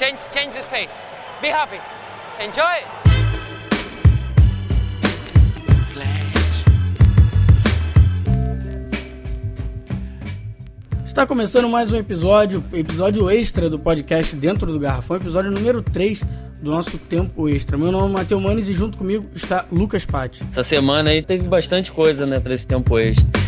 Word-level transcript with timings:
Change, 0.00 0.18
change 0.32 0.56
his 0.56 0.64
face. 0.64 0.98
Be 1.42 1.48
happy. 1.48 1.78
Enjoy. 2.42 2.64
Está 11.04 11.26
começando 11.26 11.68
mais 11.68 11.92
um 11.92 11.98
episódio, 11.98 12.64
episódio 12.72 13.30
extra 13.30 13.68
do 13.68 13.78
podcast 13.78 14.34
Dentro 14.36 14.72
do 14.72 14.78
Garrafão, 14.78 15.18
episódio 15.18 15.50
número 15.50 15.82
3 15.82 16.20
do 16.62 16.70
nosso 16.70 16.96
tempo 16.96 17.46
extra. 17.46 17.76
Meu 17.76 17.92
nome 17.92 18.14
é 18.14 18.16
Matheus 18.20 18.42
Manes 18.42 18.68
e 18.70 18.72
junto 18.72 18.96
comigo 18.96 19.28
está 19.34 19.66
Lucas 19.70 20.06
Patti. 20.06 20.42
Essa 20.50 20.62
semana 20.62 21.10
aí 21.10 21.20
teve 21.20 21.46
bastante 21.46 21.92
coisa, 21.92 22.24
né, 22.24 22.40
para 22.40 22.54
esse 22.54 22.66
tempo 22.66 22.98
extra. 22.98 23.39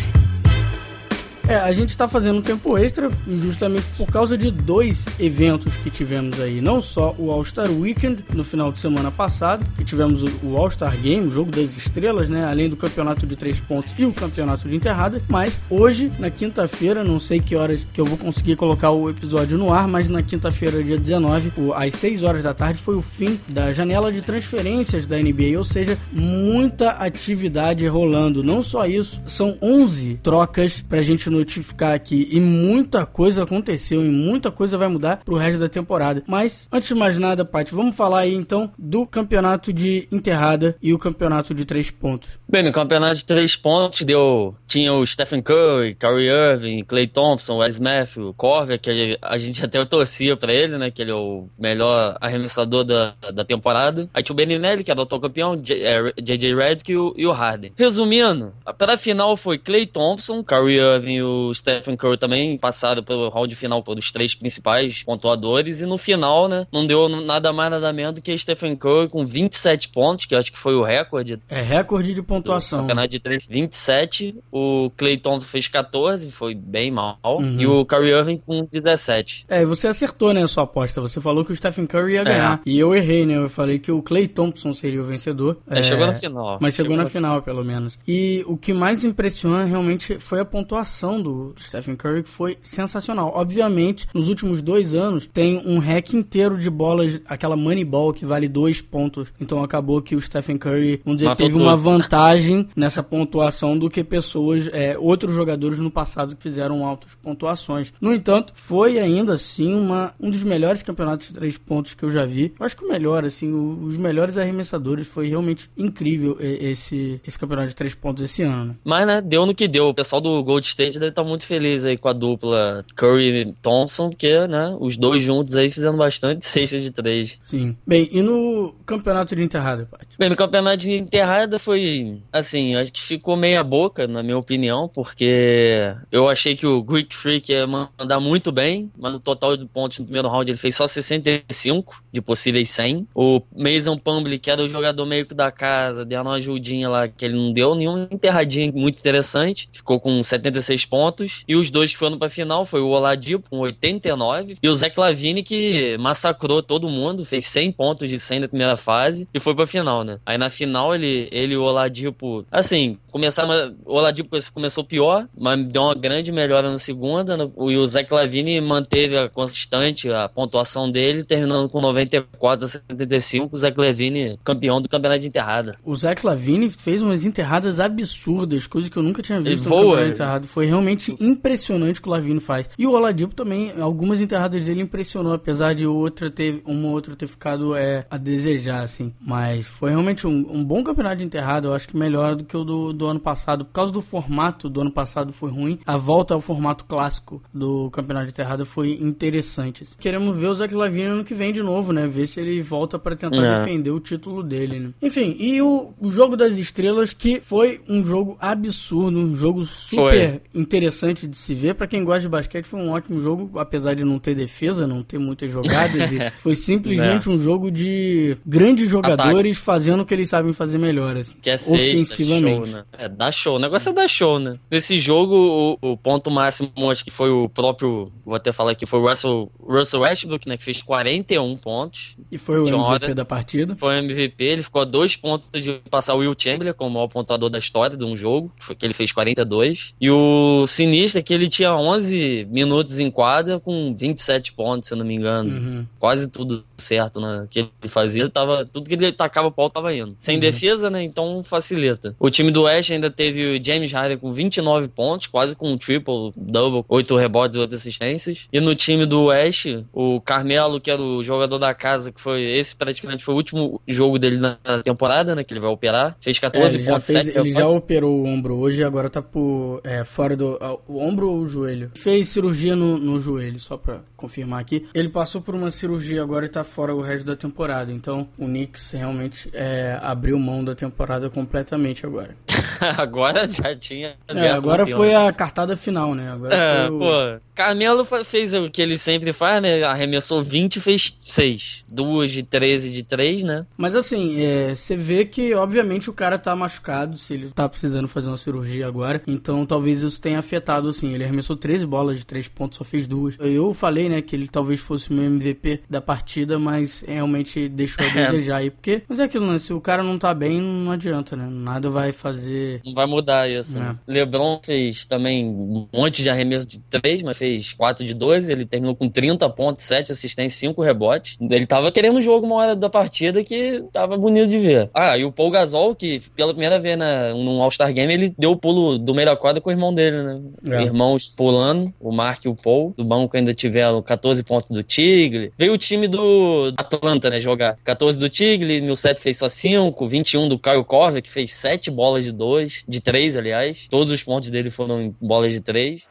É, 1.53 1.57
a 1.57 1.71
gente 1.71 1.91
está 1.91 2.07
fazendo 2.07 2.39
um 2.39 2.41
tempo 2.41 2.75
extra 2.79 3.11
justamente 3.27 3.85
por 3.95 4.07
causa 4.07 4.35
de 4.35 4.49
dois 4.49 5.05
eventos 5.19 5.71
que 5.83 5.91
tivemos 5.91 6.39
aí. 6.39 6.59
Não 6.59 6.81
só 6.81 7.13
o 7.15 7.29
All-Star 7.29 7.69
Weekend 7.71 8.25
no 8.33 8.43
final 8.43 8.71
de 8.71 8.79
semana 8.79 9.11
passado, 9.11 9.63
que 9.77 9.85
tivemos 9.85 10.23
o 10.41 10.57
All-Star 10.57 10.97
Game, 10.97 11.27
o 11.27 11.31
jogo 11.31 11.51
das 11.51 11.77
estrelas, 11.77 12.27
né? 12.27 12.43
Além 12.43 12.67
do 12.67 12.75
campeonato 12.75 13.27
de 13.27 13.35
três 13.35 13.61
pontos 13.61 13.93
e 13.99 14.03
o 14.03 14.11
campeonato 14.11 14.67
de 14.67 14.75
enterrada. 14.75 15.21
Mas 15.29 15.55
hoje, 15.69 16.11
na 16.17 16.31
quinta-feira, 16.31 17.03
não 17.03 17.19
sei 17.19 17.39
que 17.39 17.55
horas 17.55 17.85
que 17.93 18.01
eu 18.01 18.05
vou 18.05 18.17
conseguir 18.17 18.55
colocar 18.55 18.89
o 18.89 19.07
episódio 19.07 19.55
no 19.55 19.71
ar, 19.71 19.87
mas 19.87 20.09
na 20.09 20.23
quinta-feira, 20.23 20.83
dia 20.83 20.97
19, 20.97 21.53
às 21.75 21.93
6 21.93 22.23
horas 22.23 22.41
da 22.41 22.55
tarde, 22.55 22.79
foi 22.79 22.95
o 22.95 23.03
fim 23.03 23.39
da 23.47 23.71
janela 23.71 24.11
de 24.11 24.23
transferências 24.23 25.05
da 25.05 25.19
NBA, 25.19 25.55
ou 25.55 25.63
seja, 25.63 25.99
muita 26.11 26.93
atividade 26.93 27.85
rolando. 27.85 28.41
Não 28.41 28.63
só 28.63 28.87
isso, 28.87 29.21
são 29.27 29.55
11 29.61 30.19
trocas 30.23 30.83
pra 30.89 31.03
gente 31.03 31.29
notificar 31.43 31.93
aqui 31.93 32.27
e 32.31 32.39
muita 32.39 33.05
coisa 33.05 33.43
aconteceu 33.43 34.03
e 34.03 34.09
muita 34.09 34.49
coisa 34.49 34.77
vai 34.77 34.87
mudar 34.87 35.17
pro 35.23 35.35
resto 35.35 35.59
da 35.59 35.69
temporada. 35.69 36.23
Mas 36.27 36.67
antes 36.71 36.87
de 36.87 36.95
mais 36.95 37.17
nada, 37.17 37.45
Paty, 37.45 37.73
vamos 37.73 37.95
falar 37.95 38.21
aí 38.21 38.33
então 38.33 38.71
do 38.77 39.05
campeonato 39.05 39.71
de 39.71 40.07
enterrada 40.11 40.75
e 40.81 40.93
o 40.93 40.99
campeonato 40.99 41.53
de 41.53 41.65
três 41.65 41.91
pontos. 41.91 42.29
Bem, 42.47 42.63
no 42.63 42.71
campeonato 42.71 43.15
de 43.15 43.25
três 43.25 43.55
pontos 43.55 44.01
deu 44.01 44.55
tinha 44.67 44.93
o 44.93 45.05
Stephen 45.05 45.41
Curry, 45.41 45.95
Kyrie 45.95 46.29
Irving, 46.29 46.83
Clay 46.83 47.07
Thompson, 47.07 47.57
Wes 47.57 47.79
Matthews, 47.79 48.33
Corver, 48.37 48.79
que 48.79 49.17
a 49.21 49.37
gente 49.37 49.63
até 49.63 49.83
torcia 49.85 50.35
para 50.37 50.53
ele, 50.53 50.77
né, 50.77 50.89
que 50.89 51.01
ele 51.01 51.11
é 51.11 51.15
o 51.15 51.47
melhor 51.59 52.17
arremessador 52.21 52.83
da, 52.83 53.13
da 53.33 53.43
temporada. 53.43 54.09
Aí 54.13 54.23
tinha 54.23 54.33
o 54.33 54.37
Beninelli, 54.37 54.83
que 54.83 54.91
era 54.91 55.01
o 55.01 55.19
campeão, 55.19 55.55
JJ 55.55 56.55
Redick 56.55 56.91
e 56.91 57.27
o, 57.27 57.31
Harden. 57.31 57.73
Resumindo, 57.77 58.53
para 58.77 58.97
final 58.97 59.35
foi 59.35 59.57
Clay 59.57 59.85
Thompson, 59.85 60.43
Kyrie 60.43 60.79
Irving 60.79 61.21
o 61.23 61.53
Stephen 61.53 61.95
Curry 61.95 62.17
também 62.17 62.57
passaram 62.57 63.03
pelo 63.03 63.29
round 63.29 63.53
final 63.55 63.83
pelos 63.83 64.11
três 64.11 64.35
principais 64.35 65.03
pontuadores 65.03 65.81
e 65.81 65.85
no 65.85 65.97
final, 65.97 66.47
né, 66.47 66.67
não 66.71 66.85
deu 66.85 67.07
nada 67.07 67.51
mais 67.51 67.71
nada 67.71 67.91
menos 67.93 68.15
do 68.15 68.21
que 68.21 68.37
Stephen 68.37 68.75
Curry 68.75 69.09
com 69.09 69.25
27 69.25 69.89
pontos, 69.89 70.25
que 70.25 70.35
eu 70.35 70.39
acho 70.39 70.51
que 70.51 70.57
foi 70.57 70.75
o 70.75 70.83
recorde. 70.83 71.39
É 71.49 71.61
recorde 71.61 72.13
de 72.13 72.21
pontuação. 72.21 72.81
Campeonato 72.81 73.09
de 73.09 73.19
3, 73.19 73.45
27. 73.47 74.35
O 74.51 74.91
Clay 74.95 75.17
Thompson 75.17 75.47
fez 75.47 75.67
14, 75.67 76.31
foi 76.31 76.53
bem 76.53 76.91
mal. 76.91 77.17
Uhum. 77.23 77.59
E 77.59 77.67
o 77.67 77.85
Curry 77.85 78.09
Irving 78.09 78.37
com 78.37 78.65
17. 78.65 79.45
É, 79.47 79.65
você 79.65 79.87
acertou, 79.87 80.33
né, 80.33 80.43
a 80.43 80.47
sua 80.47 80.63
aposta. 80.63 81.01
Você 81.01 81.19
falou 81.21 81.43
que 81.45 81.51
o 81.51 81.55
Stephen 81.55 81.85
Curry 81.85 82.13
ia 82.13 82.23
ganhar. 82.23 82.61
É. 82.65 82.69
E 82.69 82.79
eu 82.79 82.93
errei, 82.93 83.25
né? 83.25 83.37
Eu 83.37 83.49
falei 83.49 83.79
que 83.79 83.91
o 83.91 84.01
Clay 84.01 84.27
Thompson 84.27 84.73
seria 84.73 85.01
o 85.01 85.05
vencedor. 85.05 85.57
É, 85.69 85.79
é... 85.79 85.81
chegou 85.81 86.05
na 86.05 86.13
final. 86.13 86.57
Mas 86.61 86.73
chegou, 86.73 86.91
chegou 86.91 86.97
na, 86.97 87.03
na 87.03 87.09
final, 87.09 87.41
pelo 87.41 87.63
menos. 87.63 87.97
E 88.07 88.43
o 88.47 88.57
que 88.57 88.73
mais 88.73 89.03
impressiona 89.03 89.65
realmente 89.65 90.19
foi 90.19 90.39
a 90.39 90.45
pontuação 90.45 91.12
do 91.21 91.53
Stephen 91.59 91.95
Curry, 91.95 92.23
que 92.23 92.29
foi 92.29 92.57
sensacional. 92.61 93.31
Obviamente, 93.35 94.07
nos 94.13 94.29
últimos 94.29 94.61
dois 94.61 94.93
anos, 94.95 95.29
tem 95.31 95.61
um 95.65 95.79
hack 95.79 96.13
inteiro 96.13 96.57
de 96.57 96.69
bolas, 96.69 97.19
aquela 97.27 97.55
money 97.55 97.83
ball 97.83 98.13
que 98.13 98.25
vale 98.25 98.47
dois 98.47 98.81
pontos. 98.81 99.29
Então 99.39 99.63
acabou 99.63 100.01
que 100.01 100.15
o 100.15 100.21
Stephen 100.21 100.57
Curry, 100.57 101.01
vamos 101.03 101.17
dizer, 101.17 101.29
Matou 101.29 101.45
teve 101.45 101.57
tudo. 101.57 101.63
uma 101.63 101.75
vantagem 101.75 102.67
nessa 102.75 103.03
pontuação 103.03 103.77
do 103.77 103.89
que 103.89 104.03
pessoas, 104.03 104.67
é, 104.71 104.97
outros 104.97 105.33
jogadores 105.33 105.79
no 105.79 105.91
passado 105.91 106.35
que 106.35 106.43
fizeram 106.43 106.85
altas 106.85 107.15
pontuações. 107.15 107.93
No 107.99 108.13
entanto, 108.13 108.53
foi 108.55 108.99
ainda 108.99 109.33
assim 109.33 109.73
uma, 109.73 110.13
um 110.19 110.29
dos 110.29 110.43
melhores 110.43 110.83
campeonatos 110.83 111.27
de 111.27 111.33
três 111.33 111.57
pontos 111.57 111.93
que 111.93 112.03
eu 112.03 112.11
já 112.11 112.25
vi. 112.25 112.53
Eu 112.59 112.65
acho 112.65 112.75
que 112.75 112.83
o 112.83 112.87
melhor, 112.87 113.25
assim, 113.25 113.51
o, 113.51 113.83
os 113.83 113.97
melhores 113.97 114.37
arremessadores. 114.37 115.07
Foi 115.07 115.27
realmente 115.27 115.69
incrível 115.77 116.37
esse, 116.39 117.19
esse 117.25 117.37
campeonato 117.37 117.69
de 117.69 117.75
três 117.75 117.93
pontos 117.93 118.23
esse 118.23 118.43
ano. 118.43 118.65
Né? 118.65 118.75
Mas, 118.83 119.07
né, 119.07 119.21
deu 119.21 119.45
no 119.45 119.55
que 119.55 119.67
deu. 119.67 119.87
O 119.87 119.93
pessoal 119.93 120.21
do 120.21 120.43
Gold 120.43 120.65
State 120.65 120.99
deve 121.03 121.11
estar 121.11 121.23
muito 121.23 121.45
feliz 121.45 121.85
aí 121.85 121.97
com 121.97 122.07
a 122.07 122.13
dupla 122.13 122.85
Curry 122.95 123.41
e 123.41 123.53
Thompson, 123.61 124.09
porque, 124.09 124.47
né, 124.47 124.75
os 124.79 124.97
dois 124.97 125.21
juntos 125.21 125.55
aí 125.55 125.69
fizendo 125.69 125.97
bastante 125.97 126.45
sexta 126.45 126.79
de 126.79 126.91
três. 126.91 127.37
Sim. 127.41 127.75
Bem, 127.85 128.09
e 128.11 128.21
no 128.21 128.73
campeonato 128.85 129.35
de 129.35 129.43
enterrada, 129.43 129.87
Paty? 129.89 130.07
Bem, 130.17 130.29
no 130.29 130.35
campeonato 130.35 130.77
de 130.77 130.93
enterrada 130.93 131.59
foi, 131.59 132.19
assim, 132.31 132.75
acho 132.75 132.91
que 132.91 133.01
ficou 133.01 133.35
meia 133.35 133.63
boca, 133.63 134.07
na 134.07 134.23
minha 134.23 134.37
opinião, 134.37 134.87
porque 134.87 135.93
eu 136.11 136.29
achei 136.29 136.55
que 136.55 136.65
o 136.65 136.81
Greek 136.81 137.15
Freak 137.15 137.51
ia 137.51 137.67
mandar 137.67 138.19
muito 138.19 138.51
bem, 138.51 138.91
mas 138.97 139.13
no 139.13 139.19
total 139.19 139.57
de 139.57 139.65
pontos 139.65 139.99
no 139.99 140.05
primeiro 140.05 140.27
round 140.27 140.49
ele 140.49 140.57
fez 140.57 140.75
só 140.75 140.87
65 140.87 142.03
de 142.11 142.21
possíveis 142.21 142.69
100. 142.69 143.07
O 143.13 143.41
Mason 143.55 143.97
Pumble, 143.97 144.39
que 144.39 144.49
era 144.49 144.61
o 144.61 144.67
jogador 144.67 145.05
meio 145.05 145.25
que 145.25 145.33
da 145.33 145.51
casa, 145.51 146.05
deu 146.05 146.21
uma 146.21 146.35
ajudinha 146.35 146.89
lá 146.89 147.07
que 147.07 147.25
ele 147.25 147.35
não 147.35 147.51
deu 147.51 147.75
nenhum 147.75 148.07
enterradinha 148.09 148.71
muito 148.71 148.99
interessante, 148.99 149.69
ficou 149.71 149.99
com 149.99 150.21
76 150.21 150.85
pontos. 150.93 151.43
E 151.47 151.55
os 151.55 151.71
dois 151.71 151.91
que 151.91 151.97
foram 151.97 152.19
pra 152.19 152.29
final 152.29 152.67
foi 152.67 152.79
o 152.79 152.89
Oladipo 152.89 153.49
com 153.49 153.57
89 153.57 154.57
e 154.61 154.69
o 154.69 154.73
Zé 154.75 154.91
Clavini 154.91 155.41
que 155.41 155.97
massacrou 155.97 156.61
todo 156.61 156.87
mundo, 156.87 157.25
fez 157.25 157.47
100 157.47 157.71
pontos 157.71 158.07
de 158.07 158.19
100 158.19 158.41
na 158.41 158.47
primeira 158.47 158.77
fase 158.77 159.27
e 159.33 159.39
foi 159.39 159.55
pra 159.55 159.65
final, 159.65 160.03
né? 160.03 160.19
Aí 160.23 160.37
na 160.37 160.51
final 160.51 160.93
ele, 160.93 161.27
ele 161.31 161.55
e 161.55 161.57
o 161.57 161.63
Oladipo, 161.63 162.45
assim, 162.51 162.99
começaram, 163.09 163.75
o 163.83 163.95
Oladipo 163.95 164.37
começou 164.53 164.83
pior, 164.83 165.27
mas 165.35 165.65
deu 165.65 165.81
uma 165.81 165.95
grande 165.95 166.31
melhora 166.31 166.69
na 166.69 166.77
segunda 166.77 167.35
né? 167.35 167.49
e 167.69 167.75
o 167.75 167.85
Zé 167.87 168.03
Clavini 168.03 168.61
manteve 168.61 169.17
a 169.17 169.27
constante 169.27 170.11
a 170.11 170.29
pontuação 170.29 170.91
dele, 170.91 171.23
terminando 171.23 171.69
com 171.69 171.81
94 171.81 172.65
a 172.65 172.67
75, 172.67 173.55
o 173.55 173.57
Zé 173.57 173.71
Clavini 173.71 174.37
campeão 174.43 174.79
do 174.79 174.87
campeonato 174.87 175.21
de 175.21 175.27
enterrada. 175.27 175.75
O 175.83 175.95
Zé 175.95 176.13
Clavini 176.13 176.69
fez 176.69 177.01
umas 177.01 177.25
enterradas 177.25 177.79
absurdas, 177.79 178.67
coisas 178.67 178.91
que 178.91 178.97
eu 178.97 179.03
nunca 179.03 179.23
tinha 179.23 179.41
visto 179.41 179.53
ele 179.53 179.63
no 179.63 179.69
voa, 179.69 179.81
campeonato 179.81 180.05
de 180.05 180.11
enterrado. 180.11 180.47
Foi 180.47 180.65
realmente 180.67 180.82
impressionante 181.19 182.01
que 182.01 182.07
o 182.07 182.11
Lavino 182.11 182.41
faz. 182.41 182.69
E 182.77 182.85
o 182.85 182.91
Oladipo 182.91 183.35
também, 183.35 183.71
algumas 183.79 184.21
enterradas 184.21 184.65
dele 184.65 184.81
impressionou, 184.81 185.33
apesar 185.33 185.73
de 185.73 185.85
outra 185.85 186.29
ter, 186.29 186.61
uma 186.65 186.89
outra 186.89 187.15
ter 187.15 187.27
ficado 187.27 187.75
é, 187.75 188.05
a 188.09 188.17
desejar, 188.17 188.81
assim. 188.81 189.13
Mas 189.19 189.65
foi 189.65 189.91
realmente 189.91 190.27
um, 190.27 190.45
um 190.49 190.63
bom 190.63 190.83
campeonato 190.83 191.17
de 191.17 191.25
enterrada, 191.25 191.67
eu 191.67 191.73
acho 191.73 191.87
que 191.87 191.97
melhor 191.97 192.35
do 192.35 192.43
que 192.43 192.55
o 192.55 192.63
do, 192.63 192.93
do 192.93 193.07
ano 193.07 193.19
passado. 193.19 193.65
Por 193.65 193.73
causa 193.73 193.91
do 193.91 194.01
formato 194.01 194.69
do 194.69 194.81
ano 194.81 194.91
passado 194.91 195.33
foi 195.33 195.51
ruim, 195.51 195.79
a 195.85 195.97
volta 195.97 196.33
ao 196.33 196.41
formato 196.41 196.85
clássico 196.85 197.41
do 197.53 197.89
campeonato 197.91 198.27
de 198.27 198.31
enterrada 198.31 198.65
foi 198.65 198.93
interessante. 199.01 199.87
Queremos 199.99 200.37
ver 200.37 200.47
o 200.47 200.53
Zach 200.53 200.73
Lavine 200.73 201.03
ano 201.03 201.23
que 201.23 201.33
vem 201.33 201.53
de 201.53 201.61
novo, 201.61 201.93
né? 201.93 202.07
Ver 202.07 202.27
se 202.27 202.39
ele 202.39 202.61
volta 202.61 202.97
para 202.99 203.15
tentar 203.15 203.43
é. 203.43 203.59
defender 203.59 203.91
o 203.91 203.99
título 203.99 204.43
dele, 204.43 204.79
né? 204.79 204.89
Enfim, 205.01 205.35
e 205.39 205.61
o, 205.61 205.93
o 205.99 206.09
jogo 206.09 206.35
das 206.35 206.57
estrelas, 206.57 207.13
que 207.13 207.41
foi 207.41 207.81
um 207.87 208.03
jogo 208.03 208.37
absurdo, 208.39 209.17
um 209.17 209.35
jogo 209.35 209.63
super 209.63 210.41
foi. 210.53 210.63
Interessante 210.73 211.27
de 211.27 211.37
se 211.37 211.53
ver. 211.53 211.75
Para 211.75 211.87
quem 211.87 212.03
gosta 212.03 212.21
de 212.21 212.29
basquete, 212.29 212.65
foi 212.65 212.79
um 212.79 212.89
ótimo 212.91 213.21
jogo, 213.21 213.59
apesar 213.59 213.93
de 213.93 214.03
não 214.03 214.17
ter 214.17 214.33
defesa, 214.33 214.87
não 214.87 215.03
ter 215.03 215.19
muitas 215.19 215.51
jogadas. 215.51 216.09
foi 216.41 216.55
simplesmente 216.55 217.29
é. 217.29 217.31
um 217.31 217.37
jogo 217.37 217.69
de 217.69 218.35
grandes 218.45 218.89
jogadores 218.89 219.51
Ataque. 219.51 219.53
fazendo 219.53 220.01
o 220.01 220.05
que 220.05 220.13
eles 220.13 220.29
sabem 220.29 220.51
fazer 220.51 220.77
melhor, 220.77 221.15
assim, 221.15 221.37
que 221.39 221.49
é 221.49 221.55
ofensivamente. 221.55 222.69
Show, 222.69 222.75
né? 222.75 222.83
É, 222.97 223.09
dá 223.09 223.31
show. 223.31 223.55
O 223.55 223.59
negócio 223.59 223.89
é 223.89 223.93
dar 223.93 224.07
show, 224.07 224.39
né? 224.39 224.55
Nesse 224.69 224.97
jogo, 224.97 225.77
o, 225.81 225.91
o, 225.91 225.97
ponto 225.97 226.31
máximo, 226.31 226.71
acho 226.89 227.03
que 227.03 227.11
foi 227.11 227.29
o 227.29 227.47
próprio, 227.47 228.11
vou 228.25 228.35
até 228.35 228.51
falar 228.51 228.71
aqui, 228.71 228.85
foi 228.85 228.99
o 228.99 229.07
Russell, 229.07 229.51
Russell 229.61 230.01
Westbrook, 230.01 230.47
né? 230.47 230.57
Que 230.57 230.63
fez 230.63 230.81
41 230.81 231.57
pontos. 231.57 232.17
E 232.31 232.37
foi 232.37 232.59
o 232.59 232.63
MVP 232.63 232.79
hora. 232.79 233.15
da 233.15 233.25
partida. 233.25 233.75
Foi 233.75 233.95
o 233.95 233.97
MVP, 234.03 234.43
ele 234.43 234.63
ficou 234.63 234.81
a 234.81 234.85
dois 234.85 235.15
pontos 235.15 235.47
de 235.61 235.79
passar 235.89 236.15
o 236.15 236.19
Will 236.19 236.35
Chamberlain 236.37 236.73
como 236.73 236.89
o 236.89 236.93
maior 236.93 237.07
pontuador 237.07 237.49
da 237.49 237.59
história 237.59 237.95
de 237.95 238.03
um 238.03 238.17
jogo, 238.17 238.51
que, 238.57 238.65
foi, 238.65 238.75
que 238.75 238.85
ele 238.85 238.93
fez 238.93 239.11
42. 239.11 239.93
E 239.99 240.09
o 240.09 240.62
Sinistro 240.67 241.23
que 241.23 241.33
ele 241.33 241.49
tinha 241.49 241.73
11 241.73 242.47
minutos 242.49 242.99
em 242.99 243.09
quadra 243.09 243.59
com 243.59 243.95
27 243.95 244.53
pontos, 244.53 244.87
se 244.87 244.93
eu 244.93 244.97
não 244.97 245.05
me 245.05 245.15
engano. 245.15 245.49
Uhum. 245.49 245.85
Quase 245.99 246.29
tudo 246.29 246.63
certo 246.77 247.19
né, 247.19 247.47
que 247.49 247.59
ele 247.59 247.69
fazia. 247.87 248.29
Tava, 248.29 248.65
tudo 248.65 248.87
que 248.87 248.95
ele 248.95 249.11
tacava 249.11 249.47
o 249.47 249.51
pau 249.51 249.69
tava 249.69 249.93
indo. 249.93 250.15
Sem 250.19 250.35
uhum. 250.35 250.41
defesa, 250.41 250.89
né? 250.89 251.03
Então 251.03 251.43
facilita. 251.43 252.15
O 252.19 252.29
time 252.29 252.51
do 252.51 252.63
West 252.63 252.91
ainda 252.91 253.09
teve 253.09 253.57
o 253.57 253.63
James 253.63 253.91
Harden 253.91 254.17
com 254.17 254.33
29 254.33 254.87
pontos, 254.87 255.27
quase 255.27 255.55
com 255.55 255.71
um 255.71 255.77
triple, 255.77 256.31
double, 256.35 256.83
8 256.87 257.15
rebotes 257.15 257.57
e 257.57 257.59
8 257.59 257.75
assistências. 257.75 258.47
E 258.51 258.59
no 258.59 258.75
time 258.75 259.05
do 259.05 259.25
West, 259.25 259.65
o 259.91 260.19
Carmelo, 260.21 260.79
que 260.79 260.91
era 260.91 261.01
o 261.01 261.23
jogador 261.23 261.57
da 261.57 261.73
casa, 261.73 262.11
que 262.11 262.21
foi 262.21 262.41
esse 262.43 262.75
praticamente 262.75 263.23
foi 263.23 263.33
o 263.33 263.37
último 263.37 263.81
jogo 263.87 264.19
dele 264.19 264.37
na 264.37 264.57
temporada, 264.83 265.35
né? 265.35 265.43
Que 265.43 265.53
ele 265.53 265.59
vai 265.59 265.69
operar. 265.69 266.15
Fez 266.19 266.39
14 266.39 266.77
é, 266.77 266.79
pontos. 266.79 266.85
Já 266.85 266.99
fez, 266.99 267.35
ele 267.35 267.53
já 267.53 267.67
operou 267.67 268.19
o 268.19 268.25
ombro 268.25 268.55
hoje 268.57 268.81
e 268.81 268.83
agora 268.83 269.09
tá 269.09 269.21
por, 269.21 269.81
é, 269.83 270.03
fora 270.03 270.35
do 270.35 270.52
ombro, 270.55 270.81
o 270.87 270.99
ombro 270.99 271.29
ou 271.29 271.39
o 271.39 271.47
joelho? 271.47 271.91
Fez 271.95 272.27
cirurgia 272.29 272.75
no, 272.75 272.97
no 272.97 273.19
joelho, 273.19 273.59
só 273.59 273.77
pra 273.77 274.01
confirmar 274.15 274.61
aqui. 274.61 274.87
Ele 274.93 275.09
passou 275.09 275.41
por 275.41 275.55
uma 275.55 275.71
cirurgia 275.71 276.21
agora 276.21 276.45
e 276.45 276.49
tá 276.49 276.63
fora 276.63 276.95
o 276.95 277.01
resto 277.01 277.25
da 277.25 277.35
temporada. 277.35 277.91
Então 277.91 278.27
o 278.37 278.45
Knicks 278.45 278.91
realmente 278.91 279.49
é, 279.53 279.97
abriu 280.01 280.37
mão 280.39 280.63
da 280.63 280.75
temporada 280.75 281.29
completamente 281.29 282.05
agora. 282.05 282.35
agora 282.97 283.47
já 283.47 283.75
tinha. 283.75 284.15
É, 284.27 284.49
agora 284.49 284.85
foi 284.85 285.13
a 285.13 285.31
cartada 285.31 285.75
final, 285.75 286.13
né? 286.15 286.31
Agora 286.31 286.55
é, 286.55 286.89
o... 286.89 286.99
pô. 286.99 287.41
Carmelo 287.53 288.05
fez 288.25 288.53
o 288.53 288.69
que 288.69 288.81
ele 288.81 288.97
sempre 288.97 289.31
faz, 289.31 289.61
né? 289.61 289.83
Arremessou 289.83 290.41
20 290.41 290.77
e 290.77 290.79
fez 290.79 291.13
6. 291.17 291.85
Duas 291.87 292.31
de 292.31 292.43
13 292.43 292.89
de 292.89 293.03
3, 293.03 293.43
né? 293.43 293.65
Mas 293.77 293.95
assim, 293.95 294.41
é, 294.41 294.73
você 294.73 294.95
vê 294.95 295.25
que, 295.25 295.53
obviamente, 295.53 296.09
o 296.09 296.13
cara 296.13 296.37
tá 296.37 296.55
machucado, 296.55 297.17
se 297.17 297.33
ele 297.33 297.51
tá 297.51 297.69
precisando 297.69 298.07
fazer 298.07 298.29
uma 298.29 298.37
cirurgia 298.37 298.87
agora. 298.87 299.21
Então 299.27 299.65
talvez 299.65 300.01
isso 300.01 300.19
tenha 300.19 300.39
afetado, 300.39 300.89
assim. 300.89 301.13
Ele 301.13 301.23
arremessou 301.23 301.55
13 301.55 301.85
bolas 301.85 302.17
de 302.17 302.25
3 302.25 302.47
pontos, 302.49 302.77
só 302.77 302.83
fez 302.83 303.07
duas. 303.07 303.35
Eu 303.39 303.73
falei, 303.73 304.09
né, 304.09 304.21
que 304.21 304.35
ele 304.35 304.47
talvez 304.47 304.79
fosse 304.79 305.11
o 305.11 305.13
meu 305.13 305.25
MVP 305.25 305.81
da 305.89 306.01
partida, 306.01 306.57
mas 306.57 307.03
realmente 307.07 307.69
deixou 307.69 308.05
a 308.05 308.09
é. 308.17 308.31
desejar 308.31 308.57
aí. 308.57 308.71
Porque, 308.71 309.03
mas 309.07 309.19
é 309.19 309.23
aquilo, 309.23 309.51
né? 309.51 309.59
Se 309.59 309.73
o 309.73 309.81
cara 309.81 310.03
não 310.03 310.17
tá 310.17 310.33
bem, 310.33 310.59
não 310.59 310.91
adianta, 310.91 311.35
né? 311.35 311.47
Nada 311.49 311.89
vai 311.89 312.11
fazer. 312.11 312.81
Não 312.85 312.93
vai 312.93 313.05
mudar 313.05 313.49
isso. 313.49 313.77
Né? 313.77 313.95
LeBron 314.07 314.59
fez 314.63 315.05
também 315.05 315.45
um 315.45 315.87
monte 315.93 316.23
de 316.23 316.29
arremesso 316.29 316.65
de 316.65 316.79
3, 316.79 317.21
mas 317.21 317.37
fez 317.43 317.73
4 317.73 318.05
de 318.05 318.13
12. 318.13 318.49
Ele 318.49 318.65
terminou 318.65 318.95
com 318.95 319.09
30 319.09 319.49
pontos, 319.49 319.83
7 319.83 320.13
assistências, 320.13 320.53
5 320.59 320.81
rebotes. 320.81 321.37
Ele 321.41 321.65
tava 321.65 321.91
querendo 321.91 322.17
o 322.17 322.21
jogo 322.21 322.45
uma 322.45 322.55
hora 322.55 322.75
da 322.75 322.89
partida 322.89 323.43
que 323.43 323.83
tava 323.91 324.15
bonito 324.15 324.49
de 324.49 324.59
ver. 324.59 324.89
Ah, 324.93 325.17
e 325.17 325.25
o 325.25 325.31
Paul 325.31 325.51
Gasol, 325.51 325.93
que 325.93 326.21
pela 326.35 326.53
primeira 326.53 326.79
vez 326.79 326.97
na, 326.97 327.33
num 327.33 327.61
All-Star 327.61 327.91
Game, 327.93 328.13
ele 328.13 328.33
deu 328.37 328.51
o 328.51 328.57
pulo 328.57 328.97
do 328.97 329.13
meio 329.13 329.27
da 329.27 329.35
quadra 329.35 329.59
com 329.59 329.69
o 329.69 329.73
irmão 329.73 329.93
dele, 329.93 330.23
né? 330.23 330.41
É. 330.65 330.83
Irmãos 330.83 331.33
pulando, 331.35 331.93
o 331.99 332.11
Mark 332.13 332.45
e 332.45 332.47
o 332.47 332.55
Paul. 332.55 332.93
Do 332.95 333.03
banco 333.03 333.35
ainda 333.35 333.53
tiveram 333.53 334.01
14 334.01 334.41
pontos 334.43 334.69
do 334.69 334.81
Tigre. 334.81 335.51
Veio 335.57 335.73
o 335.73 335.77
time 335.77 336.07
do 336.07 336.73
Atlanta, 336.77 337.29
né, 337.29 337.39
jogar. 337.39 337.77
14 337.83 338.17
do 338.17 338.29
Tigre, 338.29 338.79
Millsap 338.79 339.19
fez 339.19 339.37
só 339.37 339.49
5, 339.49 340.07
21 340.07 340.47
do 340.47 340.57
Kyle 340.57 340.83
Corver, 340.85 341.21
que 341.21 341.29
fez 341.29 341.51
7 341.51 341.91
bolas 341.91 342.23
de 342.23 342.31
2, 342.31 342.85
de 342.87 343.01
3, 343.01 343.35
aliás. 343.35 343.87
Todos 343.89 344.13
os 344.13 344.23
pontos 344.23 344.49
dele 344.49 344.69
foram 344.69 345.01
em 345.01 345.15
bolas 345.19 345.53
de 345.53 345.59
3. 345.59 346.03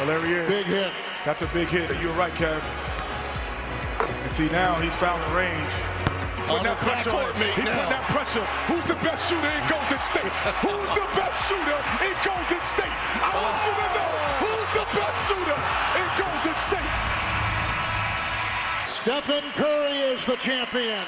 Well, 0.00 0.08
there 0.08 0.24
he 0.24 0.32
is. 0.32 0.48
Big 0.48 0.64
hit. 0.64 0.92
That's 1.26 1.42
a 1.42 1.46
big 1.52 1.68
hit. 1.68 1.92
You're 2.00 2.16
right, 2.16 2.32
Kev. 2.32 2.64
And 4.00 4.32
see 4.32 4.48
now 4.48 4.80
he's 4.80 4.94
found 4.96 5.20
the 5.28 5.36
range. 5.36 5.68
Putting 6.48 6.72
that 6.72 6.80
pressure 6.80 7.12
on 7.12 7.28
He's 7.36 7.52
putting 7.52 7.68
that 7.68 8.08
pressure. 8.08 8.40
Who's 8.64 8.80
the 8.88 8.96
best 9.04 9.28
shooter 9.28 9.52
in 9.52 9.60
Golden 9.68 10.00
State? 10.00 10.32
Who's 10.64 10.88
the 10.96 11.04
best 11.12 11.36
shooter 11.52 11.80
in 12.00 12.16
Golden 12.24 12.64
State? 12.64 12.88
I 12.88 13.28
want 13.28 13.44
uh-huh. 13.44 13.68
you 13.68 13.76
to 13.76 13.88
know 13.92 14.08
who's 14.40 14.70
the 14.72 14.88
best 14.88 15.20
shooter 15.28 15.60
in 16.00 16.08
Golden 16.16 16.56
State. 16.64 16.92
Stephen 18.88 19.44
Curry 19.52 20.16
is 20.16 20.24
the 20.24 20.40
champion. 20.40 21.04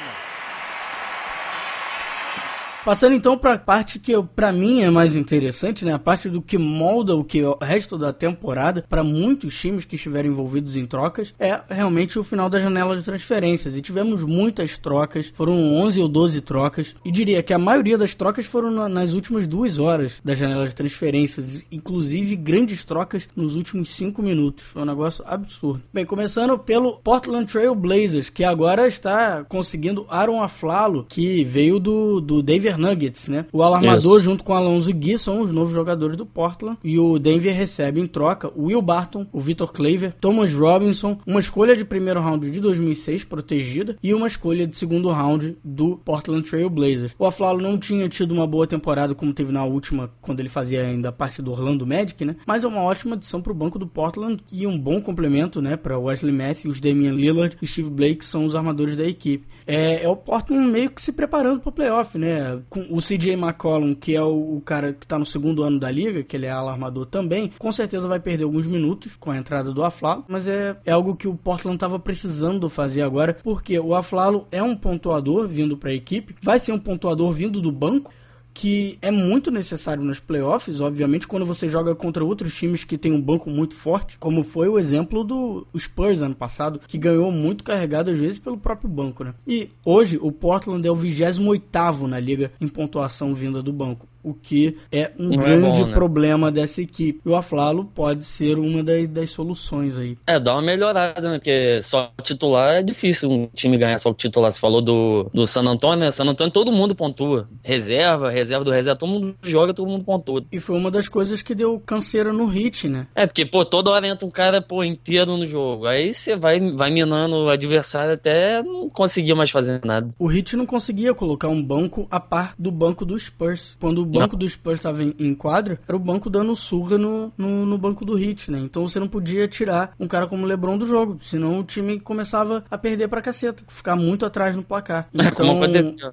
Passando 2.84 3.14
então 3.14 3.38
para 3.38 3.55
a 3.55 3.58
parte 3.58 4.00
que 4.00 4.12
para 4.34 4.50
mim 4.50 4.82
é 4.82 4.90
mais 4.90 5.14
interessante, 5.14 5.84
né? 5.84 5.93
A 5.93 6.00
parte 6.00 6.29
do 6.29 6.43
que 6.43 6.58
molda 6.58 7.14
o 7.14 7.23
que 7.23 7.40
o 7.40 7.56
resto 7.61 7.96
da 7.96 8.12
temporada 8.12 8.84
para 8.88 9.05
muitos 9.05 9.58
times 9.58 9.84
que 9.84 9.94
estiveram 9.94 10.29
envolvidos 10.29 10.76
em 10.76 10.84
trocas 10.84 11.32
é 11.38 11.61
realmente 11.70 12.19
o 12.19 12.25
final 12.25 12.50
da 12.50 12.58
janela 12.58 12.96
de 12.96 13.05
transferências. 13.05 13.76
E 13.76 13.82
tivemos 13.82 14.25
muitas 14.25 14.76
trocas, 14.79 15.31
foram 15.32 15.55
11 15.76 16.00
ou 16.00 16.08
12 16.08 16.40
trocas. 16.40 16.96
E 17.05 17.12
diria 17.12 17.40
que 17.40 17.55
a 17.55 17.58
maioria 17.58 17.96
das 17.96 18.17
trocas 18.17 18.46
foram 18.46 18.73
na, 18.73 18.88
nas 18.88 19.12
últimas 19.12 19.46
duas 19.46 19.78
horas 19.78 20.14
da 20.25 20.35
janela 20.35 20.67
de 20.67 20.75
transferências, 20.75 21.64
inclusive 21.70 22.35
grandes 22.35 22.85
trocas 22.85 23.28
nos 23.37 23.55
últimos 23.55 23.90
5 23.90 24.20
minutos. 24.20 24.64
Foi 24.64 24.82
um 24.82 24.87
negócio 24.87 25.25
absurdo. 25.25 25.82
Bem, 25.94 26.05
começando 26.05 26.58
pelo 26.58 26.99
Portland 26.99 27.46
Trail 27.46 27.76
Blazers, 27.76 28.28
que 28.28 28.43
agora 28.43 28.88
está 28.88 29.44
conseguindo 29.44 30.05
Aaron 30.08 30.43
Aflalo, 30.43 31.06
que 31.08 31.44
veio 31.44 31.78
do, 31.78 32.20
do 32.20 32.43
David 32.43 32.71
Denver 32.72 32.78
Nuggets, 32.78 33.28
né? 33.28 33.46
O 33.52 33.62
alarmador 33.62 34.16
Isso. 34.16 34.24
junto 34.24 34.44
com 34.44 34.54
Alonso 34.54 34.92
Gui 34.92 35.19
são 35.19 35.40
os 35.40 35.50
novos 35.50 35.72
jogadores 35.72 36.16
do 36.16 36.26
Portland 36.26 36.78
e 36.82 36.98
o 36.98 37.19
Denver 37.19 37.54
recebe 37.54 38.00
em 38.00 38.06
troca 38.06 38.50
o 38.54 38.66
Will 38.66 38.82
Barton, 38.82 39.26
o 39.32 39.40
Victor 39.40 39.72
Claver, 39.72 40.14
Thomas 40.20 40.52
Robinson, 40.54 41.19
uma 41.26 41.40
escolha 41.40 41.76
de 41.76 41.84
primeiro 41.84 42.20
round 42.20 42.50
de 42.50 42.60
2006 42.60 43.24
protegida 43.24 43.96
e 44.02 44.14
uma 44.14 44.26
escolha 44.26 44.66
de 44.66 44.76
segundo 44.76 45.10
round 45.10 45.56
do 45.64 45.96
Portland 46.04 46.48
Trail 46.48 46.69
Blazers. 46.69 47.14
O 47.19 47.26
Aflalo 47.26 47.60
não 47.60 47.78
tinha 47.78 48.08
tido 48.08 48.32
uma 48.32 48.46
boa 48.46 48.66
temporada 48.66 49.14
como 49.14 49.32
teve 49.32 49.52
na 49.52 49.64
última, 49.64 50.10
quando 50.20 50.40
ele 50.40 50.48
fazia 50.48 50.82
ainda 50.82 51.12
parte 51.12 51.42
do 51.42 51.50
Orlando 51.50 51.86
Magic, 51.86 52.25
né? 52.25 52.36
Mas 52.46 52.64
é 52.64 52.68
uma 52.68 52.82
ótima 52.82 53.14
adição 53.14 53.40
para 53.40 53.52
o 53.52 53.54
banco 53.54 53.78
do 53.78 53.86
Portland 53.86 54.42
e 54.52 54.66
um 54.66 54.78
bom 54.78 55.00
complemento, 55.00 55.60
né, 55.60 55.76
para 55.76 55.98
Wesley 55.98 56.32
Matthews, 56.32 56.80
Damian 56.80 57.12
Lillard 57.12 57.56
e 57.60 57.66
Steve 57.66 57.90
Blake, 57.90 58.16
que 58.16 58.25
são 58.25 58.44
os 58.44 58.54
armadores 58.54 58.96
da 58.96 59.04
equipe. 59.04 59.46
É, 59.66 60.04
é 60.04 60.08
o 60.08 60.16
Portland 60.16 60.70
meio 60.70 60.90
que 60.90 61.00
se 61.00 61.12
preparando 61.12 61.60
para 61.60 61.68
o 61.68 61.72
playoff, 61.72 62.18
né? 62.18 62.62
Com 62.69 62.81
o 62.91 63.00
CJ 63.00 63.32
McCollum, 63.32 63.94
que 63.94 64.14
é 64.14 64.23
o, 64.23 64.56
o, 64.56 64.61
cara 64.61 64.93
que 64.93 65.06
tá 65.06 65.19
no 65.19 65.26
segundo 65.26 65.62
ano 65.62 65.79
da 65.79 65.91
liga, 65.91 66.23
que 66.23 66.37
ele 66.37 66.47
é 66.47 66.50
alarmador 66.50 67.06
também, 67.06 67.53
com 67.59 67.73
certeza 67.73 68.09
vai 68.09 68.20
perder 68.20 68.44
alguns 68.44 68.67
minutos 68.67 69.17
com 69.17 69.31
a 69.31 69.37
entrada 69.37 69.73
do 69.73 69.85
Aflalo, 69.85 70.25
mas 70.29 70.49
é, 70.49 70.76
é 70.85 70.93
algo 70.93 71.17
que 71.17 71.29
o 71.29 71.35
Portland 71.35 71.79
tava 71.79 71.99
precisando 71.99 72.69
fazer 72.69 73.03
agora, 73.03 73.37
porque 73.43 73.79
o 73.79 73.94
Aflalo 73.94 74.47
é 74.50 74.62
um 74.62 74.76
pontuador 74.76 75.49
vindo 75.49 75.76
para 75.76 75.91
a 75.91 75.94
equipe, 75.94 76.35
vai 76.43 76.59
ser 76.59 76.73
um 76.73 76.79
pontuador 76.79 77.32
vindo 77.32 77.61
do 77.61 77.73
banco, 77.73 78.12
que 78.54 78.99
é 79.00 79.10
muito 79.10 79.50
necessário 79.50 80.02
nos 80.02 80.20
playoffs, 80.20 80.81
obviamente, 80.81 81.26
quando 81.26 81.46
você 81.46 81.69
joga 81.69 81.94
contra 81.94 82.25
outros 82.25 82.54
times 82.54 82.84
que 82.84 82.99
tem 82.99 83.12
um 83.12 83.20
banco 83.20 83.50
muito 83.50 83.75
forte, 83.75 84.19
como 84.19 84.44
foi 84.44 84.69
o 84.69 84.78
exemplo 84.78 85.25
do 85.25 85.66
Spurs 85.78 86.22
ano 86.22 86.34
passado, 86.34 86.81
que 86.87 86.99
ganhou 86.99 87.31
muito 87.32 87.64
carregado 87.64 88.10
às 88.10 88.19
vezes 88.19 88.38
pelo 88.38 88.58
próprio 88.58 88.88
banco, 88.88 89.25
né? 89.25 89.34
E 89.46 89.70
hoje 89.84 90.19
o 90.20 90.31
Portland 90.31 90.87
é 90.87 90.90
o 90.90 90.96
28º 90.96 92.06
na 92.06 92.20
liga 92.20 92.52
em 92.60 92.69
pontuação 92.69 93.34
vinda 93.34 93.62
do 93.62 93.72
banco 93.72 94.06
o 94.22 94.34
que 94.34 94.76
é 94.90 95.12
um 95.19 95.28
Não 95.28 95.36
grande 95.36 95.66
é 95.66 95.80
bom, 95.80 95.86
né? 95.86 95.94
problema 95.94 96.52
dessa 96.52 96.80
equipe. 96.80 97.20
E 97.24 97.28
o 97.28 97.34
Aflalo 97.34 97.84
pode 97.84 98.24
ser 98.24 98.58
uma 98.58 98.82
das, 98.82 99.08
das, 99.08 99.30
soluções 99.30 99.98
aí. 99.98 100.16
É, 100.26 100.38
dá 100.38 100.52
uma 100.52 100.62
melhorada, 100.62 101.20
né? 101.30 101.38
Porque 101.38 101.80
só 101.82 102.12
titular 102.22 102.76
é 102.76 102.82
difícil 102.82 103.30
um 103.30 103.48
time 103.54 103.78
ganhar 103.78 103.98
só 103.98 104.10
o 104.10 104.14
titular. 104.14 104.50
Você 104.50 104.60
falou 104.60 104.82
do, 104.82 105.30
do 105.32 105.46
San 105.46 105.62
Antonio, 105.62 106.04
né? 106.04 106.10
San 106.10 106.24
Antonio 106.24 106.52
todo 106.52 106.72
mundo 106.72 106.94
pontua. 106.94 107.48
Reserva, 107.62 108.30
reserva 108.30 108.64
do 108.64 108.70
reserva, 108.70 108.98
todo 108.98 109.10
mundo 109.10 109.34
joga, 109.42 109.74
todo 109.74 109.88
mundo 109.88 110.04
pontua. 110.04 110.44
E 110.52 110.60
foi 110.60 110.76
uma 110.76 110.90
das 110.90 111.08
coisas 111.08 111.42
que 111.42 111.54
deu 111.54 111.80
canseira 111.80 112.32
no 112.32 112.46
hit, 112.46 112.88
né? 112.88 113.06
É, 113.14 113.26
porque, 113.26 113.44
pô, 113.44 113.64
toda 113.64 113.90
hora 113.90 114.06
entra 114.06 114.26
um 114.26 114.30
cara, 114.30 114.60
pô, 114.60 114.84
inteiro 114.84 115.36
no 115.36 115.46
jogo. 115.46 115.86
Aí 115.86 116.12
você 116.12 116.36
vai, 116.36 116.60
vai 116.60 116.90
minando 116.90 117.36
o 117.36 117.48
adversário 117.48 118.14
até 118.14 118.62
não 118.62 118.88
conseguir 118.88 119.34
mais 119.34 119.50
fazer 119.50 119.80
nada. 119.84 120.08
O 120.18 120.26
hit 120.26 120.56
não 120.56 120.66
conseguia 120.66 121.14
colocar 121.14 121.49
um 121.49 121.62
banco 121.62 122.06
a 122.11 122.20
par 122.20 122.54
do 122.58 122.70
banco 122.70 123.04
do 123.04 123.18
Spurs. 123.18 123.76
Quando 123.80 124.04
banco 124.12 124.37
do 124.37 124.49
Spurs 124.49 124.78
estava 124.78 125.02
em, 125.02 125.14
em 125.19 125.35
quadra, 125.35 125.81
era 125.87 125.97
o 125.97 126.00
banco 126.00 126.31
dando 126.31 126.54
surra 126.54 126.99
no, 126.99 127.33
no, 127.37 127.66
no, 127.66 127.78
banco 127.78 128.04
do 128.04 128.19
Heat, 128.19 128.50
né? 128.50 128.59
Então 128.61 128.87
você 128.87 129.00
não 129.00 129.09
podia 129.09 129.49
tirar 129.49 129.95
um 129.99 130.07
cara 130.07 130.26
como 130.26 130.45
o 130.45 130.47
LeBron 130.47 130.78
do 130.78 130.87
jogo, 130.87 131.19
senão 131.23 131.61
o 131.61 131.64
time 131.64 131.99
começava 131.99 132.64
a 132.71 132.78
perder 132.78 133.09
pra 133.09 133.23
caceta, 133.23 133.64
ficar 133.69 133.97
muito 133.97 134.26
atrás 134.26 134.54
no 134.57 134.62
placar. 134.62 135.09
Então. 135.33 135.61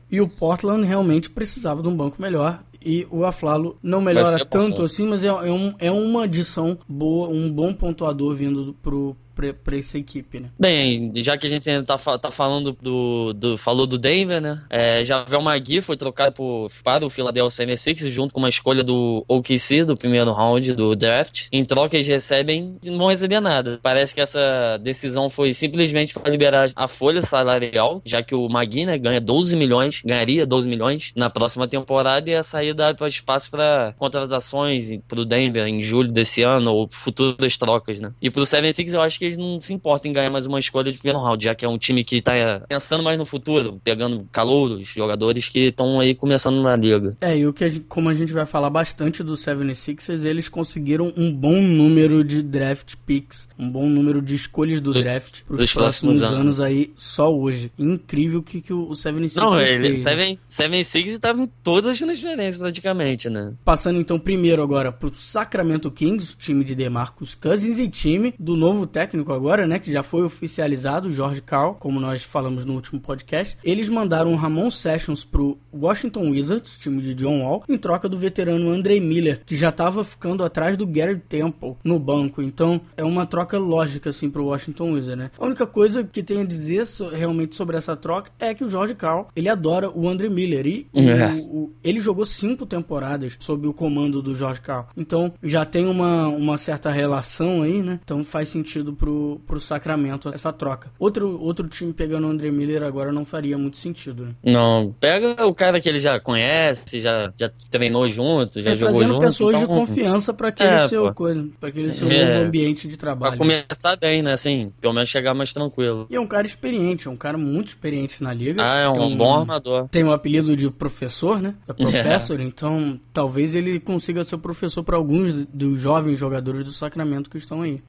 E 0.09 0.21
o 0.21 0.29
Portland 0.29 0.85
realmente 0.85 1.29
precisava 1.29 1.81
de 1.81 1.87
um 1.87 1.95
banco 1.95 2.21
melhor 2.21 2.63
e 2.83 3.05
o 3.11 3.25
Aflalo 3.25 3.77
não 3.83 4.01
melhora 4.01 4.45
tanto 4.45 4.83
assim, 4.83 5.07
mas 5.07 5.23
é, 5.23 5.27
é, 5.27 5.51
um, 5.51 5.73
é 5.79 5.91
uma 5.91 6.23
adição 6.23 6.77
boa, 6.87 7.27
um 7.27 7.51
bom 7.51 7.73
pontuador 7.73 8.35
vindo 8.35 8.75
pro, 8.81 9.15
para 9.63 9.77
essa 9.77 9.97
equipe, 9.97 10.39
né? 10.39 10.49
Bem, 10.59 11.11
já 11.17 11.37
que 11.37 11.47
a 11.47 11.49
gente 11.49 11.69
ainda 11.69 11.83
tá, 11.83 11.97
tá 12.17 12.31
falando 12.31 12.73
do, 12.81 13.33
do 13.33 13.57
falou 13.57 13.87
do 13.87 13.97
Denver, 13.97 14.41
né? 14.41 14.61
É, 14.69 15.03
Javel 15.03 15.41
Magui 15.41 15.81
foi 15.81 15.95
trocado 15.95 16.33
por, 16.33 16.69
para 16.83 17.05
o 17.05 17.09
Philadelphia 17.09 17.49
76 17.49 18.13
junto 18.13 18.33
com 18.33 18.39
uma 18.39 18.49
escolha 18.49 18.83
do 18.83 19.23
OKC 19.27 19.85
do 19.85 19.95
primeiro 19.95 20.31
round 20.31 20.73
do 20.73 20.95
draft. 20.95 21.47
Em 21.51 21.63
troca 21.63 21.95
eles 21.95 22.07
recebem, 22.07 22.77
não 22.83 22.97
vão 22.97 23.07
receber 23.07 23.39
nada. 23.39 23.79
Parece 23.81 24.13
que 24.13 24.21
essa 24.21 24.77
decisão 24.81 25.29
foi 25.29 25.53
simplesmente 25.53 26.13
para 26.13 26.29
liberar 26.29 26.69
a 26.75 26.87
folha 26.87 27.21
salarial, 27.21 28.01
já 28.05 28.21
que 28.21 28.35
o 28.35 28.47
Magui, 28.49 28.85
né, 28.85 28.97
ganha 28.97 29.21
12 29.21 29.55
milhões, 29.55 30.01
ganharia 30.03 30.45
12 30.45 30.67
milhões 30.67 31.11
na 31.15 31.29
próxima 31.29 31.67
temporada 31.67 32.29
e 32.29 32.35
a 32.35 32.43
saída 32.43 32.93
para 32.93 33.07
espaço 33.07 33.49
para 33.49 33.93
contratações 33.97 34.99
para 35.07 35.19
o 35.19 35.25
Denver 35.25 35.65
em 35.65 35.81
julho 35.81 36.11
desse 36.11 36.41
ano 36.41 36.71
ou 36.71 36.89
futuras 36.91 37.57
trocas, 37.57 37.99
né? 37.99 38.11
E 38.21 38.29
para 38.29 38.41
o 38.41 38.45
76 38.45 38.93
eu 38.93 39.01
acho 39.01 39.19
que 39.19 39.28
eles 39.29 39.37
não 39.37 39.61
se 39.61 39.73
importam 39.73 40.09
em 40.09 40.13
ganhar 40.13 40.29
mais 40.29 40.45
uma 40.45 40.59
escolha 40.59 40.91
de 40.91 40.97
primeiro 40.97 41.19
round, 41.19 41.43
já 41.43 41.55
que 41.55 41.65
é 41.65 41.69
um 41.69 41.77
time 41.77 42.03
que 42.03 42.21
tá 42.21 42.33
pensando 42.67 43.03
mais 43.03 43.17
no 43.17 43.25
futuro, 43.25 43.79
pegando 43.83 44.27
calouros, 44.31 44.87
jogadores 44.87 45.47
que 45.49 45.67
estão 45.67 45.99
aí 45.99 46.15
começando 46.15 46.61
na 46.61 46.75
liga. 46.75 47.15
É, 47.21 47.37
e 47.37 47.47
o 47.47 47.53
que 47.53 47.63
a 47.63 47.69
gente, 47.69 47.85
como 47.87 48.09
a 48.09 48.13
gente 48.13 48.33
vai 48.33 48.45
falar 48.45 48.69
bastante 48.69 49.23
do 49.23 49.33
76ers, 49.33 50.25
eles 50.25 50.49
conseguiram 50.49 51.13
um 51.15 51.33
bom 51.33 51.61
número 51.61 52.23
de 52.23 52.41
draft 52.41 52.95
picks, 53.05 53.47
um 53.57 53.69
bom 53.69 53.87
número 53.87 54.21
de 54.21 54.35
escolhas 54.35 54.81
do 54.81 54.93
dos, 54.93 55.05
draft 55.05 55.41
para 55.43 55.63
os 55.63 55.73
próximos 55.73 56.21
anos. 56.21 56.39
anos. 56.39 56.61
aí, 56.61 56.91
só 56.95 57.33
hoje. 57.33 57.71
Incrível 57.77 58.39
o 58.39 58.43
que, 58.43 58.61
que 58.61 58.73
o 58.73 58.89
76ers 58.89 59.35
Não, 59.35 59.59
ele, 59.59 59.99
fez. 59.99 60.45
76ers 60.49 61.07
estava 61.07 61.41
em 61.41 61.49
todas 61.63 61.91
as 61.91 61.99
transferências 61.99 62.57
praticamente, 62.57 63.29
né? 63.29 63.53
Passando 63.63 63.99
então 63.99 64.17
primeiro 64.17 64.61
agora 64.61 64.91
pro 64.91 65.13
Sacramento 65.13 65.91
Kings, 65.91 66.35
time 66.37 66.63
de 66.63 66.75
DeMarcus 66.75 67.35
Cousins 67.35 67.79
e 67.79 67.87
time 67.87 68.33
do 68.39 68.55
novo 68.55 68.85
técnico 68.85 69.18
agora, 69.27 69.67
né, 69.67 69.79
que 69.79 69.91
já 69.91 70.03
foi 70.03 70.23
oficializado, 70.23 71.11
Jorge 71.11 71.41
Cal, 71.41 71.75
como 71.75 71.99
nós 71.99 72.23
falamos 72.23 72.65
no 72.65 72.73
último 72.73 72.99
podcast. 72.99 73.57
Eles 73.63 73.89
mandaram 73.89 74.33
o 74.33 74.35
Ramon 74.35 74.71
Sessions 74.71 75.23
pro 75.23 75.57
Washington 75.73 76.31
Wizards, 76.31 76.77
time 76.79 77.01
de 77.01 77.13
John 77.13 77.41
Wall, 77.41 77.63
em 77.67 77.77
troca 77.77 78.07
do 78.07 78.17
veterano 78.17 78.69
Andre 78.69 78.99
Miller, 78.99 79.41
que 79.45 79.55
já 79.55 79.69
estava 79.69 80.03
ficando 80.03 80.43
atrás 80.43 80.77
do 80.77 80.87
Gary 80.87 81.19
Temple 81.19 81.75
no 81.83 81.99
banco. 81.99 82.41
Então, 82.41 82.81
é 82.95 83.03
uma 83.03 83.25
troca 83.25 83.57
lógica 83.57 84.09
assim 84.09 84.29
pro 84.29 84.45
Washington 84.45 84.93
Wizards, 84.93 85.17
né? 85.17 85.31
A 85.37 85.45
única 85.45 85.65
coisa 85.65 86.03
que 86.03 86.23
tem 86.23 86.41
a 86.41 86.45
dizer 86.45 86.85
so, 86.85 87.09
realmente 87.09 87.55
sobre 87.55 87.77
essa 87.77 87.95
troca 87.95 88.31
é 88.39 88.53
que 88.53 88.63
o 88.63 88.69
Jorge 88.69 88.95
Cal, 88.95 89.29
ele 89.35 89.49
adora 89.49 89.89
o 89.89 90.07
Andre 90.07 90.29
Miller 90.29 90.65
e 90.65 90.87
é. 90.93 91.33
o, 91.33 91.39
o, 91.39 91.73
ele 91.83 91.99
jogou 91.99 92.25
cinco 92.25 92.65
temporadas 92.65 93.35
sob 93.39 93.67
o 93.67 93.73
comando 93.73 94.21
do 94.21 94.35
Jorge 94.35 94.61
Cal. 94.61 94.89
Então, 94.95 95.33
já 95.41 95.65
tem 95.65 95.85
uma, 95.85 96.27
uma 96.27 96.57
certa 96.57 96.91
relação 96.91 97.61
aí, 97.61 97.81
né? 97.81 97.99
Então, 98.03 98.23
faz 98.23 98.49
sentido 98.49 98.93
pro, 98.99 99.41
pro 99.47 99.59
Sacramento 99.59 100.29
essa 100.29 100.51
troca. 100.51 100.91
Outro, 100.99 101.41
outro 101.41 101.67
time 101.67 101.93
pegando 101.93 102.27
o 102.27 102.29
Andre 102.29 102.51
Miller 102.51 102.83
agora 102.83 103.11
não 103.11 103.23
faria 103.23 103.57
muito 103.57 103.77
sentido, 103.77 104.25
né? 104.25 104.31
Não, 104.43 104.93
pega 104.99 105.45
o 105.45 105.55
cara 105.55 105.79
que 105.79 105.87
ele 105.87 105.99
já 105.99 106.19
conhece, 106.19 106.99
já, 106.99 107.31
já 107.35 107.49
treinou 107.71 108.07
junto, 108.09 108.61
já 108.61 108.71
é, 108.71 108.77
jogou 108.77 109.03
junto. 109.03 109.19
pessoas 109.21 109.55
então... 109.55 109.67
de 109.67 109.73
confiança 109.73 110.33
para 110.33 110.49
aquele 110.49 110.69
é, 110.69 110.87
seu 110.87 111.05
pô. 111.07 111.13
coisa, 111.13 111.47
para 111.59 111.69
aquele 111.69 111.91
seu 111.91 112.11
é, 112.11 112.25
novo 112.25 112.47
ambiente 112.47 112.87
de 112.87 112.97
trabalho. 112.97 113.37
Pra 113.37 113.37
começar 113.37 113.95
bem, 113.95 114.21
né? 114.21 114.33
Assim, 114.33 114.71
pelo 114.81 114.93
menos 114.93 115.07
chegar 115.07 115.33
mais 115.33 115.53
tranquilo. 115.53 116.05
E 116.09 116.15
é 116.15 116.19
um 116.19 116.27
cara 116.27 116.45
experiente, 116.45 117.07
é 117.07 117.11
um 117.11 117.15
cara 117.15 117.37
muito 117.37 117.69
experiente 117.69 118.21
na 118.21 118.33
liga. 118.33 118.61
Ah, 118.61 118.79
é 118.81 118.89
um, 118.89 119.01
um 119.01 119.15
bom 119.15 119.39
armador. 119.39 119.87
Tem 119.87 120.03
o 120.03 120.07
um 120.07 120.11
apelido 120.11 120.55
de 120.57 120.69
professor, 120.69 121.41
né? 121.41 121.55
É 121.69 121.73
professor, 121.73 122.41
então 122.41 122.99
talvez 123.13 123.55
ele 123.55 123.79
consiga 123.79 124.23
ser 124.23 124.37
professor 124.37 124.83
para 124.83 124.97
alguns 124.97 125.45
dos 125.45 125.79
jovens 125.79 126.19
jogadores 126.19 126.65
do 126.65 126.71
Sacramento 126.73 127.29
que 127.29 127.37
estão 127.37 127.61
aí. 127.61 127.81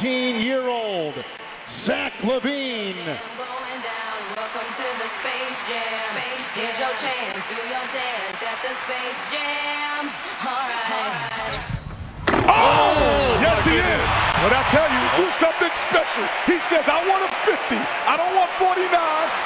19 0.00 0.49
year 0.50 0.66
old 0.66 1.14
Zach 1.68 2.12
Levine. 2.24 3.06
Here's 6.58 6.80
your 6.82 6.90
chance, 6.98 7.42
do 7.46 7.54
your 7.54 7.86
dance 7.94 8.42
at 8.42 8.58
the 8.58 8.74
Space 8.74 9.22
Jam. 9.30 10.10
Alright. 10.42 11.62
Oh, 12.50 13.38
yes 13.38 13.62
he 13.64 13.78
is. 13.78 14.04
But 14.42 14.50
I 14.50 14.62
tell 14.74 14.90
you, 14.90 15.02
do 15.22 15.30
something 15.38 15.70
special. 15.86 16.26
He 16.50 16.58
says, 16.58 16.90
I 16.90 16.98
want 17.06 17.22
a 17.22 17.30
50. 17.46 17.78
I 18.10 18.18
don't 18.18 18.34
want 18.34 18.50
49. 18.58 18.90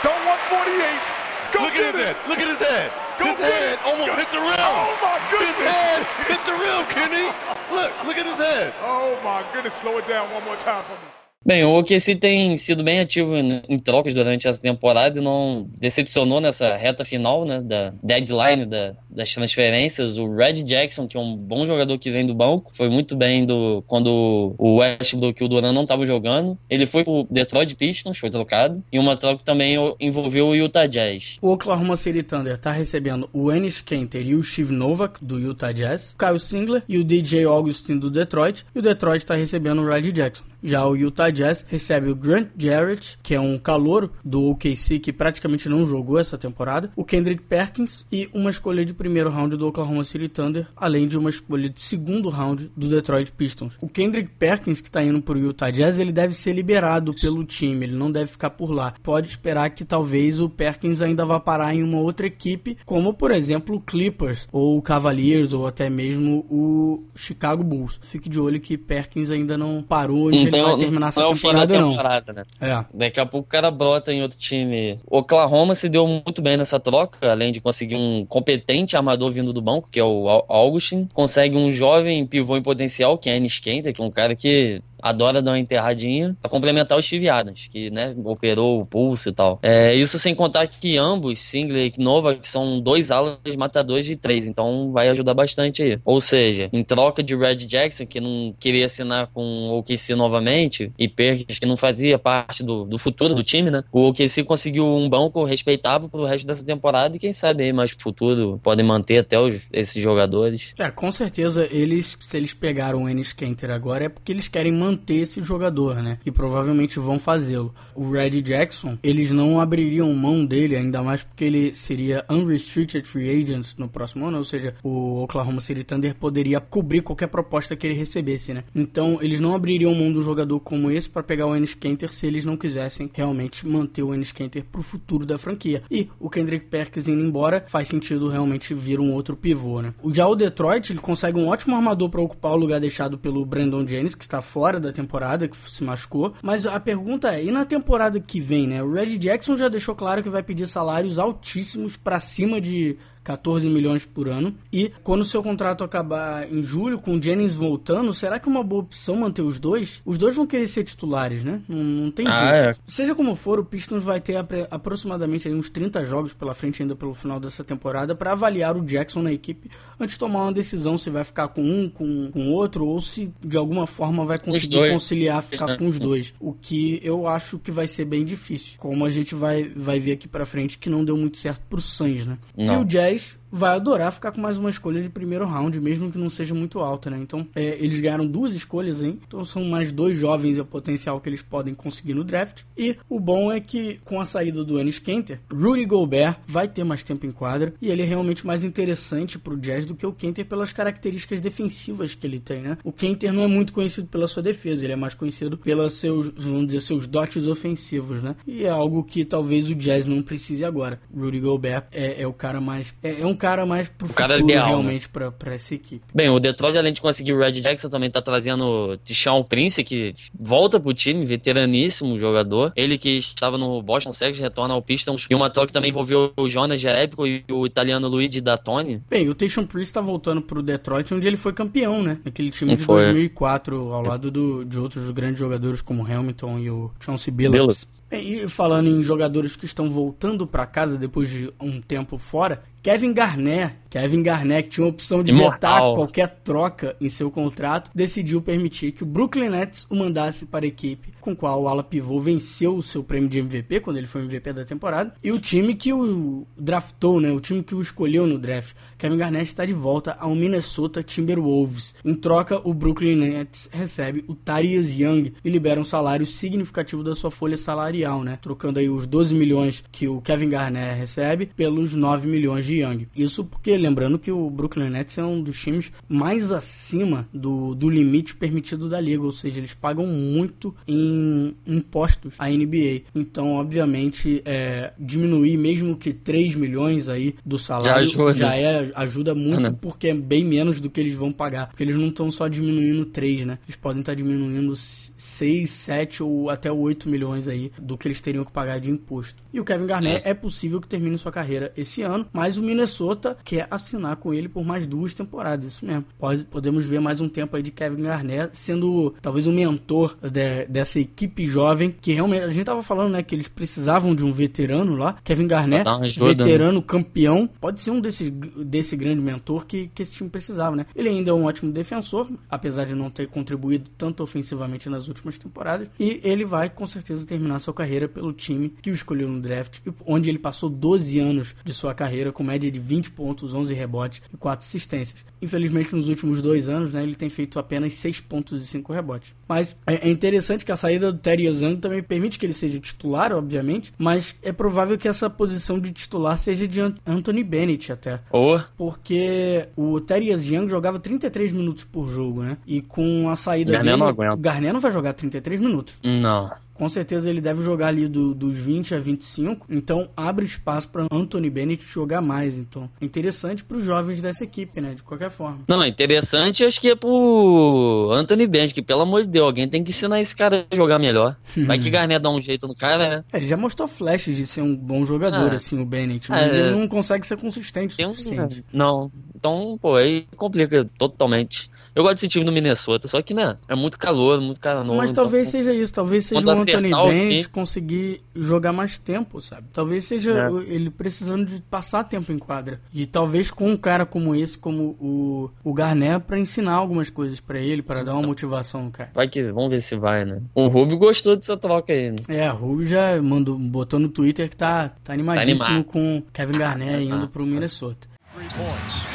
Don't 0.01 0.25
want 0.25 0.41
48. 0.49 1.24
Go 1.55 1.63
Look 1.63 1.79
at 1.79 1.95
his 1.95 1.95
it. 1.95 2.07
head. 2.07 2.17
Look 2.29 2.39
at 2.43 2.49
his 2.51 2.59
head. 2.59 2.91
Go 3.19 3.27
his 3.31 3.39
head 3.39 3.79
it. 3.79 3.87
almost 3.87 4.11
Go. 4.11 4.17
hit 4.19 4.31
the 4.35 4.43
rim. 4.43 4.59
Oh 4.59 4.91
my 4.99 5.19
goodness. 5.31 5.55
His 5.55 5.71
head 5.71 6.03
hit 6.27 6.41
the 6.51 6.57
rim, 6.59 6.83
Kenny. 6.91 7.31
Look, 7.71 7.91
look 8.05 8.19
at 8.19 8.27
his 8.27 8.35
head. 8.43 8.75
Oh 8.83 9.15
my 9.23 9.47
goodness. 9.55 9.75
Slow 9.75 9.99
it 9.99 10.07
down 10.09 10.27
one 10.35 10.43
more 10.45 10.57
time 10.57 10.83
for 10.85 10.99
me. 10.99 11.14
Bem, 11.47 11.63
o 11.63 11.79
OKC 11.79 12.15
tem 12.15 12.57
sido 12.57 12.83
bem 12.83 13.01
ativo 13.01 13.37
em, 13.37 13.79
trocas 13.79 14.15
durante 14.15 14.49
essa 14.49 14.63
temporada 14.63 15.19
e 15.19 15.23
não 15.23 15.69
decepcionou 15.77 16.41
nessa 16.41 16.75
reta 16.75 17.05
final, 17.05 17.45
né, 17.45 17.61
da 17.61 17.93
deadline 18.03 18.65
da, 18.65 18.95
das 19.11 19.35
transferências. 19.35 20.17
O 20.17 20.35
Red 20.35 20.63
Jackson, 20.63 21.07
que 21.07 21.19
é 21.19 21.21
um 21.21 21.37
bom 21.37 21.67
jogador 21.67 21.99
que 21.99 22.11
vem 22.11 22.27
do 22.27 22.35
banco, 22.35 22.73
foi 22.75 22.89
muito 22.89 23.15
bem 23.15 23.45
do 23.45 23.85
quando 23.87 24.55
o 24.57 24.77
Westbrook 24.77 25.43
e 25.43 25.45
o 25.45 25.49
Duran 25.49 25.73
não 25.73 25.83
estavam 25.83 26.07
jogando. 26.07 26.57
Ele 26.71 26.87
foi 26.87 27.05
pro 27.05 27.27
Detroit 27.31 27.77
Pistons, 27.77 28.19
foi 28.19 28.31
trocado, 28.31 28.83
e 28.91 28.99
uma 28.99 29.15
troca 29.15 29.43
também 29.45 29.77
envolveu 30.01 30.47
o 30.47 30.57
Utah 30.57 30.87
Jazz. 30.87 31.37
O 31.43 31.53
Oklahoma 31.53 31.99
City 31.99 32.23
Thunder 32.23 32.55
está 32.55 32.73
recebendo 32.73 33.29
o 33.35 33.53
Ennis 33.53 33.83
Kenter 33.83 34.27
e 34.27 34.35
o 34.35 34.43
Steve 34.43 34.73
Novak 34.73 35.23
do 35.23 35.39
Utah 35.39 35.73
Jazz, 35.73 36.17
Kyle 36.19 36.39
Singler 36.39 36.83
e 36.89 36.97
o 36.97 37.05
DJ 37.05 37.45
Augustin 37.45 37.99
do 37.99 38.11
Detroit, 38.11 38.65
e 38.75 38.79
o 38.79 38.83
Detroit 38.83 39.19
está 39.19 39.35
recebendo 39.35 39.83
o 39.83 39.87
Red 39.87 40.11
Jackson. 40.11 40.54
Já 40.67 40.87
o 40.87 40.97
Utah 40.97 41.29
Jazz 41.29 41.63
recebe 41.69 42.09
o 42.09 42.17
Grant 42.17 42.49
Jarrett, 42.57 43.19
que 43.23 43.35
é 43.35 43.41
um 43.41 43.59
calouro 43.59 44.11
do 44.25 44.45
OKC 44.45 44.99
que 44.99 45.13
praticamente 45.13 45.69
não 45.69 45.87
jogou 45.87 46.19
essa 46.19 46.39
temporada, 46.39 46.91
o 46.97 47.05
Kendrick 47.05 47.43
Perkins 47.43 48.07
e 48.11 48.31
uma 48.33 48.49
escolha 48.49 48.83
de 48.83 48.95
primeiro 48.95 49.29
round 49.29 49.59
do 49.59 49.69
Oklahoma 49.69 50.03
City 50.05 50.27
Thunder, 50.27 50.67
além 50.75 51.07
de 51.07 51.19
uma 51.19 51.29
escolha 51.29 51.69
de 51.69 51.83
segundo 51.83 52.31
round 52.31 52.71
do 52.75 52.89
Detroit 52.89 53.31
Pistons. 53.33 53.77
O 53.79 53.87
Kendrick 53.87 54.31
Perkins, 54.39 54.81
que 54.81 54.89
está 54.89 55.03
indo 55.03 55.21
para 55.21 55.37
o 55.37 55.41
Utah 55.41 55.71
Jazz, 55.71 55.99
ele 55.99 56.13
deve 56.13 56.33
ser 56.33 56.55
liberado 56.55 57.15
pelo 57.21 57.45
time, 57.45 57.85
ele 57.85 57.97
não 57.97 58.11
deve 58.11 58.29
ficar 58.29 58.49
por 58.49 58.71
lá. 58.71 58.95
Pode 59.03 59.29
esperar 59.29 59.69
que 59.69 59.85
talvez 59.85 60.41
o 60.41 60.49
Perkins 60.49 61.03
ainda 61.03 61.27
vá 61.27 61.39
parar 61.39 61.75
em 61.75 61.83
uma 61.83 61.99
outra 61.99 62.27
equipe, 62.27 62.79
como 62.87 63.13
por 63.13 63.31
exemplo 63.33 63.77
o 63.77 63.81
Clippers, 63.83 64.49
ou 64.51 64.79
o 64.79 64.83
Cavaliers, 64.83 65.53
ou 65.53 65.67
até 65.67 65.91
mesmo 65.91 66.47
o 66.49 67.05
Chicago 67.15 67.63
Bulls. 67.63 68.01
Fique 68.01 68.31
de 68.31 68.41
olho 68.41 68.59
que 68.59 68.79
Perkins 68.79 69.31
ainda 69.31 69.59
não 69.59 69.83
parou 69.83 70.29
onde 70.29 70.54
ele 70.55 70.65
vai 70.65 70.79
terminar 70.79 71.09
essa 71.09 71.21
não 71.21 71.35
temporada, 71.35 71.75
é 71.75 71.79
não. 71.79 71.91
Temporada, 71.91 72.33
né? 72.33 72.43
É. 72.61 72.85
Daqui 72.93 73.21
a 73.21 73.27
pouco 73.27 73.47
o 73.47 73.51
cara 73.51 73.71
brota 73.71 74.13
em 74.13 74.23
outro 74.23 74.39
time. 74.39 74.99
Oklahoma 75.07 75.75
se 75.75 75.89
deu 75.89 76.07
muito 76.07 76.41
bem 76.41 76.57
nessa 76.57 76.81
troca, 76.81 77.31
além 77.31 77.53
de 77.53 77.61
conseguir 77.61 77.97
um 77.97 78.25
competente 78.27 78.97
armador 78.97 79.31
vindo 79.31 79.53
do 79.53 79.63
banco, 79.63 79.89
que 79.91 80.01
é 80.01 80.05
o 80.05 80.29
Augustin. 80.49 81.09
Consegue 81.13 81.57
um 81.57 81.71
jovem 81.73 82.27
pivô 82.27 82.57
em 82.57 82.63
potencial, 82.63 83.19
que 83.19 83.29
é 83.29 83.37
Ennis 83.37 83.59
Kenter, 83.59 83.93
que 83.93 84.01
é 84.01 84.05
um 84.05 84.11
cara 84.11 84.35
que 84.35 84.81
adora 85.05 85.43
dar 85.43 85.51
uma 85.51 85.59
enterradinha 85.59 86.35
pra 86.41 86.51
complementar 86.51 86.99
o 86.99 87.03
Steve 87.03 87.29
Adams, 87.29 87.69
que, 87.69 87.91
né, 87.91 88.15
operou 88.25 88.81
o 88.81 88.87
pulso 88.87 89.29
e 89.29 89.33
tal. 89.33 89.59
É, 89.63 89.95
isso 89.95 90.19
sem 90.19 90.35
contar 90.35 90.67
que 90.67 90.97
ambos, 90.97 91.39
Singler 91.39 91.93
e 91.97 92.03
Nova, 92.03 92.39
são 92.43 92.81
dois 92.81 93.11
alas 93.11 93.39
matadores 93.57 94.07
de 94.07 94.17
três, 94.17 94.49
então 94.49 94.91
vai 94.93 95.09
ajudar 95.11 95.35
bastante 95.35 95.83
aí. 95.83 95.99
Ou 96.05 96.21
seja, 96.21 96.71
em 96.73 96.83
troca 96.83 97.23
de 97.23 97.37
Red 97.37 97.57
Jackson, 97.57 98.07
que 98.07 98.19
não 98.19 98.55
queria 98.59 98.87
assinar 98.87 99.27
com 99.27 99.43
o 99.43 99.79
OKC 99.79 100.15
novamente, 100.15 100.91
e 100.99 101.07
Perkins, 101.07 101.59
que 101.59 101.67
não 101.67 101.77
fazia 101.77 102.19
parte 102.19 102.63
do, 102.63 102.85
do 102.85 102.97
futuro 102.97 103.35
do 103.35 103.45
time, 103.45 103.71
né, 103.71 103.85
o 103.93 104.09
OKC 104.09 104.43
conseguiu 104.45 104.87
um 104.87 105.09
banco 105.09 105.45
respeitável 105.45 106.09
pro 106.09 106.25
resto 106.25 106.47
dessa 106.47 106.65
temporada 106.65 107.15
e 107.15 107.19
quem 107.19 107.33
sabe 107.35 107.65
aí 107.65 107.73
mais 107.73 107.93
pro 107.93 108.05
futuro 108.05 108.59
podem 108.63 108.85
manter 108.85 109.19
até 109.19 109.39
os, 109.39 109.61
esses 109.71 110.03
jogadores. 110.03 110.73
É, 110.79 110.91
com 110.91 111.13
certeza 111.13 111.69
eles, 111.71 112.17
se 112.21 112.37
eles 112.37 112.55
pegaram 112.55 113.05
o 113.05 113.09
Ennis 113.09 113.35
Kenter 113.35 113.71
agora 113.71 114.05
é 114.05 114.09
porque 114.09 114.33
eles 114.33 114.49
querem 114.49 114.73
manter 114.73 114.94
manter 114.95 115.17
esse 115.17 115.43
jogador, 115.43 115.97
né? 115.97 116.19
E 116.25 116.31
provavelmente 116.31 116.99
vão 116.99 117.19
fazê-lo. 117.19 117.75
O 117.95 118.11
Red 118.11 118.41
Jackson, 118.43 118.97
eles 119.03 119.33
não 119.33 119.61
abririam 119.61 120.13
mão 120.15 120.47
dele, 120.47 120.77
ainda 120.77 121.03
mais 121.03 121.25
porque 121.25 121.45
ele 121.45 121.75
seria 121.75 122.25
unrestricted 122.31 123.07
free 123.07 123.31
agent 123.31 123.75
no 123.77 123.89
próximo 123.89 124.27
ano, 124.27 124.39
ou 124.39 124.45
seja, 124.45 124.75
o 124.83 125.23
Oklahoma 125.23 125.61
City 125.61 125.83
Thunder 125.85 126.15
poderia 126.15 126.61
cobrir 126.61 127.03
qualquer 127.03 127.27
proposta 127.27 127.77
que 127.77 127.87
ele 127.87 127.95
recebesse, 127.95 128.55
né? 128.55 128.65
Então, 128.75 129.19
eles 129.21 129.41
não 129.41 129.55
abririam 129.55 129.95
mão 129.95 130.13
do 130.13 130.23
jogador 130.23 130.61
como 130.61 130.91
esse 130.91 131.11
para 131.11 131.23
pegar 131.23 131.47
o 131.47 131.57
Ennis 131.57 131.75
Kenter 131.75 132.13
se 132.13 132.27
eles 132.27 132.45
não 132.45 132.57
quisessem 132.57 133.11
realmente 133.13 133.67
manter 133.67 134.03
o 134.03 134.15
Ennis 134.15 134.33
Kenter 134.33 134.65
pro 134.71 134.83
futuro 134.83 135.27
da 135.27 135.37
franquia. 135.37 135.83
E 135.91 136.09
o 136.21 136.31
Kendrick 136.31 136.67
Perkins 136.67 137.09
indo 137.09 137.25
embora, 137.25 137.65
faz 137.69 137.89
sentido 137.89 138.29
realmente 138.29 138.73
vir 138.75 139.01
um 139.01 139.13
outro 139.13 139.37
pivô, 139.37 139.83
né? 139.83 139.93
Já 140.13 140.27
o 140.27 140.37
Detroit, 140.37 140.91
ele 140.91 141.01
consegue 141.01 141.39
um 141.39 141.49
ótimo 141.49 141.75
armador 141.75 142.09
para 142.09 142.21
ocupar 142.21 142.53
o 142.53 142.57
lugar 142.57 142.81
deixado 142.81 143.19
pelo 143.19 143.45
Brandon 143.45 143.87
Jennings, 143.87 144.15
que 144.15 144.25
está 144.25 144.41
fora 144.41 144.84
da 144.85 144.93
temporada, 144.93 145.49
que 145.49 145.57
se 145.71 145.83
machucou. 145.83 146.35
Mas 146.43 146.67
a 146.67 146.79
pergunta 146.79 147.35
é, 147.35 147.45
e 147.45 147.51
na 147.51 147.65
temporada 147.65 148.21
que 148.21 148.41
vem, 148.41 148.69
né? 148.69 148.83
O 148.83 148.93
Red 148.93 149.19
Jackson 149.19 149.57
já 149.57 149.69
deixou 149.69 149.95
claro 149.95 150.23
que 150.23 150.31
vai 150.31 150.43
pedir 150.43 150.67
salários 150.67 151.19
altíssimos 151.19 151.97
para 151.97 152.21
cima 152.21 152.61
de 152.61 152.97
14 153.25 153.69
milhões 153.69 154.05
por 154.05 154.29
ano. 154.29 154.55
E 154.73 154.93
quando 155.03 155.23
o 155.23 155.25
seu 155.25 155.43
contrato 155.43 155.83
acabar 155.83 156.51
em 156.53 156.63
julho, 156.63 156.99
com 156.99 157.17
o 157.17 157.23
Jennings 157.23 157.55
voltando, 157.55 158.13
será 158.13 158.39
que 158.39 158.49
é 158.49 158.53
uma 158.53 158.63
boa 158.63 158.83
opção 158.83 159.17
manter 159.17 159.43
os 159.43 159.59
dois? 159.59 160.03
Os 160.05 160.19
dois 160.19 160.37
vão 160.37 160.47
querer 160.47 160.67
ser 160.67 160.85
titulares, 160.85 161.43
né? 161.43 161.63
Não, 161.67 161.83
não 161.83 162.11
tem 162.11 162.27
ah, 162.29 162.63
jeito. 162.63 162.79
É. 162.79 162.83
Seja 162.87 163.15
como 163.15 163.35
for, 163.35 163.59
o 163.59 163.65
Pistons 163.65 164.05
vai 164.05 164.21
ter 164.21 164.37
aproximadamente 164.71 165.49
uns 165.49 165.71
30 165.71 166.05
jogos 166.05 166.33
pela 166.35 166.55
frente 166.55 166.83
ainda 166.83 166.95
pelo 166.95 167.15
final 167.15 167.41
dessa 167.41 167.65
temporada 167.65 168.15
para 168.15 168.33
avaliar 168.33 168.77
o 168.77 168.83
Jackson 168.83 169.23
na 169.23 169.33
equipe 169.33 169.71
antes 169.99 170.15
de 170.15 170.19
tomar 170.19 170.43
uma 170.43 170.53
decisão 170.53 170.99
se 170.99 171.09
vai 171.09 171.25
ficar 171.25 171.49
com 171.49 171.63
um, 171.63 171.89
com, 171.89 172.31
com 172.31 172.53
outro 172.53 172.87
ou 172.87 173.01
se 173.01 173.33
de 173.43 173.57
alguma 173.57 173.87
forma 173.87 174.25
vai 174.27 174.39
conseguir 174.39 174.91
conciliar 174.91 175.43
ficar 175.43 175.79
com 175.79 175.89
os 175.89 175.99
dois. 175.99 176.35
O 176.39 176.53
que 176.53 177.01
eu 177.03 177.27
acho 177.27 177.59
que 177.59 177.71
vai 177.71 177.87
ser 177.87 178.05
bem 178.05 178.25
difícil. 178.25 178.75
Como 178.77 179.05
a 179.05 179.11
gente 179.11 179.35
vai, 179.35 179.65
vai 179.65 179.99
ver 179.99 180.13
aqui 180.13 180.29
pra 180.29 180.45
frente 180.45 180.77
que 180.77 180.91
não 180.91 181.05
deu 181.05 181.17
muito 181.17 181.39
certo 181.39 181.63
pro 181.69 181.81
Suns, 181.81 182.27
né? 182.27 182.39
Não. 182.57 182.75
E 182.75 182.77
o 182.79 182.85
Jazz 182.85 183.14
vai 183.55 183.77
adorar 183.77 184.11
ficar 184.11 184.33
com 184.33 184.41
mais 184.41 184.59
uma 184.59 184.69
escolha 184.69 185.01
de 185.01 185.09
primeiro 185.09 185.47
round, 185.47 185.81
mesmo 185.81 186.11
que 186.11 186.19
não 186.19 186.29
seja 186.29 186.53
muito 186.53 186.81
alta, 186.81 187.09
né? 187.09 187.19
Então, 187.21 187.47
é, 187.55 187.83
eles 187.83 188.01
ganharam 188.01 188.27
duas 188.27 188.53
escolhas, 188.53 189.01
hein? 189.01 189.21
Então 189.27 189.45
são 189.45 189.65
mais 189.65 189.93
dois 189.93 190.19
jovens 190.19 190.57
e 190.57 190.61
o 190.61 190.65
potencial 190.65 191.21
que 191.21 191.29
eles 191.29 191.41
podem 191.41 191.73
conseguir 191.73 192.15
no 192.15 192.25
draft. 192.25 192.63
E 192.77 192.97
o 193.09 193.21
bom 193.21 193.53
é 193.53 193.61
que 193.61 194.01
com 194.05 194.21
a 194.21 194.25
saída 194.25 194.65
do 194.65 194.81
Ennis 194.81 194.99
Kenter, 194.99 195.41
Rudy 195.53 195.85
Gobert 195.85 196.39
vai 196.47 196.67
ter 196.67 196.83
mais 196.83 197.05
tempo 197.05 197.27
em 197.27 197.31
quadra 197.31 197.73
e 197.81 197.91
ele 197.91 198.03
é 198.03 198.05
realmente 198.05 198.45
mais 198.45 198.65
interessante 198.65 199.39
pro 199.39 199.57
Jazz 199.57 199.87
do 199.87 199.95
que 199.95 200.07
o 200.07 200.13
Kenter 200.13 200.45
pelas 200.45 200.73
características 200.73 201.41
defensivas 201.41 202.15
que 202.15 202.27
ele 202.27 202.41
tem, 202.41 202.61
né? 202.61 202.77
O 202.83 202.93
Kenter 202.93 203.33
não 203.33 203.45
é 203.45 203.47
muito 203.47 203.73
conhecido 203.73 204.09
pela 204.09 204.27
sua 204.27 204.43
defesa, 204.43 204.85
ele 204.85 204.95
é 204.95 204.97
mais 204.97 205.15
conhecido 205.15 205.57
pelos 205.57 205.93
seus, 205.93 206.29
vamos 206.37 206.67
dizer, 206.67 206.81
seus 206.81 207.07
dotes 207.07 207.47
ofensivos, 207.47 208.21
né? 208.21 208.35
E 208.47 208.65
é 208.65 208.71
algo 208.71 209.05
que 209.05 209.25
talvez 209.25 209.71
o 209.71 209.77
Jazz 209.77 210.07
não 210.07 210.23
precise 210.23 210.65
agora. 210.65 210.99
Rudy 211.17 211.39
Gobert 211.39 211.85
é, 211.93 212.23
é 212.23 212.27
o 212.27 212.33
cara 212.33 212.61
mais 212.61 212.93
é, 213.01 213.21
é, 213.21 213.27
um 213.27 213.37
mais 213.67 213.89
pro 213.89 214.07
o 214.07 214.09
futuro, 214.09 214.29
cara 214.29 214.39
né? 214.39 214.55
realmente 214.55 215.03
né? 215.03 215.09
pra, 215.13 215.31
pra 215.31 215.55
essa 215.55 215.75
equipe. 215.75 216.03
Bem, 216.15 216.29
o 216.31 216.39
Detroit 216.39 216.77
além 216.77 216.93
de 216.93 217.01
conseguir 217.01 217.33
o 217.33 217.39
Red 217.39 217.53
Jackson 217.53 217.89
também 217.89 218.11
tá 218.11 218.21
trazendo 218.23 218.99
Tishon 219.05 219.43
Prince 219.43 219.85
que 219.85 220.15
volta 220.39 220.81
pro 220.81 220.95
time, 220.95 221.25
veteraníssimo 221.25 222.19
jogador. 222.19 222.73
Ele 222.77 222.99
que 222.99 223.19
estava 223.19 223.59
no 223.59 223.83
Boston 223.83 224.13
Celtics 224.13 224.41
retorna 224.41 224.75
ao 224.75 224.83
Pistons 224.83 225.27
e 225.29 225.35
uma 225.35 225.51
troca 225.51 225.73
também 225.73 225.91
envolveu 225.91 226.33
o 226.37 226.49
Jonas 226.49 226.81
Jerebico 226.81 227.27
e 227.27 227.45
o 227.51 227.67
italiano 227.67 228.09
Luigi 228.09 228.41
Datoni. 228.41 229.03
Bem, 229.09 229.29
o 229.29 229.35
Tishon 229.35 229.67
Prince 229.67 229.93
tá 229.93 230.01
voltando 230.01 230.41
pro 230.41 230.63
Detroit 230.63 231.13
onde 231.13 231.27
ele 231.27 231.37
foi 231.37 231.53
campeão, 231.53 232.03
né? 232.03 232.19
Naquele 232.25 232.51
time 232.51 232.77
de 232.77 232.83
foi. 232.83 233.05
2004 233.05 233.93
ao 233.93 234.03
lado 234.03 234.31
do, 234.31 234.65
de 234.65 234.79
outros 234.79 235.11
grandes 235.11 235.39
jogadores 235.39 235.83
como 235.83 236.05
Hamilton 236.07 236.59
e 236.59 236.71
o 236.71 236.91
Chauncey 237.01 237.33
Billups. 237.33 238.03
E 238.11 238.49
falando 238.49 238.89
em 238.89 239.03
jogadores 239.03 239.57
que 239.57 239.65
estão 239.65 239.91
voltando 239.91 240.47
para 240.47 240.67
casa 240.67 240.97
depois 240.97 241.31
de 241.31 241.53
um 241.61 241.81
tempo 241.81 242.19
fora, 242.19 242.63
Kevin 242.85 243.15
Garnett, 243.15 243.77
Kevin 243.89 244.23
Garnett, 244.23 244.65
que 244.65 244.75
tinha 244.75 244.87
a 244.87 244.91
opção 244.91 245.23
de 245.23 245.33
vetar 245.33 245.81
qualquer 245.95 246.29
troca 246.45 246.95
em 247.01 247.09
seu 247.09 247.31
contrato, 247.31 247.91
decidiu 247.95 248.43
permitir 248.43 248.93
que 248.93 249.03
o 249.03 249.07
Brooklyn 249.07 249.49
Nets 249.49 249.87
o 249.89 249.97
mandasse 249.97 250.45
para 250.45 250.67
a 250.67 250.69
equipe 250.69 251.15
com 251.19 251.35
qual 251.35 251.63
o 251.63 251.69
ala 251.69 251.83
pivô 251.83 252.21
venceu 252.21 252.77
o 252.77 252.83
seu 252.83 253.03
prêmio 253.03 253.31
de 253.31 253.39
MVP 253.39 253.81
quando 253.81 253.97
ele 253.97 254.07
foi 254.07 254.21
MVP 254.21 254.53
da 254.53 254.67
temporada 254.67 255.15
e 255.25 255.33
o 255.33 255.39
time 255.39 255.75
que 255.75 255.95
o 255.95 256.47
draftou, 256.59 257.23
né, 257.23 257.33
o 257.33 257.41
time 257.41 257.63
que 257.63 257.75
o 257.75 257.81
escolheu 257.81 258.27
no 258.27 258.39
draft. 258.39 258.75
Kevin 258.99 259.17
Garnett 259.17 259.47
está 259.47 259.65
de 259.65 259.73
volta 259.73 260.15
ao 260.21 260.35
Minnesota 260.35 261.03
Timberwolves. 261.03 261.95
Em 262.05 262.13
troca, 262.13 262.61
o 262.69 262.75
Brooklyn 262.75 263.17
Nets 263.17 263.71
recebe 263.73 264.23
o 264.29 264.35
Tarius 264.35 264.91
Young 264.91 265.33
e 265.43 265.49
libera 265.49 265.81
um 265.81 265.85
salário 265.85 266.27
significativo 266.27 267.03
da 267.03 267.15
sua 267.15 267.31
folha 267.31 267.57
salarial, 267.57 268.23
né, 268.23 268.39
trocando 268.43 268.79
aí 268.79 268.91
os 268.91 269.07
12 269.07 269.35
milhões 269.35 269.83
que 269.91 270.07
o 270.07 270.21
Kevin 270.21 270.51
Garnett 270.51 270.99
recebe 270.99 271.47
pelos 271.57 271.95
9 271.95 272.29
milhões 272.29 272.67
de 272.67 272.74
Young. 272.75 273.09
Isso 273.17 273.45
porque, 273.45 273.77
lembrando 273.77 274.19
que 274.19 274.31
o 274.31 274.49
Brooklyn 274.51 274.91
Nets 274.91 275.19
é 275.19 275.25
um 275.25 275.43
dos 275.43 275.61
times 275.61 275.91
mais 276.09 276.53
acima 276.53 277.29
do, 277.33 277.75
do 277.75 277.89
limite 277.89 278.35
permitido 278.35 278.89
da 278.89 279.01
liga, 279.01 279.23
ou 279.23 279.33
seja, 279.33 279.59
eles 279.59 279.75
pagam 279.75 280.07
muito 280.07 280.75
em 280.87 281.55
impostos 281.67 282.35
à 282.39 282.49
NBA. 282.49 283.03
Então, 283.15 283.53
obviamente, 283.55 284.43
é, 284.45 284.93
diminuir 284.99 285.57
mesmo 285.57 285.97
que 285.97 286.13
3 286.13 286.55
milhões 286.55 287.09
aí 287.09 287.35
do 287.45 287.59
salário 287.59 287.87
já, 287.87 287.97
ajuda, 287.97 288.33
já 288.33 288.57
é, 288.57 288.93
ajuda 288.95 289.35
muito, 289.35 289.67
ah, 289.67 289.73
porque 289.81 290.09
é 290.09 290.15
bem 290.15 290.45
menos 290.45 290.81
do 290.81 290.91
que 290.91 291.01
eles 291.01 291.15
vão 291.15 291.33
pagar. 291.33 291.69
Porque 291.69 291.83
eles 291.83 291.97
não 291.97 292.09
estão 292.09 292.31
só 292.31 292.49
diminuindo 292.49 293.07
3, 293.07 293.47
né? 293.47 293.59
Eles 293.67 293.77
podem 293.77 294.01
estar 294.01 294.15
diminuindo 294.15 294.75
6, 294.77 295.71
7 295.71 296.23
ou 296.23 296.51
até 296.51 296.71
8 296.71 297.09
milhões 297.09 297.49
aí 297.49 297.71
do 297.81 297.97
que 297.97 298.09
eles 298.09 298.21
teriam 298.21 298.45
que 298.45 298.53
pagar 298.53 298.79
de 298.79 298.91
imposto. 298.91 299.43
E 299.53 299.61
o 299.61 299.65
Kevin 299.65 299.87
Garnett 299.87 300.27
é 300.27 300.35
possível 300.35 300.81
que 300.81 300.89
termine 300.89 301.17
sua 301.17 301.33
carreira 301.33 301.73
esse 301.77 302.03
ano, 302.03 302.27
mas 302.33 302.57
o 302.57 302.63
Minnesota 302.65 303.37
quer 303.45 303.67
assinar 303.71 304.17
com 304.17 304.33
ele 304.33 304.49
por 304.49 304.65
mais 304.65 304.87
duas 304.87 305.15
temporadas, 305.15 305.67
isso 305.67 305.87
mesmo. 305.87 306.05
Pode, 306.19 306.45
podemos 306.45 306.85
ver 306.87 307.01
mais 307.01 307.21
um 307.21 307.29
tempo 307.29 307.57
aí 307.57 307.63
de 307.63 307.71
Kevin 307.71 308.03
Garnett 308.03 308.57
sendo 308.57 309.15
talvez 309.21 309.47
o 309.47 309.51
um 309.51 309.55
mentor 309.55 310.17
de, 310.23 310.67
dessa 310.67 310.99
equipe 310.99 311.47
jovem, 311.47 311.95
que 312.01 312.13
realmente, 312.13 312.45
a 312.45 312.51
gente 312.51 312.65
tava 312.65 312.83
falando, 312.83 313.13
né, 313.13 313.23
que 313.23 313.35
eles 313.35 313.49
precisavam 313.49 314.15
de 314.15 314.25
um 314.25 314.33
veterano 314.33 314.97
lá, 314.97 315.17
Kevin 315.25 315.47
Garnett, 315.47 315.89
ajuda, 315.89 316.31
né? 316.31 316.35
veterano 316.35 316.79
né? 316.79 316.85
campeão, 316.87 317.49
pode 317.61 317.81
ser 317.81 317.91
um 317.91 318.01
desse, 318.01 318.31
desse 318.31 318.97
grande 318.97 319.21
mentor 319.21 319.67
que, 319.67 319.91
que 319.95 320.03
esse 320.03 320.15
time 320.15 320.31
precisava, 320.31 320.77
né. 320.77 320.87
Ele 320.95 321.09
ainda 321.09 321.31
é 321.31 321.35
um 321.35 321.45
ótimo 321.45 321.73
defensor, 321.73 322.31
apesar 322.49 322.85
de 322.85 322.95
não 322.95 323.11
ter 323.11 323.29
contribuído 323.29 323.91
tanto 323.97 324.23
ofensivamente 324.23 324.89
nas 324.89 325.09
últimas 325.09 325.39
temporadas, 325.39 325.89
e 325.99 326.21
ele 326.23 326.45
vai 326.45 326.69
com 326.71 326.87
certeza 326.87 327.27
terminar 327.27 327.59
sua 327.59 327.75
carreira 327.75 328.09
pelo 328.09 328.33
time 328.33 328.73
que 328.83 328.91
o 328.91 328.95
escolheu 328.95 329.29
no 329.29 329.41
draft, 329.41 329.79
onde 330.07 330.29
ele 330.29 330.39
passou 330.39 330.69
12 330.69 331.19
anos 331.19 331.55
de 331.65 331.73
sua 331.73 331.95
carreira 331.95 332.33
com 332.33 332.43
média 332.55 332.71
de 332.71 332.79
20 332.79 333.11
pontos, 333.11 333.53
11 333.53 333.75
rebotes 333.75 334.23
e 334.33 334.37
4 334.37 334.65
assistências. 334.65 335.25
Infelizmente, 335.43 335.95
nos 335.95 336.09
últimos 336.09 336.41
dois 336.41 336.69
anos, 336.69 336.93
né, 336.93 337.03
ele 337.03 337.15
tem 337.15 337.29
feito 337.29 337.59
apenas 337.59 337.93
6 337.95 338.21
pontos 338.21 338.63
e 338.63 338.67
5 338.67 338.93
rebotes. 338.93 339.35
Mas 339.47 339.77
é, 339.87 340.09
é 340.09 340.11
interessante 340.11 340.65
que 340.65 340.73
a 340.73 340.77
saída 340.77 341.13
do 341.13 341.19
Terry 341.19 341.47
Young 341.47 341.77
também 341.77 342.03
permite 342.03 342.39
que 342.39 342.47
ele 342.47 342.55
seja 342.55 342.79
titular, 342.81 343.33
obviamente, 343.33 343.93
mas 343.99 344.35
é 344.43 344.53
provável 344.53 344.97
que 344.97 345.09
essa 345.09 345.29
posição 345.29 345.79
de 345.79 345.93
titular 345.93 346.39
seja 346.39 346.67
de 346.67 346.81
Anthony 346.81 347.45
Bennett 347.45 347.93
até. 347.93 348.21
Oh. 348.31 348.59
Porque 348.77 349.69
o 349.77 350.01
Terry 350.01 350.31
Young 350.31 350.69
jogava 350.69 350.99
33 350.99 351.53
minutos 351.53 351.85
por 351.85 352.09
jogo, 352.09 352.43
né? 352.43 352.57
E 352.67 352.81
com 352.81 353.29
a 353.29 353.37
saída 353.37 353.73
Garnet 353.73 353.91
dele... 353.91 354.01
Não 354.01 354.09
aguenta. 354.09 354.37
Garnet 354.37 354.73
não 354.73 354.81
vai 354.81 354.93
jogar 354.93 355.13
33 355.13 355.61
minutos. 355.61 355.95
Não 356.03 356.51
com 356.75 356.89
certeza 356.89 357.31
ele 357.31 357.41
deve 357.41 357.63
jogar 357.63 357.89
ali 357.89 358.09
do, 358.09 358.35
dos 358.35 358.59
20 358.59 358.95
a 358.95 358.99
25, 358.99 359.67
então 359.71 360.09
abre 360.17 360.45
espaço 360.45 360.89
para 360.89 361.07
Anthony 361.11 361.49
Bennett 361.49 361.85
jogar 361.85 362.21
mais, 362.21 362.59
então 362.59 362.91
é 363.01 363.05
interessante 363.05 363.65
para 363.65 363.77
os 363.77 363.85
jovens 363.85 364.21
dessa 364.21 364.45
equipe, 364.45 364.81
né, 364.81 364.95
de 364.95 365.03
qualquer 365.03 365.31
forma. 365.31 365.61
Não, 365.69 365.83
é 365.83 365.89
interessante 365.89 366.65
acho 366.65 366.81
que 366.81 366.91
é 366.91 366.95
pro 366.97 368.11
Anthony 368.13 368.47
Bennett, 368.47 368.75
que 368.75 368.83
pelo 368.83 369.03
amor 369.03 369.23
de 369.23 369.29
Deus, 369.29 369.47
alguém 369.47 369.69
tem 369.69 369.83
que 369.83 369.91
ensinar 369.91 370.21
esse 370.21 370.35
cara 370.35 370.67
a 370.71 370.77
jogar 370.77 370.99
melhor. 370.99 371.37
Vai 371.67 371.79
que 371.79 371.91
Garnett 371.91 372.23
dá 372.23 372.31
um 372.31 372.41
jeito 372.41 372.67
no 372.67 372.75
cara, 372.75 373.09
né? 373.09 373.25
É, 373.33 373.37
ele 373.39 373.47
já 373.47 373.57
mostrou 373.57 373.87
flashes 373.87 374.37
de 374.37 374.47
ser 374.47 374.63
um 374.63 374.77
bom 374.77 375.05
jogador, 375.05 375.53
ah, 375.53 375.57
assim, 375.57 375.81
o 375.81 375.87
Bennett, 375.87 376.29
mas 376.31 376.53
é, 376.53 376.59
ele 376.59 376.71
não 376.73 376.89
consegue 376.89 377.27
ser 377.27 377.37
consistente 377.37 377.95
suficiente. 377.95 378.65
Um, 378.73 378.79
não, 378.79 379.13
então, 379.35 379.79
pô, 379.81 379.97
aí 379.97 380.27
complica 380.37 380.85
totalmente. 380.99 381.71
Eu 381.95 382.03
gosto 382.03 382.15
desse 382.17 382.29
time 382.29 382.45
do 382.45 382.51
Minnesota, 382.51 383.07
só 383.07 383.23
que, 383.23 383.33
né, 383.33 383.57
é 383.69 383.75
muito 383.75 383.99
calor, 383.99 384.41
muito 384.41 384.61
calor. 384.61 384.97
Mas 384.97 385.11
então, 385.11 385.25
talvez 385.25 385.49
seja 385.49 385.73
isso, 385.73 385.93
talvez 385.93 386.27
seja 386.27 386.45
o 386.45 386.51
Anthony 386.51 386.91
Bennett 386.91 387.49
conseguir 387.49 388.21
jogar 388.35 388.73
mais 388.73 388.99
tempo, 388.99 389.41
sabe? 389.41 389.69
Talvez 389.73 390.05
seja 390.05 390.33
é. 390.33 390.75
ele 390.75 390.91
precisando 390.91 391.47
de 391.47 391.63
passar 391.63 392.05
tempo 392.05 392.33
em 392.33 392.39
quadra. 392.39 392.81
E 392.93 393.07
talvez 393.07 393.51
com 393.51 393.71
um 393.71 393.77
cara 393.77 394.05
como 394.05 394.35
esse, 394.35 394.59
como 394.59 394.97
o, 395.01 395.51
o 395.63 395.73
Garnett, 395.73 396.25
para 396.25 396.39
ensinar 396.39 396.73
algumas 396.73 397.09
coisas 397.09 397.39
para 397.39 397.61
ele, 397.61 397.83
para 397.83 398.03
dar 398.03 398.15
uma 398.15 398.27
motivação 398.27 398.85
no 398.85 398.91
cara. 398.91 399.11
Vai 399.15 399.29
que, 399.29 399.43
vamos 399.53 399.71
ver 399.71 399.81
se 399.81 399.97
vai, 399.97 400.25
né? 400.25 400.43
O 400.55 400.67
Rubio 400.67 400.99
gostou 400.99 401.37
dessa 401.37 401.57
troca 401.57 401.93
aí, 401.93 402.11
né? 402.11 402.17
É, 402.29 402.53
o 402.53 402.57
Rubio 402.57 402.89
já 402.89 403.21
mandou, 403.23 403.57
botou 403.57 404.01
no 404.01 404.09
Twitter 404.09 404.49
que 404.49 404.57
tá, 404.57 404.91
tá 405.03 405.13
animadíssimo 405.13 405.85
tá 405.85 405.93
com 405.93 406.23
Kevin 406.33 406.59
Garnett 406.59 406.95
ah, 406.95 407.17
indo 407.17 407.29
pro 407.29 407.47
Minnesota. 407.47 408.09
Three 408.35 408.49
points. 408.49 409.14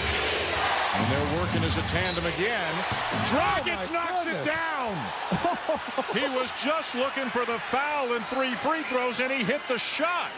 And 1.00 1.08
they're 1.12 1.40
working 1.40 1.64
as 1.64 1.78
a 1.78 1.82
tandem 1.84 2.26
again. 2.26 2.74
Dragic 3.32 3.88
oh 3.90 3.94
knocks 3.94 4.26
goodness. 4.26 4.46
it 4.46 4.52
down. 4.52 4.96
he 6.14 6.28
was 6.36 6.52
just 6.62 6.94
looking 6.94 7.30
for 7.30 7.46
the 7.46 7.58
foul 7.58 8.12
and 8.14 8.26
three 8.26 8.54
free 8.54 8.82
throws, 8.82 9.22
and 9.22 9.32
he 9.32 9.42
hit 9.42 9.62
the 9.70 9.80
shot. 9.80 10.30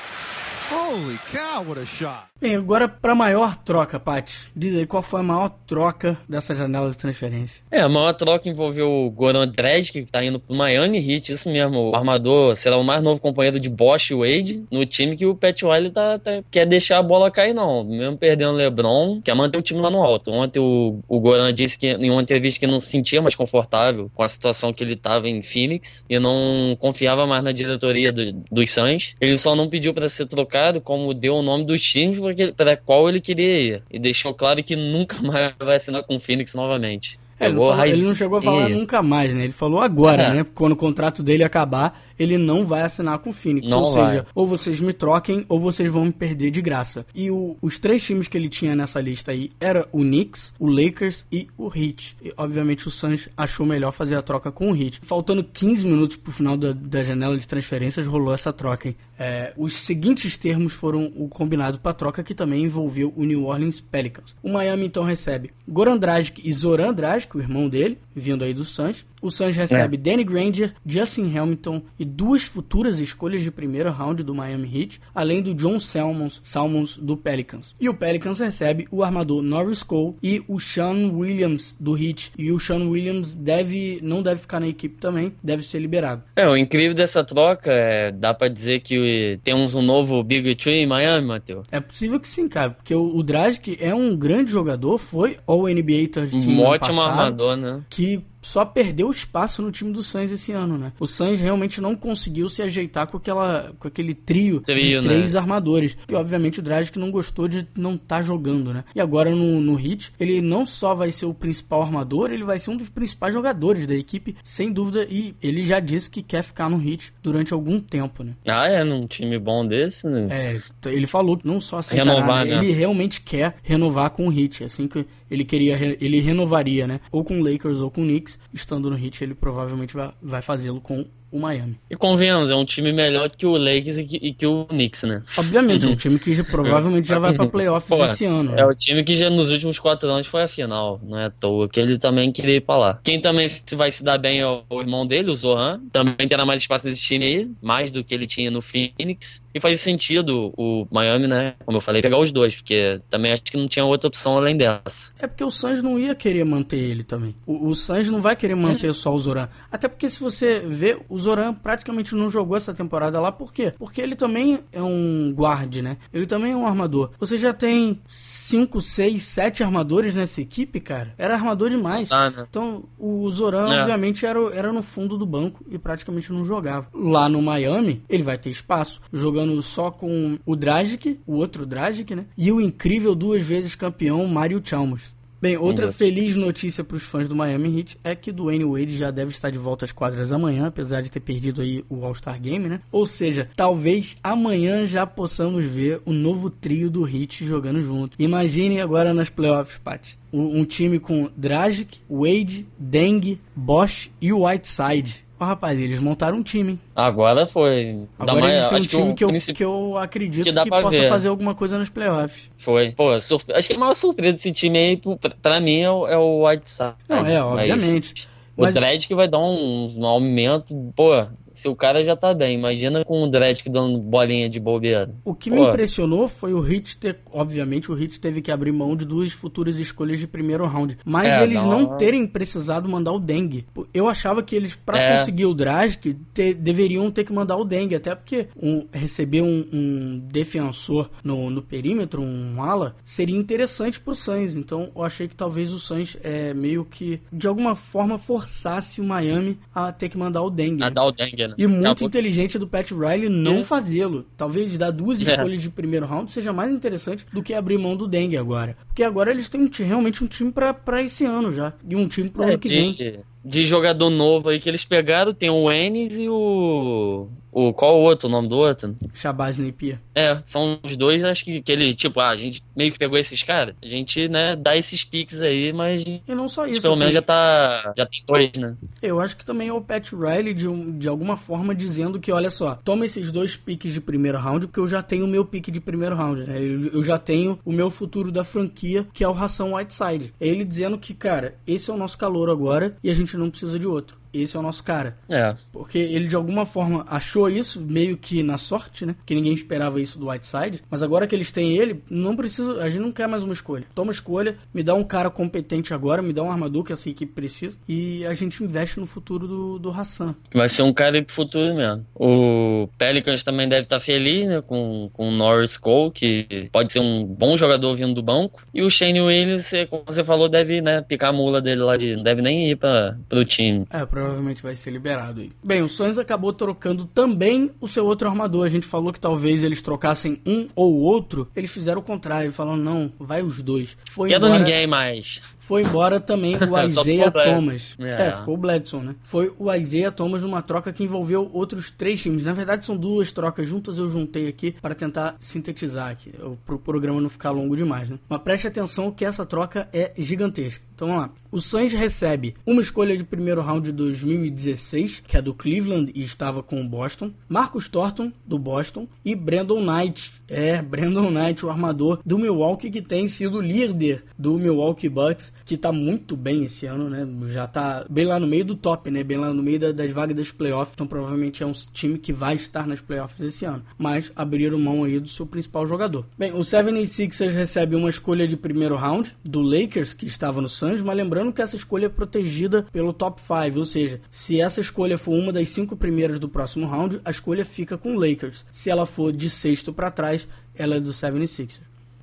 Holy 0.72 1.20
cow, 1.32 1.64
what 1.68 1.80
a 1.80 1.86
shot. 1.86 2.32
Bem, 2.42 2.56
agora 2.56 2.88
para 2.88 3.12
a 3.12 3.16
maior 3.16 3.56
troca, 3.58 4.00
Paty. 4.00 4.34
Diz 4.56 4.74
aí 4.74 4.88
qual 4.88 5.04
foi 5.04 5.20
a 5.20 5.24
maior 5.24 5.50
troca 5.68 6.18
dessa 6.28 6.56
janela 6.56 6.90
de 6.90 6.98
transferência. 6.98 7.62
É, 7.70 7.82
a 7.82 7.88
maior 7.88 8.14
troca 8.14 8.50
envolveu 8.50 8.90
o 8.90 9.12
Goran 9.12 9.48
Dragic, 9.48 10.06
que 10.06 10.12
tá 10.12 10.24
indo 10.24 10.40
pro 10.40 10.56
Miami 10.56 10.98
Heat, 10.98 11.34
isso 11.34 11.50
mesmo. 11.52 11.92
O 11.92 11.96
armador 11.96 12.56
será 12.56 12.78
o 12.78 12.84
mais 12.84 13.04
novo 13.04 13.22
companheiro 13.22 13.60
de 13.60 13.70
Bosch 13.70 14.10
Wade, 14.12 14.64
no 14.72 14.84
time 14.88 15.16
que 15.16 15.26
o 15.26 15.36
Pat 15.36 15.62
Wiley 15.62 15.92
tá, 15.92 16.18
tá, 16.18 16.42
quer 16.50 16.66
deixar 16.66 16.98
a 16.98 17.04
bola 17.04 17.30
cair, 17.30 17.54
não. 17.54 17.84
Mesmo 17.84 18.18
perdendo 18.18 18.54
o 18.54 18.56
LeBron, 18.56 19.22
quer 19.22 19.36
manter 19.36 19.60
o 19.60 19.62
time 19.62 19.80
lá 19.80 19.92
no 19.92 20.02
alto. 20.02 20.32
Ontem 20.32 20.60
o, 20.60 21.00
o 21.08 21.20
Goran 21.20 21.54
disse 21.54 21.78
que 21.78 21.90
em 21.90 22.10
uma 22.10 22.24
entrevista 22.24 22.60
que 22.60 22.66
não 22.66 22.80
se 22.80 22.88
sentia 22.88 23.22
mais 23.22 23.36
confortável 23.36 24.10
com 24.16 24.24
a 24.24 24.28
situação 24.28 24.74
que 24.74 24.84
ele 24.84 24.96
tava 24.96 25.30
em 25.30 25.44
Phoenix 25.44 26.04
e 26.10 26.18
não 26.18 26.76
confiava 26.80 27.28
mais 27.28 27.44
na 27.44 27.52
diretoria 27.52 28.12
do, 28.12 28.32
dos 28.52 28.72
Suns. 28.72 29.16
Ele 29.22 29.38
só 29.38 29.56
não 29.56 29.70
pediu 29.70 29.94
para 29.94 30.10
ser 30.10 30.26
trocado, 30.26 30.61
como 30.82 31.13
deu 31.13 31.36
o 31.36 31.41
nome 31.41 31.65
dos 31.65 31.82
times, 31.82 32.19
para 32.56 32.78
qual 32.78 33.10
ele 33.10 33.19
queria 33.19 33.60
ir. 33.60 33.84
E 33.89 33.97
deixou 33.97 34.34
claro 34.34 34.63
que 34.63 34.76
nunca 34.76 35.19
mais 35.24 35.54
vai 35.58 35.78
assinar 35.78 36.04
com 36.04 36.15
o 36.15 36.19
Phoenix 36.19 36.54
novamente. 36.54 37.19
É, 37.39 37.45
ele, 37.45 37.56
não 37.56 37.65
falou, 37.65 37.86
ele, 37.86 38.02
não 38.04 38.13
chegou 38.13 38.38
a 38.38 38.41
falar 38.41 38.69
nunca 38.69 39.02
mais, 39.02 39.34
né? 39.34 39.45
Ele 39.45 39.52
falou 39.52 39.82
agora, 39.82 40.21
é. 40.21 40.34
né? 40.36 40.45
Quando 40.54 40.74
o 40.74 40.76
contrato 40.76 41.24
dele 41.24 41.43
acabar, 41.43 42.00
ele 42.22 42.38
não 42.38 42.66
vai 42.68 42.84
assinar 42.84 43.18
com 43.20 43.32
o 43.32 43.34
Phoenix. 43.34 43.68
Não 43.68 43.82
ou 43.82 43.94
vai. 43.94 44.08
seja, 44.08 44.26
ou 44.36 44.46
vocês 44.46 44.80
me 44.80 44.94
troquem 44.94 45.44
ou 45.50 45.60
vocês 45.60 45.92
vão 45.92 46.06
me 46.06 46.12
perder 46.12 46.52
de 46.52 46.62
graça. 46.62 47.04
E 47.16 47.32
o, 47.32 47.58
os 47.62 47.80
três 47.80 48.04
times 48.04 48.28
que 48.28 48.38
ele 48.38 48.48
tinha 48.48 48.76
nessa 48.76 49.02
lista 49.02 49.32
aí 49.32 49.52
era 49.60 49.88
o 49.92 50.02
Knicks, 50.02 50.54
o 50.60 50.68
Lakers 50.68 51.26
e 51.32 51.48
o 51.58 51.68
Heat. 51.68 52.16
E, 52.22 52.32
obviamente 52.38 52.88
o 52.88 52.92
Suns 52.92 53.28
achou 53.36 53.66
melhor 53.66 53.92
fazer 53.92 54.16
a 54.16 54.22
troca 54.22 54.52
com 54.52 54.72
o 54.72 54.76
Heat. 54.76 55.00
Faltando 55.02 55.44
15 55.44 55.86
minutos 55.88 56.16
pro 56.16 56.32
final 56.32 56.56
da, 56.56 56.74
da 56.74 57.04
janela 57.04 57.38
de 57.38 57.48
transferências, 57.48 58.06
rolou 58.06 58.32
essa 58.32 58.54
troca. 58.54 58.90
Hein? 58.90 58.96
É, 59.18 59.54
os 59.58 59.74
seguintes 59.74 60.38
termos 60.38 60.74
foram 60.74 61.12
o 61.16 61.28
combinado 61.28 61.80
para 61.80 61.94
troca 61.94 62.24
que 62.24 62.36
também 62.36 62.66
envolveu 62.66 63.12
o 63.16 63.24
New 63.24 63.46
Orleans 63.46 63.82
Pelicans. 63.82 64.36
O 64.44 64.52
Miami 64.52 64.86
então 64.86 65.04
recebe 65.04 65.52
Goran 65.68 65.98
Dragic 65.98 66.42
e 66.48 66.54
Zoran 66.54 66.94
Dragic, 66.94 67.36
o 67.36 67.40
irmão 67.40 67.68
dele, 67.68 67.98
vindo 68.16 68.44
aí 68.44 68.54
do 68.54 68.64
Suns. 68.64 69.06
O 69.22 69.30
Suns 69.30 69.56
recebe 69.56 69.96
é. 69.96 70.00
Danny 70.00 70.24
Granger, 70.24 70.74
Justin 70.86 71.38
Hamilton 71.38 71.84
e 72.00 72.04
duas 72.04 72.44
futuras 72.44 73.00
escolhas 73.00 73.44
de 73.44 73.52
primeiro 73.52 73.92
round 73.92 74.24
do 74.24 74.34
Miami 74.34 74.82
Heat, 74.82 75.02
além 75.14 75.42
do 75.42 75.54
John 75.54 75.80
Salmons, 75.80 76.42
Salmons 76.44 76.98
do 76.98 77.16
Pelicans. 77.16 77.74
E 77.80 77.88
o 77.88 77.94
Pelicans 77.94 78.40
recebe 78.40 78.88
o 78.90 79.04
armador 79.04 79.42
Norris 79.42 79.84
Cole 79.84 80.16
e 80.24 80.44
o 80.48 80.60
Sean 80.60 81.12
Williams 81.14 81.76
do 81.80 81.98
Heat. 81.98 82.32
E 82.38 82.52
o 82.52 82.60
Sean 82.60 82.88
Williams 82.90 83.36
deve 83.36 84.00
não 84.02 84.24
deve 84.24 84.42
ficar 84.42 84.60
na 84.60 84.68
equipe 84.68 84.98
também, 84.98 85.34
deve 85.44 85.64
ser 85.64 85.80
liberado. 85.80 86.24
É, 86.36 86.48
o 86.48 86.58
incrível 86.58 86.96
dessa 86.96 87.24
troca 87.24 87.72
é 87.72 88.12
dá 88.12 88.34
para 88.34 88.48
dizer 88.48 88.82
que 88.82 89.40
temos 89.44 89.76
um 89.76 89.82
novo 89.82 90.24
Big 90.24 90.56
Tree 90.56 90.80
em 90.80 90.88
Miami, 90.88 91.28
Matheus. 91.28 91.68
É 91.72 91.80
possível 91.80 92.20
que 92.20 92.28
sim, 92.28 92.48
cara, 92.48 92.72
porque 92.72 92.94
o, 92.94 93.16
o 93.16 93.24
Dragic 93.24 93.78
é 93.80 93.94
um 93.94 94.16
grande 94.16 94.52
jogador, 94.52 94.98
foi 94.98 95.38
All 95.46 95.68
NBA 95.68 96.08
Third 96.12 96.32
Team 96.32 96.58
Um 96.58 96.62
ótimo 96.64 96.96
passado, 96.98 97.20
armador, 97.20 97.58
né? 97.58 97.82
Que 97.90 98.24
só 98.42 98.66
perdeu 98.66 99.10
espaço 99.10 99.62
no 99.62 99.72
time 99.72 99.92
do 99.92 100.02
Suns 100.02 100.32
esse 100.32 100.52
ano, 100.52 100.78
né? 100.78 100.94
O 101.00 101.06
Suns 101.06 101.40
realmente 101.40 101.80
não 101.80 101.96
conseguiu 101.96 102.50
se 102.50 102.62
ajeitar 102.62 103.08
com, 103.08 103.18
aquela, 103.18 103.74
com 103.78 103.88
aquele 103.88 104.14
trio, 104.14 104.62
trio 104.62 104.80
de 104.80 104.96
né? 104.96 105.02
três 105.02 105.34
né? 105.34 105.40
armadores. 105.40 105.96
E 106.10 106.16
obviamente 106.16 106.60
o 106.60 106.64
Dragic 106.64 106.98
não 106.98 107.12
gostou 107.12 107.48
de 107.48 107.68
não 107.76 107.96
estar 107.96 108.18
tá 108.18 108.22
jogando, 108.22 108.74
né? 108.74 108.84
E 108.96 109.02
agora 109.02 109.30
no, 109.36 109.62
no 109.62 109.80
Heat, 109.80 110.12
ele 110.20 110.42
não 110.42 110.66
só 110.66 110.94
vai 110.96 111.12
ser 111.12 111.26
o 111.26 111.34
principal 111.34 111.82
armador, 111.82 112.32
ele 112.32 112.44
vai 112.44 112.58
ser 112.58 112.72
um 112.72 112.78
dos 112.78 112.90
principais 112.90 113.34
jogadores 113.34 113.86
da 113.86 113.96
equipe, 113.96 114.36
sem 114.44 114.72
dúvida. 114.72 115.06
E 115.10 115.36
ele 115.42 115.64
já 115.64 115.80
disse 115.80 116.10
que 116.10 116.24
quer 116.24 116.44
ficar 116.44 116.70
no 116.70 116.82
Heat 116.82 117.14
durante 117.22 117.54
algum 117.54 117.80
tempo, 117.80 118.24
né? 118.24 118.34
Ah, 118.48 118.68
é? 118.68 118.84
Num 118.84 119.06
time 119.06 119.38
bom 119.38 119.66
desse, 119.66 120.08
né? 120.08 120.28
É, 120.30 120.90
ele 120.90 121.08
falou 121.08 121.38
que 121.38 121.46
não 121.46 121.60
só 121.60 121.78
aceitará, 121.78 122.16
renovar, 122.16 122.46
né? 122.46 122.54
ele 122.54 122.72
realmente 122.72 123.22
quer 123.22 123.56
renovar 123.62 124.10
com 124.12 124.28
o 124.28 124.32
Heat, 124.32 124.64
assim 124.64 124.88
que 124.88 125.06
ele 125.32 125.46
queria, 125.46 125.80
ele 126.00 126.20
renovaria, 126.20 126.86
né? 126.86 127.00
Ou 127.10 127.24
com 127.24 127.41
Lakers 127.41 127.80
ou 127.82 127.89
com 127.89 128.04
Knicks, 128.04 128.38
estando 128.54 128.89
no 128.89 128.98
Heat, 128.98 129.24
ele 129.24 129.34
provavelmente 129.34 129.94
vai, 129.94 130.12
vai 130.22 130.41
fazê-lo 130.41 130.82
com 130.82 131.06
o 131.32 131.39
Miami. 131.39 131.80
E 131.89 131.96
convenhamos, 131.96 132.52
é 132.52 132.56
um 132.56 132.65
time 132.65 132.91
melhor 132.91 133.30
que 133.30 133.46
o 133.46 133.58
Lakers 133.58 133.98
e 133.98 134.04
que, 134.06 134.17
e 134.17 134.34
que 134.34 134.46
o 134.46 134.65
Knicks, 134.65 135.04
né? 135.04 135.24
Obviamente, 135.38 135.86
é 135.86 135.89
um 135.89 135.96
time 135.96 136.20
que 136.20 136.34
já, 136.34 136.44
provavelmente 136.44 137.08
já 137.08 137.20
vai 137.20 137.34
pra 137.34 137.48
playoffs 137.50 137.88
Pô, 137.88 138.04
esse 138.06 138.26
ano. 138.26 138.52
É 138.54 138.58
né? 138.58 138.65
o 138.65 138.76
time 138.76 139.04
que 139.04 139.15
já 139.15 139.30
nos 139.30 139.52
últimos 139.52 139.80
quatro 139.80 140.10
anos 140.10 140.28
foi 140.28 140.44
a 140.44 140.48
final, 140.48 141.00
não 141.04 141.17
é 141.17 141.26
à 141.26 141.30
toa, 141.30 141.70
que 141.70 141.80
ele 141.80 141.98
também 141.98 142.32
queria 142.32 142.58
ir 142.58 142.62
pra 142.62 142.78
lá. 142.78 143.00
Quem 143.04 143.22
também 143.22 143.48
vai 143.76 143.91
se 143.91 144.04
dar 144.04 144.17
bem 144.17 144.39
é 144.39 144.48
o, 144.48 144.63
o 144.70 144.82
irmão 144.82 145.06
dele, 145.06 145.30
o 145.30 145.36
Zohan, 145.36 145.82
também 145.91 146.28
terá 146.28 146.46
mais 146.46 146.62
espaço 146.62 146.86
nesse 146.86 147.02
time 147.02 147.26
aí, 147.26 147.52
mais 147.62 147.91
do 147.91 148.04
que 148.04 148.13
ele 148.13 148.28
tinha 148.28 148.52
no 148.52 148.62
Phoenix. 148.62 149.41
E 149.54 149.60
faz 149.60 149.80
sentido 149.82 150.54
o 150.58 150.88
Miami, 150.91 151.28
né? 151.28 151.54
Como 151.65 151.78
eu 151.78 151.82
falei, 151.82 152.02
pegar 152.02 152.20
os 152.20 152.32
dois, 152.32 152.56
porque 152.56 153.02
também 153.10 153.32
acho 153.32 153.44
que 153.44 153.58
não 153.58 153.67
tinha 153.67 153.86
outra 153.86 154.08
opção 154.08 154.38
além 154.38 154.56
dessa. 154.56 155.13
É 155.20 155.28
porque 155.28 155.44
o 155.44 155.52
Suns 155.52 155.82
não 155.82 156.00
ia 156.00 156.15
querer 156.15 156.44
manter 156.44 156.78
ele 156.78 157.04
também. 157.04 157.36
O, 157.46 157.70
o 157.70 157.76
Suns 157.76 158.08
não 158.10 158.22
vai 158.22 158.36
querer 158.36 158.56
manter 158.56 158.89
é. 158.89 158.94
só 158.94 159.13
o 159.13 159.20
Zoran. 159.20 159.50
Até 159.72 159.88
porque 159.88 160.10
se 160.10 160.20
você 160.20 160.60
vê, 160.60 160.98
o 161.10 161.20
Zoran 161.22 161.54
praticamente 161.54 162.16
não 162.16 162.30
jogou 162.30 162.58
essa 162.58 162.74
temporada 162.74 163.20
lá. 163.20 163.32
Por 163.32 163.54
quê? 163.54 163.74
Porque 163.78 164.02
ele 164.02 164.16
também 164.16 164.60
é 164.72 164.82
um 164.82 165.34
guard, 165.36 165.78
né? 165.78 165.98
Ele 166.14 166.26
também 166.26 166.54
é 166.54 166.56
um 166.56 166.68
armador. 166.68 167.12
Você 167.20 167.38
já 167.38 167.54
tem 167.54 168.02
5, 168.08 168.82
6, 168.82 169.24
7 169.24 169.64
armadores 169.64 170.16
nessa 170.16 170.42
equipe, 170.42 170.80
cara. 170.80 171.14
Era 171.18 171.36
armador 171.36 171.70
demais. 171.70 172.12
Ah, 172.12 172.30
né? 172.30 172.46
Então, 172.50 172.84
o 172.98 173.30
Zoran, 173.30 173.74
é. 173.74 173.82
obviamente, 173.82 174.26
era, 174.26 174.40
era 174.54 174.74
no 174.74 174.82
fundo 174.82 175.18
do 175.18 175.26
banco 175.26 175.64
e 175.70 175.78
praticamente 175.78 176.32
não 176.32 176.44
jogava. 176.44 176.88
Lá 176.94 177.30
no 177.30 177.42
Miami, 177.42 178.04
ele 178.10 178.24
vai 178.24 178.38
ter 178.38 178.50
espaço. 178.50 179.02
Jogando 179.12 179.52
jogando 179.52 179.62
só 179.62 179.92
com 179.92 180.38
o 180.46 180.56
Dragic, 180.56 181.20
o 181.26 181.36
outro 181.36 181.66
Dragic, 181.66 182.16
né? 182.16 182.26
E 182.38 182.52
o 182.52 182.62
incrível 182.62 183.16
duas 183.16 183.42
vezes 183.42 183.76
campeão 183.76 184.26
Mario 184.28 184.62
Chalmers. 184.64 185.16
Bem, 185.42 185.58
outra 185.58 185.92
feliz 185.92 186.36
notícia 186.36 186.84
para 186.84 186.96
os 186.96 187.02
fãs 187.02 187.28
do 187.28 187.36
Miami 187.36 187.80
Heat 187.80 187.98
é 188.04 188.14
que 188.14 188.32
Dwayne 188.32 188.64
Wade 188.64 188.96
já 188.96 189.10
deve 189.10 189.32
estar 189.32 189.50
de 189.50 189.58
volta 189.58 189.86
às 189.86 189.92
quadras 189.92 190.32
amanhã, 190.32 190.68
apesar 190.68 191.02
de 191.02 191.10
ter 191.10 191.20
perdido 191.20 191.64
aí 191.64 191.84
o 191.90 192.06
All-Star 192.06 192.40
Game, 192.40 192.70
né? 192.70 192.80
Ou 192.92 193.08
seja, 193.08 193.50
talvez 193.56 194.16
amanhã 194.24 194.86
já 194.86 195.08
possamos 195.08 195.66
ver 195.66 196.00
o 196.06 196.14
novo 196.14 196.52
trio 196.52 196.92
do 196.92 197.08
Heat 197.08 197.44
jogando 197.44 197.82
junto. 197.82 198.16
Imagine 198.20 198.82
agora 198.82 199.16
nas 199.16 199.30
playoffs, 199.30 199.80
Pat. 199.80 200.10
Um 200.32 200.64
time 200.64 201.00
com 201.00 201.30
Dragic, 201.36 201.98
Wade, 202.08 202.68
Deng, 202.78 203.40
Bosch 203.56 204.12
e 204.22 204.32
o 204.32 204.46
Whiteside. 204.46 205.26
Ó, 205.42 205.44
oh, 205.44 205.48
rapaz, 205.48 205.80
eles 205.80 205.98
montaram 205.98 206.38
um 206.38 206.44
time. 206.44 206.80
Agora 206.96 207.48
foi. 207.48 208.08
Agora 208.20 208.48
eles 208.48 208.86
têm 208.86 209.02
um 209.02 209.16
time 209.16 209.16
que, 209.16 209.24
eu, 209.24 209.56
que 209.56 209.66
eu 209.66 209.98
acredito 209.98 210.44
que, 210.44 210.54
que 210.54 210.70
possa 210.70 211.02
ver. 211.02 211.10
fazer 211.10 211.30
alguma 211.30 211.56
coisa 211.56 211.80
nos 211.80 211.90
playoffs. 211.90 212.48
Foi. 212.60 212.92
Pô, 212.92 213.20
surpre... 213.20 213.56
acho 213.56 213.68
que 213.68 213.74
a 213.74 213.80
maior 213.80 213.96
surpresa 213.96 214.34
desse 214.34 214.52
time 214.52 214.78
aí, 214.78 215.02
pra 215.42 215.60
mim, 215.60 215.80
é 215.80 215.90
o, 215.90 216.08
é 216.08 216.16
o 216.16 216.46
Whiteside. 216.46 216.94
Não, 217.10 217.26
é, 217.26 217.44
obviamente. 217.44 218.30
Mas... 218.56 218.76
O 218.76 218.80
Dredd 218.80 219.08
que 219.08 219.16
vai 219.16 219.28
dar 219.28 219.40
um, 219.40 219.92
um 219.98 220.06
aumento, 220.06 220.76
pô, 220.96 221.26
se 221.54 221.68
o 221.68 221.76
cara 221.76 222.04
já 222.04 222.16
tá 222.16 222.34
bem, 222.34 222.58
imagina 222.58 223.04
com 223.04 223.24
o 223.24 223.30
Dredd 223.30 223.62
dando 223.70 224.00
bolinha 224.00 224.50
de 224.50 224.60
bobeira. 224.60 225.14
O 225.24 225.34
que 225.34 225.50
Pô. 225.50 225.56
me 225.56 225.68
impressionou 225.68 226.28
foi 226.28 226.54
o 226.54 226.60
Hit 226.60 226.98
ter. 226.98 227.20
Obviamente, 227.32 227.92
o 227.92 227.96
Hit 227.96 228.20
teve 228.20 228.42
que 228.42 228.52
abrir 228.52 228.72
mão 228.72 228.96
de 228.96 229.06
duas 229.06 229.32
futuras 229.32 229.78
escolhas 229.80 230.20
de 230.20 230.28
primeiro 230.28 230.66
round. 230.66 230.98
Mas 231.06 231.28
é, 231.28 231.44
eles 231.44 231.64
não... 231.64 231.82
não... 231.82 231.98
terem 231.98 232.26
precisado 232.26 232.90
mandar 232.90 233.12
o 233.12 233.20
Dengue. 233.20 233.66
Eu 233.94 234.08
achava 234.08 234.42
que 234.42 234.56
eles, 234.56 234.76
para 234.76 235.00
é. 235.00 235.18
conseguir 235.18 235.46
o 235.46 235.54
Dragic, 235.54 236.14
te, 236.34 236.54
deveriam 236.54 237.10
ter 237.12 237.24
que 237.24 237.34
mandar 237.34 237.58
o 237.58 237.66
Dengue. 237.66 237.96
Até 237.96 238.16
porque 238.16 238.48
um, 238.56 238.88
receber 238.92 239.42
um, 239.42 239.68
um 239.72 240.22
defensor 240.32 241.10
no, 241.24 241.50
no, 241.50 241.62
perímetro, 241.62 242.22
um 242.22 242.62
ala, 242.62 242.96
seria 243.04 243.38
interessante 243.38 244.00
pro 244.00 244.16
Suns. 244.16 244.56
Então 244.56 244.92
eu 244.96 245.04
achei 245.04 245.28
que 245.28 245.36
talvez 245.36 245.74
o 245.74 245.80
Suns 245.80 246.18
é, 246.24 246.54
meio 246.54 246.86
que, 246.86 247.22
de 247.32 247.48
alguma 247.48 247.76
forma, 247.76 248.18
forçasse 248.18 249.02
o 249.02 249.04
Miami 249.04 249.60
a 249.74 249.92
ter 249.92 250.10
que 250.10 250.18
mandar 250.18 250.42
o 250.42 250.50
Dengue. 250.50 250.84
A 250.84 250.90
dar 250.90 251.06
o 251.06 251.12
Dengue 251.12 251.41
E 251.58 251.68
muito 251.68 252.04
inteligente 252.04 252.58
do 252.58 252.68
Pat 252.68 252.92
Riley 252.92 253.30
não 253.30 253.60
é. 253.60 253.64
fazê-lo. 253.64 254.26
Talvez 254.38 254.78
dar 254.78 254.92
duas 254.92 255.22
é. 255.22 255.32
escolhas 255.32 255.62
de 255.62 255.70
primeiro 255.70 256.06
round 256.06 256.32
seja 256.32 256.54
mais 256.54 256.72
interessante 256.72 257.26
do 257.32 257.44
que 257.44 257.54
abrir 257.54 257.78
mão 257.78 257.96
do 257.96 258.08
Dengue 258.08 258.38
agora. 258.38 258.78
Porque 258.88 259.04
agora 259.04 259.32
eles 259.32 259.50
têm 259.50 259.70
realmente 259.80 260.24
um 260.24 260.28
time 260.28 260.52
para 260.52 261.02
esse 261.02 261.26
ano 261.26 261.52
já. 261.52 261.74
E 261.88 261.96
um 261.96 262.08
time 262.08 262.30
pro 262.30 262.44
é, 262.44 262.50
ano 262.50 262.60
que 262.60 262.70
de, 262.70 262.76
vem. 262.76 263.20
De 263.44 263.66
jogador 263.66 264.10
novo 264.10 264.50
aí 264.50 264.60
que 264.60 264.70
eles 264.70 264.86
pegaram, 264.86 265.34
tem 265.34 265.50
o 265.50 265.72
Ennis 265.72 266.18
e 266.18 266.30
o 266.30 267.28
o, 267.52 267.74
qual 267.74 268.00
o 268.00 268.04
outro, 268.04 268.28
o 268.28 268.32
nome 268.32 268.48
do 268.48 268.58
outro? 268.58 268.96
Shabazz 269.14 269.58
Napier. 269.58 270.00
É, 270.16 270.42
são 270.46 270.80
os 270.84 270.96
dois, 270.96 271.24
acho 271.24 271.44
que, 271.44 271.62
que 271.62 271.72
ele, 271.72 271.94
tipo, 271.94 272.20
ah, 272.20 272.30
a 272.30 272.36
gente 272.36 272.64
meio 272.76 272.92
que 272.92 273.00
pegou 273.00 273.18
esses 273.18 273.44
caras, 273.44 273.76
a 273.82 273.88
gente, 273.88 274.28
né, 274.28 274.56
dá 274.56 274.76
esses 274.78 275.04
piques 275.04 275.42
aí, 275.42 275.74
mas... 275.74 276.04
E 276.04 276.22
não 276.28 276.48
só 276.48 276.66
isso. 276.66 276.82
Pelo 276.82 276.96
menos 276.96 277.14
já 277.14 277.22
tá, 277.22 277.94
já 277.96 278.06
tem 278.06 278.24
dois, 278.26 278.52
né? 278.54 278.76
Eu 279.02 279.20
acho 279.20 279.36
que 279.36 279.46
também 279.46 279.68
é 279.68 279.74
o 279.74 279.82
Pat 279.82 280.12
Riley, 280.12 280.54
de, 280.54 280.68
de 280.94 281.08
alguma 281.08 281.36
forma, 281.36 281.76
dizendo 281.76 282.20
que, 282.20 282.32
olha 282.32 282.50
só, 282.50 282.76
toma 282.84 283.06
esses 283.06 283.32
dois 283.32 283.56
piques 283.56 283.94
de 283.94 284.02
primeiro 284.02 284.38
round, 284.38 284.68
porque 284.68 284.80
eu 284.80 284.88
já 284.88 285.02
tenho 285.02 285.26
o 285.26 285.28
meu 285.28 285.46
pique 285.46 285.72
de 285.72 285.80
primeiro 285.80 286.16
round, 286.16 286.48
né? 286.48 286.58
Eu, 286.58 286.88
eu 286.94 287.04
já 287.04 287.18
tenho 287.18 287.60
o 287.66 287.72
meu 287.72 287.90
futuro 287.90 288.32
da 288.32 288.44
franquia, 288.44 289.08
que 289.14 289.24
é 289.24 289.28
o 289.28 289.34
Ração 289.34 289.74
Whiteside. 289.74 290.34
É 290.40 290.48
ele 290.48 290.64
dizendo 290.64 290.98
que, 290.98 291.14
cara, 291.14 291.56
esse 291.66 291.90
é 291.90 291.94
o 291.94 291.98
nosso 291.98 292.18
calor 292.18 292.50
agora 292.50 292.96
e 293.04 293.10
a 293.10 293.14
gente 293.14 293.36
não 293.38 293.50
precisa 293.50 293.78
de 293.78 293.88
outro 293.88 294.21
esse 294.34 294.56
é 294.56 294.60
o 294.60 294.63
nosso 294.63 294.84
cara. 294.84 295.17
É. 295.30 295.56
Porque 295.72 295.98
ele 295.98 296.28
de 296.28 296.36
alguma 296.36 296.65
forma 296.65 297.06
achou 297.08 297.50
isso 297.50 297.82
meio 297.82 298.17
que 298.17 298.41
na 298.44 298.58
sorte, 298.58 299.06
né? 299.06 299.15
Que 299.26 299.36
ninguém 299.36 299.54
esperava 299.54 300.02
isso 300.02 300.20
do 300.20 300.30
Whiteside. 300.30 300.84
Mas 300.89 301.04
agora 301.04 301.28
que 301.28 301.36
eles 301.36 301.52
têm 301.52 301.78
ele, 301.78 302.04
não 302.10 302.36
precisa. 302.36 302.82
A 302.82 302.89
gente 302.89 303.02
não 303.02 303.12
quer 303.12 303.28
mais 303.28 303.44
uma 303.44 303.54
escolha. 303.54 303.86
Toma 303.94 304.12
escolha, 304.12 304.58
me 304.74 304.84
dá 304.84 304.94
um 304.94 305.04
cara 305.04 305.30
competente 305.30 305.94
agora, 305.94 306.22
me 306.22 306.34
dá 306.34 306.44
um 306.44 306.52
armador 306.52 306.84
que 306.84 306.94
essa 306.94 307.10
equipe 307.10 307.32
precisa. 307.34 307.76
E 307.88 308.26
a 308.26 308.34
gente 308.34 308.63
investe 308.63 309.00
no 309.00 309.06
futuro 309.06 309.48
do, 309.48 309.80
do 309.80 309.89
Hassan. 309.89 310.36
Vai 310.54 310.70
ser 310.70 310.84
um 310.84 310.94
cara 310.94 311.22
pro 311.22 311.34
futuro 311.34 311.76
mesmo. 311.76 312.06
O 312.15 312.88
Pelicans 312.98 313.44
também 313.44 313.67
deve 313.67 313.84
estar 313.84 314.00
tá 314.00 314.06
feliz, 314.06 314.48
né? 314.48 314.62
Com, 314.62 315.10
com 315.13 315.30
o 315.30 315.32
Norris 315.32 315.78
Cole, 315.78 316.12
que 316.12 316.70
pode 316.72 316.91
ser 316.91 317.00
um 317.00 317.26
bom 317.26 317.58
jogador 317.58 317.96
vindo 317.96 318.13
do 318.13 318.24
banco. 318.24 318.63
E 318.74 318.82
o 318.82 318.89
Shane 318.89 319.22
Williams, 319.22 319.72
como 319.89 320.04
você 320.06 320.24
falou, 320.24 320.50
deve, 320.50 320.82
né, 320.82 321.02
picar 321.02 321.30
a 321.30 321.34
mula 321.34 321.62
dele 321.62 321.82
lá 321.82 321.98
de. 321.98 322.15
Não 322.15 322.24
deve 322.24 322.41
nem 322.41 322.72
ir 322.72 322.76
para 322.76 323.17
pro 323.28 323.46
time. 323.46 323.86
É, 323.89 324.06
pra 324.06 324.21
provavelmente 324.22 324.64
vai 324.64 324.76
ser 324.76 324.92
liberado 324.92 325.42
aí. 325.42 325.52
Bem, 325.64 325.82
o 325.82 325.88
Suns 325.88 326.18
acabou 326.18 326.54
trocando 326.54 327.06
também 327.06 327.72
o 327.80 327.88
seu 327.88 328.06
outro 328.06 328.28
armador. 328.28 328.66
A 328.66 328.70
gente 328.70 328.86
falou 328.86 329.12
que 329.12 329.20
talvez 329.20 329.64
eles 329.64 329.82
trocassem 329.82 330.42
um 330.46 330.68
ou 330.76 331.00
outro. 331.00 331.48
Eles 331.56 331.72
fizeram 331.72 332.02
o 332.02 332.04
contrário, 332.04 332.52
falando 332.52 332.84
não, 332.84 333.12
vai 333.20 333.42
os 333.42 333.62
dois. 333.62 333.98
Foi 334.12 334.30
Quero 334.30 334.46
embora... 334.46 334.60
ninguém 334.60 334.88
mais 334.88 335.42
Foi 335.72 335.84
embora 335.84 336.20
também 336.20 336.58
o 336.58 336.78
Isaiah 336.86 337.32
Thomas. 337.32 337.96
É. 337.98 338.28
é, 338.28 338.32
ficou 338.34 338.56
o 338.56 338.58
Bledson, 338.58 339.00
né? 339.00 339.16
Foi 339.24 339.54
o 339.58 339.74
Isaiah 339.74 340.12
Thomas 340.12 340.42
numa 340.42 340.62
troca 340.62 340.92
que 340.92 341.02
envolveu 341.02 341.50
outros 341.54 341.90
três 341.90 342.22
times. 342.22 342.44
Na 342.44 342.52
verdade, 342.52 342.86
são 342.86 342.98
duas 342.98 343.32
trocas 343.32 343.70
juntas, 343.70 343.98
eu 343.98 344.10
juntei 344.10 344.50
aqui 344.50 344.76
para 344.82 344.94
tentar 344.94 345.38
sintetizar 345.40 346.10
aqui, 346.10 346.34
para 346.66 346.76
o 346.76 346.78
programa 346.78 347.22
não 347.22 347.30
ficar 347.30 347.52
longo 347.52 347.78
demais, 347.78 348.10
né? 348.10 348.20
Mas 348.28 348.42
preste 348.42 348.68
atenção 348.68 349.12
que 349.12 349.24
essa 349.24 349.46
troca 349.46 349.88
é 349.94 350.12
gigantesca. 350.18 350.84
Então 350.94 351.08
vamos 351.08 351.24
lá. 351.24 351.34
O 351.52 351.60
Suns 351.60 351.94
recebe 351.94 352.54
uma 352.64 352.80
escolha 352.80 353.18
de 353.18 353.24
primeiro 353.24 353.60
round 353.62 353.86
de 353.88 353.92
2016, 353.92 355.24
que 355.26 355.36
é 355.36 355.42
do 355.42 355.52
Cleveland 355.52 356.12
e 356.14 356.22
estava 356.22 356.62
com 356.62 356.80
o 356.80 356.88
Boston. 356.88 357.32
Marcus 357.50 357.90
Thornton, 357.90 358.32
do 358.46 358.60
Boston. 358.60 359.08
E 359.26 359.36
Brandon 359.36 359.82
Knight. 359.84 360.32
É, 360.48 360.80
Brandon 360.80 361.32
Knight, 361.32 361.66
o 361.66 361.72
armador 361.72 362.20
do 362.24 362.38
Milwaukee, 362.38 362.92
que 362.92 363.02
tem 363.02 363.28
sido 363.28 363.60
líder 363.60 364.24
do 364.38 364.60
Milwaukee 364.60 365.10
Bucks, 365.10 365.52
que 365.65 365.76
está 365.76 365.91
muito 365.91 366.36
bem 366.38 366.63
esse 366.63 366.86
ano, 366.86 367.10
né? 367.10 367.28
Já 367.52 367.65
está 367.65 368.06
bem 368.10 368.26
lá 368.26 368.39
no 368.39 368.47
meio 368.47 368.63
do 368.63 368.76
top, 368.76 369.12
né? 369.12 369.24
Bem 369.24 369.38
lá 369.38 369.54
no 369.54 369.62
meio 369.62 369.80
da, 369.80 369.91
das 369.91 370.12
vagas 370.12 370.36
das 370.36 370.52
playoffs. 370.52 370.93
Então 370.93 371.08
provavelmente 371.08 371.63
é 371.63 371.65
um 371.65 371.74
time 371.93 372.17
que 372.17 372.32
vai 372.32 372.56
estar 372.56 372.88
nas 372.88 373.02
playoffs 373.02 373.39
esse 373.41 373.65
ano. 373.65 373.84
Mas 373.97 374.32
abriram 374.36 374.80
mão 374.80 375.04
aí 375.04 375.19
do 375.19 375.28
seu 375.28 375.45
principal 375.45 375.86
jogador. 375.86 376.26
Bem, 376.38 376.54
o 376.54 376.60
76ers 376.60 377.54
recebe 377.54 377.95
uma 377.95 378.10
escolha 378.10 378.47
de 378.47 378.56
primeiro 378.56 378.95
round 378.95 379.36
do 379.43 379.62
Lakers, 379.62 380.13
que 380.13 380.26
estava 380.26 380.62
no 380.62 380.69
Suns, 380.69 381.02
mas 381.02 381.17
lembrando 381.17 381.41
Lembrando 381.41 381.56
que 381.56 381.62
essa 381.62 381.76
escolha 381.76 382.06
é 382.06 382.10
protegida 382.10 382.84
pelo 382.91 383.12
top 383.12 383.41
5, 383.41 383.80
ou 383.80 383.86
seja, 383.86 384.21
se 384.30 384.62
essa 384.62 384.80
escolha 384.80 385.17
for 385.17 385.32
uma 385.32 385.52
das 385.52 385.69
cinco 385.69 385.95
primeiras 385.95 386.39
do 386.39 386.47
próximo 386.47 386.86
round, 386.86 387.19
a 387.26 387.32
escolha 387.32 387.65
fica 387.65 387.97
com 387.97 388.15
o 388.15 388.19
Lakers. 388.19 388.63
Se 388.71 388.89
ela 388.89 389.06
for 389.06 389.32
de 389.32 389.50
sexto 389.50 389.91
para 389.91 390.12
trás, 390.12 390.47
ela 390.76 390.95
é 390.95 391.00
do 391.00 391.10
76ers. 391.10 391.80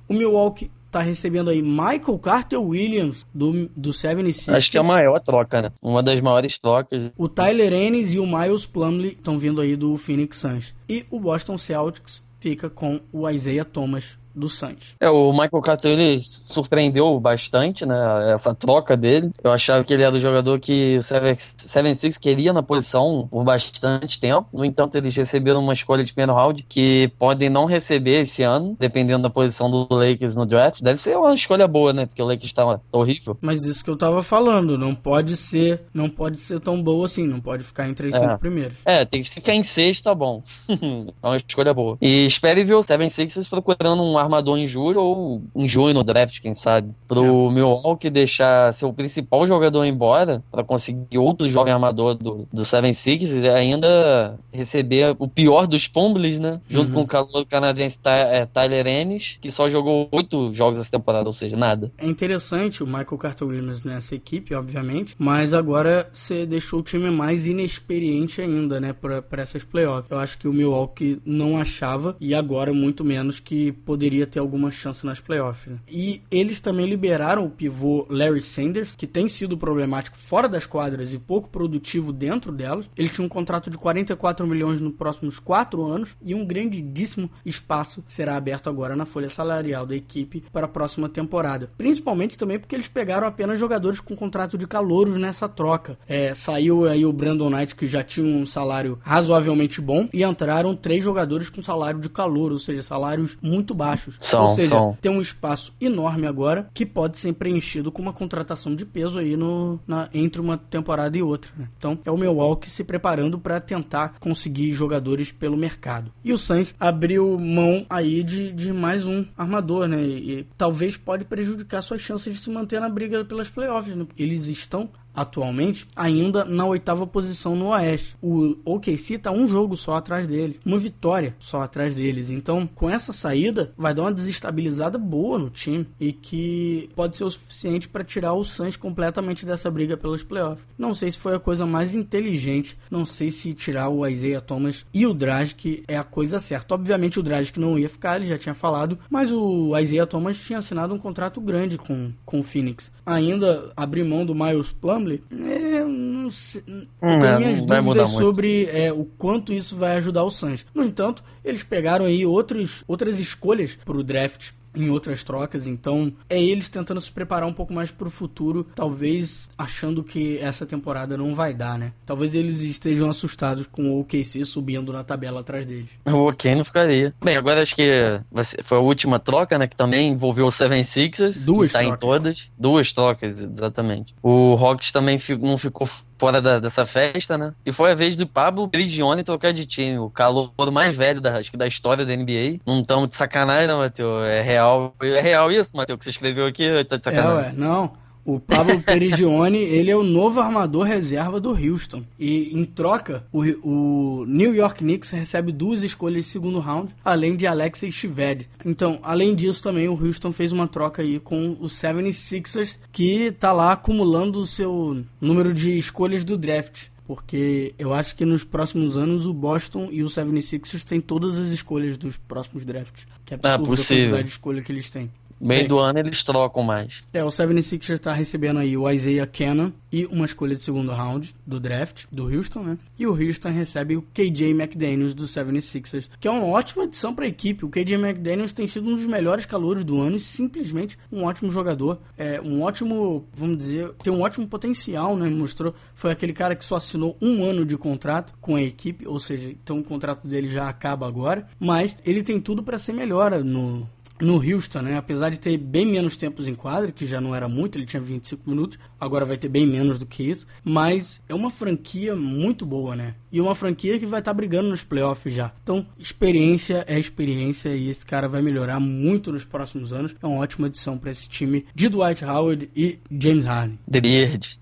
O 0.07 0.13
Milwaukee 0.13 0.71
tá 0.91 1.01
recebendo 1.01 1.49
aí 1.49 1.61
Michael 1.61 2.19
Carter 2.19 2.61
Williams 2.61 3.25
do, 3.33 3.69
do 3.75 3.91
76ers. 3.91 4.53
Acho 4.53 4.71
que 4.71 4.77
é 4.77 4.81
a 4.81 4.83
maior 4.83 5.19
troca, 5.19 5.61
né? 5.61 5.71
Uma 5.81 6.03
das 6.03 6.19
maiores 6.19 6.59
trocas. 6.59 7.11
O 7.17 7.29
Tyler 7.29 7.73
Ennis 7.73 8.11
e 8.11 8.19
o 8.19 8.25
Miles 8.25 8.65
Plumlee 8.65 9.11
estão 9.11 9.37
vindo 9.37 9.61
aí 9.61 9.75
do 9.75 9.95
Phoenix 9.97 10.37
Suns. 10.37 10.73
E 10.87 11.05
o 11.09 11.19
Boston 11.19 11.57
Celtics 11.57 12.23
fica 12.39 12.69
com 12.69 12.99
o 13.11 13.29
Isaiah 13.29 13.65
Thomas 13.65 14.18
do 14.33 14.49
Santos. 14.49 14.95
É, 14.99 15.09
o 15.09 15.31
Michael 15.31 15.61
Carter 15.61 15.91
ele 15.91 16.19
surpreendeu 16.19 17.19
bastante, 17.19 17.85
né? 17.85 18.33
Essa 18.33 18.53
troca 18.53 18.95
dele. 18.95 19.31
Eu 19.43 19.51
achava 19.51 19.83
que 19.83 19.93
ele 19.93 20.03
era 20.03 20.15
o 20.15 20.19
jogador 20.19 20.59
que 20.59 20.97
o 20.97 21.03
76 21.03 22.17
queria 22.17 22.53
na 22.53 22.63
posição 22.63 23.27
por 23.29 23.43
bastante 23.43 24.19
tempo. 24.19 24.47
No 24.53 24.65
entanto, 24.65 24.95
eles 24.95 25.15
receberam 25.15 25.61
uma 25.61 25.73
escolha 25.73 26.03
de 26.03 26.13
primeiro 26.13 26.33
round 26.33 26.63
que 26.67 27.11
podem 27.17 27.49
não 27.49 27.65
receber 27.65 28.21
esse 28.21 28.43
ano, 28.43 28.75
dependendo 28.79 29.23
da 29.23 29.29
posição 29.29 29.69
do 29.69 29.87
Lakers 29.89 30.35
no 30.35 30.45
draft. 30.45 30.81
Deve 30.81 31.01
ser 31.01 31.17
uma 31.17 31.33
escolha 31.33 31.67
boa, 31.67 31.93
né? 31.93 32.05
Porque 32.05 32.21
o 32.21 32.25
Lakers 32.25 32.53
tá, 32.53 32.79
horrível. 32.91 33.37
Mas 33.41 33.65
isso 33.65 33.83
que 33.83 33.89
eu 33.89 33.97
tava 33.97 34.21
falando, 34.21 34.77
não 34.77 34.93
pode 34.93 35.35
ser, 35.35 35.81
não 35.93 36.09
pode 36.09 36.39
ser 36.39 36.59
tão 36.59 36.81
boa 36.81 37.05
assim, 37.05 37.25
não 37.25 37.39
pode 37.39 37.63
ficar 37.63 37.87
entre 37.87 38.07
os 38.07 38.15
é. 38.15 38.19
cinco 38.19 38.39
primeiros. 38.39 38.77
É, 38.85 39.05
tem 39.05 39.21
que 39.21 39.29
ficar 39.29 39.53
em 39.53 39.63
sexto, 39.63 40.03
tá 40.03 40.15
bom. 40.15 40.43
é 40.69 41.27
uma 41.27 41.35
escolha 41.35 41.73
boa. 41.73 41.97
E 42.01 42.25
espere 42.25 42.63
ver 42.63 42.75
o 42.75 42.79
76ers 42.79 43.49
procurando 43.49 44.03
um 44.03 44.18
armador 44.19 44.57
em 44.57 44.67
julho 44.67 45.01
ou 45.01 45.41
em 45.55 45.67
junho 45.67 45.93
no 45.93 46.03
draft, 46.03 46.39
quem 46.39 46.53
sabe. 46.53 46.91
Pro 47.07 47.49
é. 47.49 47.53
Milwaukee 47.53 48.09
deixar 48.09 48.73
seu 48.73 48.91
principal 48.93 49.45
jogador 49.45 49.85
embora 49.85 50.43
para 50.51 50.63
conseguir 50.63 51.17
outro 51.17 51.49
jovem 51.49 51.73
armador 51.73 52.15
do, 52.15 52.47
do 52.51 52.65
Seven 52.65 52.93
Six 52.93 53.31
e 53.31 53.47
ainda 53.47 54.37
receber 54.51 55.15
o 55.19 55.27
pior 55.27 55.67
dos 55.67 55.87
Pombles, 55.87 56.39
né? 56.39 56.59
Junto 56.67 56.89
uhum. 56.89 56.95
com 56.95 57.01
o 57.01 57.07
calor 57.07 57.45
canadense 57.45 57.97
é, 58.05 58.45
Tyler 58.45 58.87
Ennis, 58.87 59.37
que 59.41 59.51
só 59.51 59.69
jogou 59.69 60.07
oito 60.11 60.53
jogos 60.53 60.79
essa 60.79 60.91
temporada, 60.91 61.27
ou 61.27 61.33
seja, 61.33 61.55
nada. 61.55 61.91
É 61.97 62.07
interessante 62.07 62.83
o 62.83 62.85
Michael 62.85 63.17
Carter 63.17 63.47
Williams 63.47 63.83
nessa 63.83 64.15
equipe, 64.15 64.53
obviamente, 64.53 65.15
mas 65.17 65.53
agora 65.53 66.09
você 66.11 66.45
deixou 66.45 66.79
o 66.79 66.83
time 66.83 67.09
mais 67.09 67.45
inexperiente 67.45 68.41
ainda, 68.41 68.79
né, 68.79 68.93
para 68.93 69.41
essas 69.41 69.63
playoffs. 69.63 70.11
Eu 70.11 70.19
acho 70.19 70.37
que 70.37 70.47
o 70.47 70.53
Milwaukee 70.53 71.21
não 71.25 71.57
achava 71.57 72.15
e 72.19 72.33
agora 72.33 72.73
muito 72.73 73.03
menos 73.03 73.39
que 73.39 73.71
poderia 73.71 74.08
ter 74.25 74.39
alguma 74.39 74.71
chance 74.71 75.05
nas 75.05 75.19
playoffs. 75.19 75.71
Né? 75.71 75.79
E 75.87 76.21
eles 76.29 76.59
também 76.59 76.85
liberaram 76.85 77.45
o 77.45 77.49
pivô 77.49 78.05
Larry 78.09 78.41
Sanders, 78.41 78.95
que 78.95 79.07
tem 79.07 79.27
sido 79.27 79.57
problemático 79.57 80.17
fora 80.17 80.47
das 80.47 80.65
quadras 80.65 81.13
e 81.13 81.19
pouco 81.19 81.49
produtivo 81.49 82.11
dentro 82.13 82.51
delas. 82.51 82.89
Ele 82.95 83.09
tinha 83.09 83.25
um 83.25 83.29
contrato 83.29 83.69
de 83.69 83.77
44 83.77 84.45
milhões 84.45 84.81
nos 84.81 84.93
próximos 84.93 85.39
quatro 85.39 85.85
anos 85.85 86.15
e 86.21 86.35
um 86.35 86.45
grandíssimo 86.45 87.29
espaço 87.45 88.03
será 88.07 88.35
aberto 88.35 88.69
agora 88.69 88.95
na 88.95 89.05
folha 89.05 89.29
salarial 89.29 89.85
da 89.85 89.95
equipe 89.95 90.43
para 90.51 90.65
a 90.65 90.69
próxima 90.69 91.09
temporada. 91.09 91.71
Principalmente 91.77 92.37
também 92.37 92.59
porque 92.59 92.75
eles 92.75 92.87
pegaram 92.87 93.27
apenas 93.27 93.59
jogadores 93.59 93.99
com 93.99 94.15
contrato 94.15 94.57
de 94.57 94.67
calouros 94.67 95.17
nessa 95.17 95.47
troca. 95.47 95.97
É, 96.07 96.33
saiu 96.33 96.87
aí 96.87 97.05
o 97.05 97.13
Brandon 97.13 97.49
Knight, 97.49 97.75
que 97.75 97.87
já 97.87 98.03
tinha 98.03 98.25
um 98.25 98.45
salário 98.45 98.99
razoavelmente 99.01 99.81
bom, 99.81 100.07
e 100.13 100.23
entraram 100.23 100.75
três 100.75 101.03
jogadores 101.03 101.49
com 101.49 101.63
salário 101.63 101.99
de 101.99 102.09
calor, 102.09 102.51
ou 102.51 102.59
seja, 102.59 102.83
salários 102.83 103.37
muito 103.41 103.73
baixos. 103.73 103.98
São 104.19 104.39
são, 104.39 104.45
Ou 104.45 104.55
seja, 104.55 104.69
são. 104.69 104.97
tem 105.01 105.11
um 105.11 105.21
espaço 105.21 105.73
enorme 105.79 106.27
agora 106.27 106.69
que 106.73 106.85
pode 106.85 107.17
ser 107.17 107.33
preenchido 107.33 107.91
com 107.91 108.01
uma 108.01 108.13
contratação 108.13 108.75
de 108.75 108.85
peso 108.85 109.19
aí 109.19 109.35
no, 109.35 109.79
na, 109.87 110.09
entre 110.13 110.41
uma 110.41 110.57
temporada 110.57 111.17
e 111.17 111.21
outra. 111.21 111.51
Né? 111.57 111.67
Então 111.77 111.97
é 112.05 112.11
o 112.11 112.17
Milwaukee 112.17 112.69
se 112.69 112.83
preparando 112.83 113.37
para 113.39 113.59
tentar 113.59 114.15
conseguir 114.19 114.71
jogadores 114.71 115.31
pelo 115.31 115.57
mercado. 115.57 116.11
E 116.23 116.31
o 116.31 116.37
Suns 116.37 116.73
abriu 116.79 117.37
mão 117.39 117.85
aí 117.89 118.23
de, 118.23 118.51
de 118.51 118.71
mais 118.71 119.05
um 119.05 119.25
armador, 119.37 119.87
né? 119.87 120.01
E, 120.01 120.39
e 120.39 120.47
talvez 120.57 120.97
pode 120.97 121.25
prejudicar 121.25 121.81
suas 121.81 122.01
chances 122.01 122.33
de 122.33 122.39
se 122.39 122.49
manter 122.49 122.79
na 122.79 122.89
briga 122.89 123.23
pelas 123.25 123.49
playoffs. 123.49 123.95
Né? 123.95 124.05
Eles 124.17 124.47
estão 124.47 124.89
atualmente 125.21 125.87
ainda 125.95 126.45
na 126.45 126.65
oitava 126.65 127.05
posição 127.05 127.55
no 127.55 127.67
Oeste. 127.67 128.15
O 128.21 128.55
OKC 128.65 129.15
está 129.15 129.31
um 129.31 129.47
jogo 129.47 129.75
só 129.75 129.95
atrás 129.95 130.27
dele, 130.27 130.59
uma 130.65 130.77
vitória 130.77 131.35
só 131.39 131.61
atrás 131.61 131.95
deles. 131.95 132.29
Então, 132.29 132.67
com 132.67 132.89
essa 132.89 133.11
saída, 133.11 133.73
vai 133.77 133.93
dar 133.93 134.03
uma 134.03 134.13
desestabilizada 134.13 134.97
boa 134.97 135.37
no 135.37 135.49
time 135.49 135.87
e 135.99 136.11
que 136.13 136.89
pode 136.95 137.17
ser 137.17 137.23
o 137.23 137.29
suficiente 137.29 137.87
para 137.87 138.03
tirar 138.03 138.33
o 138.33 138.43
Suns 138.43 138.75
completamente 138.75 139.45
dessa 139.45 139.69
briga 139.69 139.97
pelos 139.97 140.23
playoffs. 140.23 140.65
Não 140.77 140.93
sei 140.93 141.11
se 141.11 141.17
foi 141.17 141.35
a 141.35 141.39
coisa 141.39 141.65
mais 141.65 141.93
inteligente, 141.93 142.77
não 142.89 143.05
sei 143.05 143.31
se 143.31 143.53
tirar 143.53 143.89
o 143.89 144.05
Isaiah 144.07 144.41
Thomas 144.41 144.85
e 144.93 145.05
o 145.05 145.13
Dragic 145.13 145.83
é 145.87 145.97
a 145.97 146.03
coisa 146.03 146.39
certa. 146.39 146.75
Obviamente 146.75 147.19
o 147.19 147.23
Dragic 147.23 147.59
não 147.59 147.77
ia 147.77 147.89
ficar, 147.89 148.17
ele 148.17 148.25
já 148.25 148.37
tinha 148.37 148.55
falado, 148.55 148.97
mas 149.09 149.31
o 149.31 149.77
Isaiah 149.77 150.07
Thomas 150.07 150.37
tinha 150.37 150.59
assinado 150.59 150.93
um 150.93 150.99
contrato 150.99 151.41
grande 151.41 151.77
com, 151.77 152.11
com 152.25 152.39
o 152.39 152.43
Phoenix. 152.43 152.91
Ainda 153.05 153.71
abrir 153.75 154.03
mão 154.03 154.25
do 154.25 154.35
Miles 154.35 154.71
Plumlee 154.71 155.08
é, 155.15 155.83
não 155.83 156.29
sei, 156.29 156.63
hum, 156.67 156.85
eu 157.01 157.19
tenho 157.19 157.33
é, 157.33 157.37
minhas 157.37 157.61
dúvidas 157.61 158.09
sobre 158.09 158.65
é, 158.65 158.91
o 158.91 159.05
quanto 159.17 159.53
isso 159.53 159.75
vai 159.75 159.97
ajudar 159.97 160.23
o 160.23 160.29
Suns. 160.29 160.65
No 160.73 160.83
entanto, 160.83 161.23
eles 161.43 161.63
pegaram 161.63 162.05
aí 162.05 162.25
outros, 162.25 162.83
outras 162.87 163.19
escolhas 163.19 163.77
para 163.83 163.97
o 163.97 164.03
draft 164.03 164.51
em 164.75 164.89
outras 164.89 165.23
trocas, 165.23 165.67
então 165.67 166.13
é 166.29 166.41
eles 166.41 166.69
tentando 166.69 167.01
se 167.01 167.11
preparar 167.11 167.47
um 167.47 167.53
pouco 167.53 167.73
mais 167.73 167.91
para 167.91 168.07
o 168.07 168.11
futuro, 168.11 168.65
talvez 168.75 169.49
achando 169.57 170.03
que 170.03 170.37
essa 170.39 170.65
temporada 170.65 171.17
não 171.17 171.33
vai 171.33 171.53
dar, 171.53 171.77
né? 171.77 171.93
Talvez 172.05 172.33
eles 172.35 172.63
estejam 172.63 173.09
assustados 173.09 173.67
com 173.67 173.91
o 173.91 173.99
OKC 174.01 174.45
subindo 174.45 174.93
na 174.93 175.03
tabela 175.03 175.41
atrás 175.41 175.65
deles. 175.65 175.91
O 176.05 176.29
OK 176.29 176.53
não 176.55 176.63
ficaria. 176.63 177.13
Bem, 177.23 177.37
agora 177.37 177.61
acho 177.61 177.75
que 177.75 178.21
foi 178.63 178.77
a 178.77 178.81
última 178.81 179.19
troca, 179.19 179.57
né, 179.57 179.67
que 179.67 179.75
também 179.75 180.09
envolveu 180.09 180.45
o 180.45 180.51
Seven 180.51 180.83
Sixers, 180.83 181.45
Duas 181.45 181.71
que 181.71 181.73
tá 181.73 181.79
trocas. 181.79 181.97
em 181.97 181.99
todas. 181.99 182.51
Duas 182.57 182.93
trocas, 182.93 183.41
exatamente. 183.41 184.15
O 184.21 184.53
Hawks 184.55 184.91
também 184.91 185.19
não 185.41 185.57
ficou 185.57 185.87
fora 186.19 186.41
da, 186.41 186.59
dessa 186.59 186.85
festa, 186.85 187.37
né? 187.37 187.53
E 187.65 187.71
foi 187.71 187.91
a 187.91 187.95
vez 187.95 188.15
do 188.15 188.27
Pablo 188.27 188.67
Prigione 188.67 189.23
trocar 189.23 189.53
de 189.53 189.65
time, 189.65 189.97
o 189.97 190.09
calor 190.09 190.51
mais 190.71 190.95
velho 190.95 191.21
da, 191.21 191.37
acho 191.37 191.49
que 191.49 191.57
da 191.57 191.65
história 191.65 192.05
da 192.05 192.15
NBA. 192.15 192.59
Não 192.65 192.81
estamos 192.81 193.09
de 193.09 193.15
sacanagem, 193.15 193.67
não, 193.67 193.79
Matheus. 193.79 194.27
É 194.27 194.41
real. 194.41 194.93
É 195.01 195.21
real 195.21 195.51
isso, 195.51 195.75
Matheus, 195.75 195.97
que 195.97 196.03
você 196.03 196.11
escreveu 196.11 196.45
aqui? 196.45 196.69
Tá 196.85 196.97
de 196.97 197.03
sacanagem. 197.03 197.37
É, 197.37 197.41
ué, 197.47 197.53
não. 197.55 197.93
O 198.25 198.39
Pablo 198.39 198.81
Perigione, 198.83 199.57
ele 199.59 199.91
é 199.91 199.95
o 199.95 200.03
novo 200.03 200.39
armador 200.39 200.83
reserva 200.83 201.39
do 201.39 201.49
Houston. 201.49 202.03
E 202.19 202.51
em 202.53 202.65
troca, 202.65 203.25
o, 203.31 203.43
o, 203.63 204.25
New 204.25 204.53
York 204.53 204.79
Knicks 204.79 205.11
recebe 205.11 205.51
duas 205.51 205.83
escolhas 205.83 206.25
de 206.25 206.31
segundo 206.31 206.59
round, 206.59 206.93
além 207.03 207.35
de 207.35 207.47
Alexei 207.47 207.91
Shved. 207.91 208.47
Então, 208.65 208.99
além 209.01 209.35
disso 209.35 209.61
também, 209.63 209.87
o 209.87 209.93
Houston 209.93 210.31
fez 210.31 210.51
uma 210.51 210.67
troca 210.67 211.01
aí 211.01 211.19
com 211.19 211.51
o 211.59 211.65
76ers, 211.65 212.77
que 212.91 213.31
tá 213.31 213.51
lá 213.51 213.73
acumulando 213.73 214.39
o 214.39 214.45
seu 214.45 215.03
número 215.19 215.53
de 215.53 215.77
escolhas 215.77 216.23
do 216.23 216.37
draft 216.37 216.87
porque 217.09 217.73
eu 217.79 217.91
acho 217.91 218.15
que 218.15 218.23
nos 218.23 218.43
próximos 218.43 218.95
anos 218.95 219.25
o 219.25 219.33
Boston 219.33 219.89
e 219.91 220.03
o 220.03 220.05
76ers 220.05 220.83
têm 220.83 221.01
todas 221.01 221.39
as 221.39 221.47
escolhas 221.47 221.97
dos 221.97 222.17
próximos 222.17 222.63
drafts. 222.63 223.03
Que 223.25 223.33
é 223.33 223.35
absurdo 223.35 223.49
ah, 223.49 223.73
a 223.73 223.77
quantidade 223.77 224.23
de 224.25 224.29
escolha 224.29 224.61
que 224.61 224.71
eles 224.71 224.91
têm. 224.91 225.09
Meio 225.39 225.67
do 225.67 225.79
ano 225.79 225.99
eles 225.99 226.23
trocam 226.23 226.63
mais. 226.63 227.01
É, 227.13 227.23
o 227.23 227.27
76ers 227.27 227.93
está 227.93 228.13
recebendo 228.13 228.59
aí 228.59 228.75
o 228.75 228.89
Isaiah 228.89 229.27
Cannon 229.27 229.71
e 229.91 230.05
uma 230.05 230.25
escolha 230.25 230.55
de 230.55 230.63
segundo 230.63 230.91
round 230.91 231.33
do 231.45 231.59
draft 231.59 232.05
do 232.11 232.25
Houston, 232.25 232.63
né? 232.63 232.77
E 232.97 233.07
o 233.07 233.11
Houston 233.11 233.49
recebe 233.49 233.95
o 233.95 234.01
KJ 234.01 234.51
McDaniels 234.51 235.13
do 235.13 235.25
76ers, 235.25 236.09
que 236.19 236.27
é 236.27 236.31
uma 236.31 236.45
ótima 236.45 236.83
adição 236.83 237.13
para 237.13 237.25
a 237.25 237.27
equipe. 237.27 237.65
O 237.65 237.69
KJ 237.69 237.95
McDaniels 237.95 238.51
tem 238.51 238.67
sido 238.67 238.89
um 238.89 238.95
dos 238.95 239.05
melhores 239.05 239.45
calores 239.45 239.83
do 239.83 239.99
ano 239.99 240.17
e 240.17 240.19
simplesmente 240.19 240.97
um 241.11 241.23
ótimo 241.23 241.51
jogador. 241.51 241.99
É 242.17 242.39
um 242.41 242.61
ótimo, 242.61 243.25
vamos 243.33 243.57
dizer, 243.57 243.93
tem 244.03 244.11
um 244.11 244.21
ótimo 244.21 244.47
potencial, 244.47 245.15
né? 245.15 245.29
Mostrou, 245.29 245.73
foi 245.95 246.11
aquele 246.11 246.33
cara 246.33 246.55
que 246.55 246.65
só 246.65 246.75
assinou 246.75 247.17
um 247.21 247.43
ano 247.43 247.65
de 247.65 247.77
contrato 247.77 248.33
com 248.41 248.55
a 248.55 248.61
equipe, 248.61 249.07
ou 249.07 249.19
seja, 249.19 249.49
então 249.49 249.79
o 249.79 249.83
contrato 249.83 250.27
dele 250.27 250.49
já 250.49 250.67
acaba 250.67 251.07
agora, 251.07 251.47
mas 251.59 251.95
ele 252.03 252.21
tem 252.21 252.39
tudo 252.39 252.61
para 252.61 252.77
ser 252.77 252.93
melhor 252.93 253.43
no 253.43 253.87
no 254.21 254.35
Houston, 254.35 254.81
né? 254.81 254.97
Apesar 254.97 255.29
de 255.29 255.39
ter 255.39 255.57
bem 255.57 255.85
menos 255.85 256.17
tempos 256.17 256.47
em 256.47 256.55
quadra, 256.55 256.91
que 256.91 257.07
já 257.07 257.21
não 257.21 257.35
era 257.35 257.47
muito, 257.47 257.77
ele 257.77 257.85
tinha 257.85 258.01
25 258.01 258.49
minutos, 258.49 258.77
agora 258.99 259.25
vai 259.25 259.37
ter 259.37 259.49
bem 259.49 259.65
menos 259.65 259.97
do 259.97 260.05
que 260.05 260.23
isso. 260.23 260.45
Mas 260.63 261.21
é 261.27 261.33
uma 261.33 261.49
franquia 261.49 262.15
muito 262.15 262.65
boa, 262.65 262.95
né? 262.95 263.15
E 263.31 263.39
uma 263.39 263.55
franquia 263.55 263.97
que 263.99 264.05
vai 264.05 264.19
estar 264.19 264.31
tá 264.31 264.35
brigando 264.35 264.69
nos 264.69 264.83
playoffs 264.83 265.33
já. 265.33 265.51
Então, 265.63 265.85
experiência 265.97 266.83
é 266.87 266.99
experiência 266.99 267.69
e 267.69 267.89
esse 267.89 268.05
cara 268.05 268.27
vai 268.27 268.41
melhorar 268.41 268.79
muito 268.79 269.31
nos 269.31 269.45
próximos 269.45 269.93
anos. 269.93 270.15
É 270.21 270.27
uma 270.27 270.39
ótima 270.39 270.67
adição 270.67 270.97
para 270.97 271.11
esse 271.11 271.27
time 271.27 271.65
de 271.73 271.89
Dwight 271.89 272.23
Howard 272.25 272.69
e 272.75 272.99
James 273.11 273.45
Harden. 273.45 273.79
The 273.89 274.01
Beard. 274.01 274.59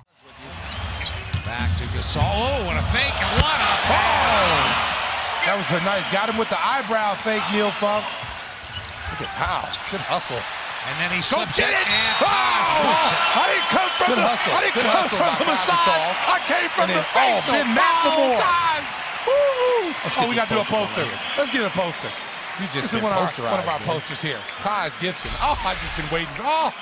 Back 1.45 1.77
to 1.79 1.95
Gasol. 1.95 2.21
Oh, 2.21 2.65
what 2.65 2.77
a 2.77 2.83
fake 2.91 3.23
and 3.23 3.41
what 3.41 3.55
a 3.55 3.73
pass! 3.87 4.87
That 5.45 5.55
was 5.55 5.71
a 5.71 5.85
nice. 5.85 6.05
Got 6.11 6.29
him 6.29 6.37
with 6.37 6.49
the 6.49 6.59
eyebrow 6.59 7.15
fake, 7.15 7.41
Neil 7.53 7.71
Funk. 7.71 8.03
Look 9.11 9.21
at 9.23 9.31
Powell. 9.35 9.69
Good 9.91 10.03
hustle. 10.03 10.41
And 10.87 10.95
then 11.03 11.11
he 11.11 11.19
slips 11.19 11.59
it, 11.59 11.67
it 11.67 11.73
and 11.73 12.15
oh! 12.23 12.27
it. 12.27 13.11
I 13.35 13.45
didn't 13.51 13.71
come 13.75 13.91
from 13.99 14.07
Good 14.07 14.23
the 14.23 14.27
hustle. 14.27 14.55
I 14.55 14.61
didn't 14.63 14.79
Good 14.79 14.87
come 14.87 15.07
from 15.11 15.33
the 15.35 15.47
massage. 15.51 16.07
I 16.31 16.39
came 16.47 16.69
from 16.71 16.87
then, 16.87 16.95
the 16.95 17.07
face 17.11 17.43
oh, 17.43 17.51
Ben 17.51 17.67
McLemore. 17.75 18.39
Oh, 20.15 20.29
we 20.29 20.35
got 20.35 20.47
to 20.47 20.55
do 20.55 20.61
a 20.61 20.63
poster. 20.63 21.03
Let's 21.35 21.51
get 21.51 21.67
a 21.67 21.73
poster. 21.75 22.07
You 22.59 22.65
just 22.71 22.89
this 22.89 22.93
is 22.93 23.01
one, 23.01 23.11
of, 23.11 23.39
one 23.39 23.59
of 23.59 23.67
our 23.67 23.79
posters 23.79 24.21
here. 24.21 24.39
Tyus 24.61 24.97
Gibson. 24.99 25.29
Oh, 25.43 25.59
I've 25.65 25.79
just 25.81 25.97
been 25.97 26.09
waiting. 26.09 26.33
Oh. 26.39 26.73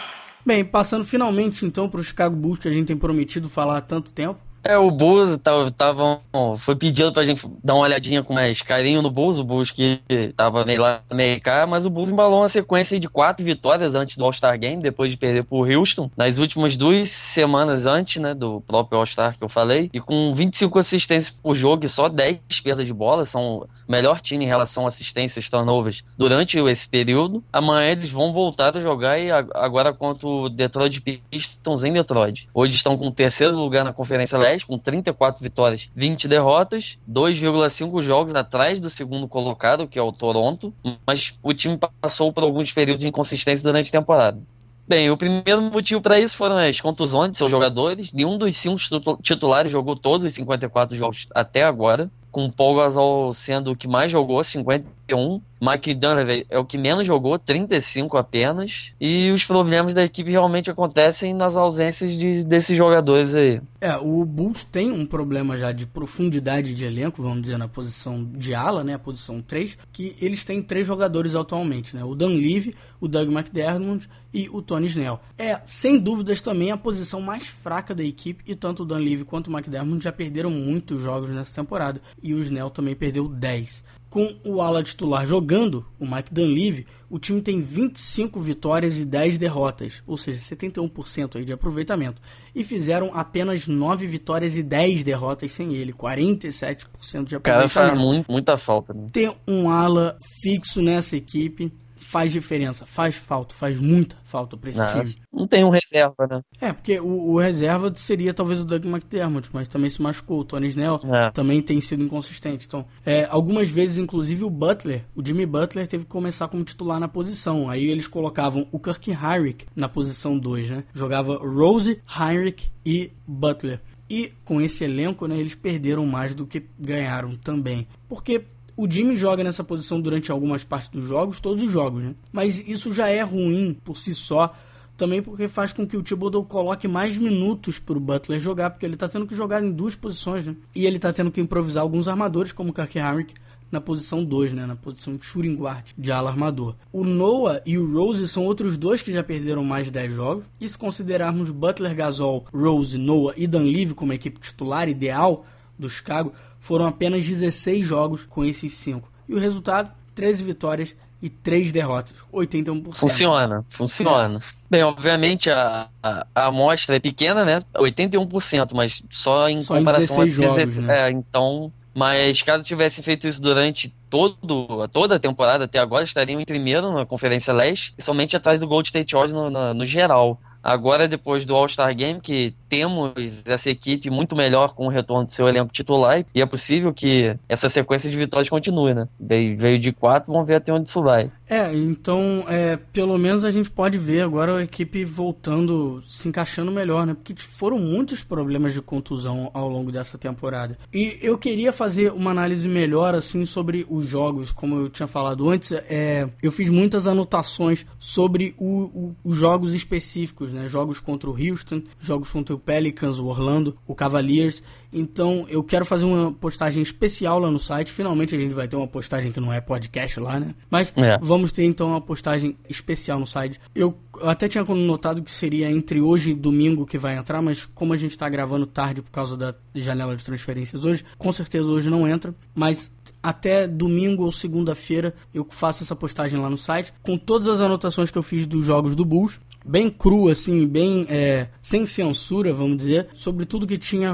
Bem, 0.46 0.64
passando 0.64 1.04
finalmente 1.04 1.66
então 1.66 1.90
para 1.90 2.00
o 2.00 2.04
Chicago 2.04 2.36
Bulls 2.36 2.60
que 2.60 2.68
a 2.68 2.72
gente 2.72 2.88
tem 2.88 2.98
prometido 2.98 3.50
falar 3.50 3.78
há 3.78 3.82
tanto 3.82 4.12
tempo. 4.12 4.40
É, 4.68 4.80
o 4.80 4.90
Bulls 4.90 5.38
tava, 5.38 5.70
tava, 5.70 6.20
foi 6.58 6.76
pedido 6.76 7.14
pra 7.14 7.24
gente 7.24 7.48
dar 7.64 7.76
uma 7.76 7.84
olhadinha 7.84 8.24
com 8.24 8.34
mais 8.34 8.64
carinho 8.64 9.00
no 9.00 9.12
Bulls, 9.12 9.38
o 9.38 9.44
Bulls 9.44 9.70
que 9.70 10.02
tava 10.36 10.66
meio 10.66 10.82
lá, 10.82 11.04
meio 11.14 11.40
cá, 11.40 11.68
mas 11.68 11.86
o 11.86 11.90
Bulls 11.90 12.10
embalou 12.10 12.40
uma 12.42 12.50
sequência 12.50 13.00
de 13.00 13.08
quatro 13.08 13.46
vitórias 13.46 13.94
antes 13.94 14.18
do 14.18 14.26
All-Star 14.26 14.58
Game, 14.58 14.82
depois 14.82 15.12
de 15.12 15.18
perder 15.18 15.44
pro 15.44 15.72
Houston, 15.72 16.10
nas 16.18 16.40
últimas 16.40 16.76
duas 16.76 17.12
semanas 17.12 17.86
antes, 17.86 18.20
né, 18.20 18.34
do 18.34 18.60
próprio 18.62 18.98
All-Star 18.98 19.38
que 19.38 19.44
eu 19.44 19.50
falei, 19.50 19.92
e 19.94 20.00
com 20.00 20.34
25 20.34 20.80
assistências 20.80 21.30
por 21.30 21.54
jogo 21.54 21.86
e 21.86 21.90
só 21.90 22.10
10 22.10 22.40
perdas 22.64 22.88
de 22.88 22.94
bola, 22.94 23.28
são 23.28 23.58
o 23.58 23.68
melhor 23.88 24.20
time 24.20 24.46
em 24.46 24.48
relação 24.48 24.86
a 24.86 24.88
assistências 24.88 25.48
turnovers 25.48 26.04
durante 26.18 26.58
esse 26.58 26.88
período. 26.88 27.44
Amanhã 27.54 27.92
eles 27.92 28.10
vão 28.10 28.34
voltar 28.34 28.76
a 28.76 28.80
jogar 28.80 29.20
e 29.20 29.30
agora 29.32 29.94
contra 29.94 30.28
o 30.28 30.50
Detroit 30.50 31.00
Pistons 31.02 31.84
em 31.84 31.94
Detroit. 31.94 32.50
Hoje 32.52 32.76
estão 32.76 32.98
com 32.98 33.10
o 33.10 33.12
terceiro 33.12 33.56
lugar 33.56 33.86
na 33.86 33.94
Conferência 33.94 34.40
Leste, 34.40 34.55
com 34.64 34.78
34 34.78 35.42
vitórias, 35.42 35.90
20 35.96 36.28
derrotas, 36.28 36.98
2,5 37.10 38.02
jogos 38.02 38.34
atrás 38.36 38.80
do 38.80 38.90
segundo 38.90 39.28
colocado, 39.28 39.88
que 39.88 40.00
é 40.00 40.02
o 40.02 40.12
Toronto, 40.12 40.74
mas 41.06 41.34
o 41.42 41.54
time 41.54 41.80
passou 42.02 42.32
por 42.32 42.44
alguns 42.44 42.72
períodos 42.72 43.02
de 43.02 43.08
inconsistência 43.08 43.64
durante 43.64 43.90
a 43.90 44.00
temporada. 44.00 44.42
Bem, 44.88 45.10
o 45.10 45.18
primeiro 45.18 45.64
motivo 45.64 46.00
para 46.00 46.20
isso 46.20 46.38
foram 46.38 46.58
as 46.58 46.80
contusões 46.80 47.32
de 47.32 47.38
seus 47.38 47.50
jogadores. 47.50 48.14
Nenhum 48.14 48.38
dos 48.38 48.56
cinco 48.56 48.78
titulares 49.20 49.72
jogou 49.72 49.96
todos 49.96 50.24
os 50.24 50.34
54 50.34 50.96
jogos 50.96 51.28
até 51.34 51.64
agora 51.64 52.12
com 52.36 52.52
Paul 52.52 52.76
Gasol 52.76 53.34
sendo 53.34 53.72
o 53.72 53.76
que 53.78 53.88
mais 53.88 54.12
jogou, 54.12 54.44
51. 54.44 55.40
Mike 55.62 55.94
Dunleavy 55.94 56.46
é 56.50 56.60
o 56.60 56.66
que 56.66 56.78
menos 56.78 57.08
jogou, 57.08 57.40
35 57.40 58.18
apenas. 58.18 58.92
E 59.00 59.32
os 59.32 59.46
problemas 59.46 59.94
da 59.94 60.04
equipe 60.04 60.30
realmente 60.30 60.70
acontecem 60.70 61.34
nas 61.34 61.56
ausências 61.56 62.12
de, 62.12 62.44
desses 62.44 62.78
jogadores 62.78 63.34
aí. 63.34 63.62
É, 63.80 63.96
o 63.96 64.26
Bulls 64.26 64.66
tem 64.66 64.92
um 64.92 65.06
problema 65.06 65.58
já 65.58 65.72
de 65.72 65.86
profundidade 65.86 66.74
de 66.74 66.84
elenco, 66.84 67.24
vamos 67.24 67.44
dizer, 67.44 67.58
na 67.58 67.70
posição 67.70 68.26
de 68.26 68.54
ala, 68.54 68.84
né, 68.84 68.96
a 68.96 69.00
posição 69.00 69.42
3, 69.42 69.78
que 69.94 70.16
eles 70.20 70.44
têm 70.44 70.62
três 70.62 70.86
jogadores 70.86 71.36
atualmente, 71.36 71.96
né, 71.96 72.04
o 72.04 72.16
Dan 72.16 72.36
Levy, 72.36 72.76
o 73.00 73.08
Doug 73.08 73.30
McDermott 73.32 74.10
e 74.34 74.50
o 74.50 74.62
Tony 74.62 74.88
Snell. 74.88 75.20
É, 75.38 75.62
sem 75.66 75.98
dúvidas 75.98 76.42
também 76.42 76.72
a 76.72 76.78
posição 76.78 77.22
mais 77.22 77.48
fraca 77.48 77.96
da 77.96 78.04
equipe 78.04 78.44
e 78.46 78.56
tanto 78.56 78.84
o 78.84 78.86
Dan 78.86 78.98
Levy 78.98 79.24
quanto 79.24 79.48
o 79.48 79.54
McDermott 79.54 80.04
já 80.04 80.12
perderam 80.12 80.50
muitos 80.50 81.02
jogos 81.02 81.30
nessa 81.30 81.56
temporada 81.56 82.02
e 82.26 82.34
o 82.34 82.40
Snell 82.40 82.72
também 82.72 82.96
perdeu 82.96 83.28
10. 83.28 83.84
Com 84.10 84.36
o 84.44 84.62
ala 84.62 84.82
titular 84.82 85.28
jogando, 85.28 85.86
o 86.00 86.08
Mike 86.08 86.34
Dunleavy, 86.34 86.88
o 87.08 87.20
time 87.20 87.40
tem 87.40 87.62
25 87.62 88.40
vitórias 88.40 88.98
e 88.98 89.06
10 89.06 89.38
derrotas, 89.38 90.02
ou 90.08 90.18
seja, 90.18 90.40
71% 90.40 91.36
aí 91.36 91.46
de 91.46 91.54
aproveitamento. 91.54 92.20
E 92.56 92.64
fizeram 92.64 93.12
apenas 93.14 93.68
9 93.68 94.08
vitórias 94.08 94.58
e 94.58 94.64
10 94.64 95.04
derrotas 95.04 95.52
sem 95.52 95.76
ele, 95.76 95.94
47% 95.94 96.88
de 97.26 97.36
aproveitamento. 97.36 97.44
Cara, 97.44 97.70
faz 97.70 98.00
muito, 98.00 98.32
muita 98.32 98.58
falta. 98.58 98.92
Né? 98.92 99.08
Ter 99.12 99.32
um 99.48 99.70
ala 99.70 100.18
fixo 100.42 100.82
nessa 100.82 101.16
equipe 101.16 101.72
faz 101.96 102.32
diferença, 102.32 102.86
faz 102.86 103.16
falta, 103.16 103.56
faz 103.56 103.80
muita 103.80 104.16
falta 104.24 104.58
para 104.58 104.70
esse 104.70 104.80
Nossa, 104.80 105.02
time. 105.02 105.26
Não 105.32 105.48
tem 105.48 105.64
um 105.64 105.70
reserva, 105.70 106.28
né? 106.30 106.42
É, 106.60 106.74
porque 106.74 107.00
o, 107.00 107.34
o, 107.34 107.40
reserva 107.40 107.92
seria 107.96 108.34
talvez 108.34 108.60
o 108.60 108.66
Doug 108.66 108.86
McDermott, 108.86 109.50
mas 109.54 109.68
também 109.68 109.90
se 109.90 110.02
machucou. 110.02 110.40
O 110.40 110.46
Tony 110.46 110.68
Snell 110.68 111.00
é. 111.14 111.32
também 111.32 111.62
tem 111.62 111.80
sido 111.82 112.04
inconsistente. 112.04 112.66
Então, 112.68 112.86
é, 113.06 113.26
algumas 113.30 113.70
vezes, 113.70 113.98
inclusive, 113.98 114.44
o 114.44 114.50
Butler, 114.50 115.06
o 115.16 115.26
Jimmy 115.26 115.46
Butler, 115.46 115.88
teve 115.88 116.04
que 116.04 116.10
começar 116.10 116.48
como 116.48 116.64
titular 116.64 117.00
na 117.00 117.08
posição. 117.08 117.70
Aí 117.70 117.86
eles 117.86 118.08
colocavam 118.08 118.68
o 118.72 118.80
Kirk 118.80 119.12
Heinrich 119.12 119.66
na 119.76 119.88
posição 119.88 120.38
2, 120.38 120.70
né? 120.70 120.84
Jogava 120.94 121.38
Rose, 121.38 122.02
Heinrich 122.20 122.72
e 122.86 123.12
Butler. 123.28 123.82
E 124.10 124.32
com 124.44 124.62
esse 124.62 124.84
elenco, 124.84 125.28
né, 125.28 125.38
eles 125.38 125.56
perderam 125.56 126.06
mais 126.06 126.36
do 126.36 126.46
que 126.46 126.64
ganharam 126.80 127.36
também. 127.36 127.88
Porque 128.08 128.44
o 128.78 128.90
Jimmy 128.90 129.16
joga 129.16 129.44
nessa 129.44 129.64
posição 129.64 130.02
durante 130.02 130.32
algumas 130.32 130.64
partes 130.64 130.90
dos 130.90 131.06
jogos, 131.06 131.40
todos 131.40 131.64
os 131.64 131.72
jogos, 131.72 132.04
né? 132.04 132.16
Mas 132.32 132.60
isso 132.68 132.94
já 132.94 133.08
é 133.08 133.22
ruim 133.22 133.78
por 133.84 133.98
si 133.98 134.14
só, 134.14 134.54
também 134.98 135.22
porque 135.22 135.48
faz 135.48 135.74
com 135.74 135.86
que 135.86 135.98
o 135.98 136.04
Thibodeau 136.04 136.44
coloque 136.44 136.88
mais 136.88 137.18
minutos 137.18 137.80
para 137.80 137.98
o 137.98 138.00
Butler 138.00 138.40
jogar, 138.40 138.70
porque 138.70 138.86
ele 138.86 138.96
está 138.96 139.08
tendo 139.08 139.28
que 139.28 139.36
jogar 139.36 139.64
em 139.64 139.72
duas 139.72 139.96
posições, 139.96 140.46
né? 140.46 140.56
E 140.74 140.86
ele 140.86 140.98
está 140.98 141.12
tendo 141.12 141.32
que 141.32 141.42
improvisar 141.42 141.84
alguns 141.84 142.08
armadores, 142.08 142.52
como 142.52 142.70
o 142.70 142.74
Kirk 142.74 142.98
Hamrick, 143.00 143.34
na 143.72 143.82
posição 143.82 144.24
2, 144.24 144.54
né? 144.54 144.66
Na 144.66 144.76
posição 144.76 145.16
de 145.16 145.26
shooting 145.26 145.56
guard, 145.56 145.86
de 145.98 146.12
ala 146.12 146.30
armador. 146.30 146.76
O 146.92 147.04
Noah 147.04 147.62
e 147.66 147.78
o 147.78 147.94
Rose 147.94 148.28
são 148.28 148.46
outros 148.46 148.78
dois 148.78 149.02
que 149.02 149.12
já 149.12 149.24
perderam 149.24 149.64
mais 149.64 149.88
de 149.88 149.92
10 149.92 150.16
jogos. 150.16 150.46
E 150.62 150.68
se 150.68 150.78
considerarmos 150.78 151.52
Butler, 151.52 151.96
Gasol, 151.96 152.46
Rose, 152.54 152.98
Noah 152.98 153.34
e 153.38 153.48
Dan 153.48 153.64
Levy 153.64 153.94
como 153.94 154.12
a 154.12 154.16
equipe 154.16 154.40
titular 154.40 154.88
ideal 154.88 155.46
do 155.78 155.90
Chicago, 155.90 156.32
foram 156.66 156.88
apenas 156.88 157.24
16 157.24 157.86
jogos 157.86 158.24
com 158.24 158.44
esses 158.44 158.74
5. 158.74 159.08
E 159.30 159.36
o 159.36 159.40
resultado, 159.40 159.92
13 160.16 160.44
vitórias 160.44 160.96
e 161.22 161.30
3 161.30 161.72
derrotas, 161.72 162.16
81%. 162.34 162.96
Funciona, 162.96 163.64
funciona. 163.70 164.42
Bem, 164.68 164.82
obviamente 164.82 165.52
a, 165.52 165.88
a, 166.02 166.26
a, 166.34 166.46
amostra 166.48 166.96
é 166.96 167.00
pequena, 167.00 167.46
né? 167.46 167.62
81%, 167.76 168.72
mas 168.74 169.04
só 169.12 169.48
em 169.48 169.62
só 169.62 169.76
comparação 169.78 170.24
em 170.24 170.28
16 170.28 170.40
a 170.40 170.44
jogos, 170.44 170.78
né? 170.78 171.02
É, 171.02 171.12
então, 171.12 171.72
mas 171.94 172.42
caso 172.42 172.64
tivesse 172.64 173.04
feito 173.04 173.28
isso 173.28 173.40
durante 173.40 173.94
todo, 174.10 174.88
toda 174.88 175.18
a 175.18 175.20
temporada 175.20 175.66
até 175.66 175.78
agora, 175.78 176.04
estariam 176.04 176.42
em 176.42 176.46
primeiro 176.46 176.92
na 176.92 177.06
Conferência 177.06 177.54
Leste 177.54 177.94
e 177.96 178.02
somente 178.02 178.36
atrás 178.36 178.60
do 178.60 178.68
Gold 178.68 178.88
State 178.88 179.14
Warriors 179.14 179.34
no, 179.34 179.52
no, 179.52 179.74
no 179.76 179.86
geral. 179.86 180.42
Agora, 180.66 181.08
depois 181.08 181.46
do 181.46 181.54
All-Star 181.54 181.96
Game, 181.96 182.20
que 182.20 182.56
temos 182.68 183.44
essa 183.46 183.70
equipe 183.70 184.10
muito 184.10 184.36
melhor 184.36 184.74
com 184.74 184.88
o 184.88 184.90
retorno 184.90 185.26
do 185.26 185.32
seu 185.32 185.48
elenco 185.48 185.72
titular, 185.72 186.26
e 186.34 186.42
é 186.42 186.46
possível 186.48 186.92
que 186.92 187.38
essa 187.48 187.70
sequência 187.70 188.10
de 188.10 188.18
vitórias 188.18 188.50
continue, 188.50 188.96
né? 188.96 189.08
Veio 189.20 189.78
de 189.78 189.92
quatro, 189.92 190.34
vamos 190.34 190.48
ver 190.48 190.56
até 190.56 190.74
onde 190.74 190.90
isso 190.90 191.04
vai. 191.04 191.30
É, 191.48 191.72
então, 191.76 192.44
é, 192.48 192.78
pelo 192.92 193.16
menos 193.20 193.46
a 193.46 193.52
gente 193.52 193.70
pode 193.70 194.00
ver 194.00 194.22
agora 194.22 194.58
a 194.58 194.64
equipe 194.64 195.06
voltando, 195.06 196.04
se 196.08 196.28
encaixando 196.28 196.72
melhor, 196.72 197.06
né? 197.06 197.14
Porque 197.14 197.36
foram 197.36 197.78
muitos 197.78 198.24
problemas 198.24 198.74
de 198.74 198.82
contusão 198.82 199.52
ao 199.54 199.70
longo 199.70 199.92
dessa 199.92 200.18
temporada. 200.18 200.80
E 200.92 201.20
eu 201.22 201.38
queria 201.38 201.72
fazer 201.72 202.12
uma 202.12 202.32
análise 202.32 202.68
melhor, 202.68 203.14
assim, 203.14 203.46
sobre 203.46 203.86
os 203.88 204.08
jogos, 204.08 204.52
como 204.52 204.80
eu 204.80 204.90
tinha 204.90 205.06
falado 205.06 205.48
antes. 205.48 205.72
É, 205.72 206.28
eu 206.42 206.52
fiz 206.52 206.70
muitas 206.70 207.08
anotações 207.08 207.86
sobre 208.00 208.56
o, 208.58 208.66
o, 208.66 209.16
os 209.24 209.38
jogos 209.38 209.76
específicos, 209.76 210.55
né? 210.56 210.68
Jogos 210.68 211.00
contra 211.00 211.30
o 211.30 211.34
Houston, 211.34 211.84
jogos 212.00 212.32
contra 212.32 212.56
o 212.56 212.60
Pelicans, 212.60 213.20
o 213.20 213.26
Orlando, 213.26 213.78
o 213.86 213.94
Cavaliers. 213.94 214.64
Então 214.92 215.46
eu 215.50 215.64
quero 215.64 215.86
fazer 215.86 216.06
uma 216.06 216.32
postagem 216.32 216.82
especial 216.82 217.38
lá 217.38 217.52
no 217.52 217.60
site. 217.60 217.92
Finalmente 217.92 218.34
a 218.34 218.38
gente 218.38 218.54
vai 218.54 218.68
ter 218.68 218.76
uma 218.76 218.88
postagem 218.88 219.32
que 219.32 219.40
não 219.40 219.52
é 219.52 219.60
podcast 219.60 220.20
lá, 220.20 220.40
né? 220.40 220.56
Mas 220.70 220.92
é. 220.96 221.18
vamos 221.22 221.52
ter 221.52 221.66
então 221.66 221.90
uma 221.90 222.02
postagem 222.02 222.56
especial 222.70 223.20
no 223.20 223.28
site. 223.28 223.60
Eu, 223.76 223.98
eu 224.18 224.30
até 224.30 224.48
tinha 224.48 224.64
notado 224.64 225.22
que 225.22 225.32
seria 225.32 225.70
entre 225.70 226.00
hoje 226.00 226.32
e 226.32 226.34
domingo 226.34 226.86
que 226.86 226.98
vai 226.98 227.18
entrar, 227.18 227.42
mas 227.42 227.66
como 227.66 227.94
a 227.94 227.98
gente 227.98 228.12
está 228.12 228.28
gravando 228.30 228.66
tarde 228.66 229.02
por 229.02 229.12
causa 229.12 229.36
da 229.36 229.54
janela 229.76 230.16
de 230.16 230.24
transferências 230.24 230.86
hoje, 230.86 231.04
com 231.18 231.32
certeza 231.32 231.66
hoje 231.66 231.90
não 231.90 232.08
entra. 232.08 232.34
Mas 232.54 232.90
até 233.22 233.68
domingo 233.68 234.24
ou 234.24 234.32
segunda-feira 234.32 235.14
eu 235.34 235.46
faço 235.50 235.84
essa 235.84 235.96
postagem 235.96 236.40
lá 236.40 236.50
no 236.50 236.58
site 236.58 236.94
com 237.02 237.18
todas 237.18 237.48
as 237.48 237.60
anotações 237.60 238.10
que 238.10 238.18
eu 238.18 238.24
fiz 238.24 238.46
dos 238.46 238.66
jogos 238.66 238.96
do 238.96 239.04
Bulls 239.04 239.40
bem 239.66 239.90
cru, 239.90 240.30
assim, 240.30 240.68
bem 240.68 241.06
é, 241.10 241.50
sem 241.62 241.86
censura, 241.86 242.54
vamos 242.54 242.78
dizer, 242.78 243.08
sobre 243.16 243.46
tudo 243.46 243.68
que 243.68 243.78
tinha 243.78 244.14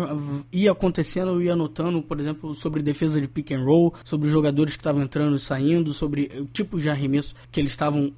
ia 0.52 0.72
acontecendo, 0.72 1.32
eu 1.32 1.42
ia 1.42 1.54
anotando, 1.54 2.02
por 2.02 2.20
exemplo, 2.20 2.56
sobre 2.56 2.82
defesa 2.82 3.20
de 3.20 3.28
pick 3.28 3.52
and 3.52 3.64
roll, 3.64 3.94
sobre 4.04 4.30
jogadores 4.30 4.76
que 4.76 4.80
estavam 4.80 5.04
entrando 5.04 5.36
e 5.36 5.40
saindo, 5.40 5.94
sobre 5.94 6.32
o 6.40 6.46
tipo 6.46 6.80
de 6.80 6.90
arremesso 6.90 7.36
que 7.52 7.60
eles 7.60 7.72
estavam 7.72 8.12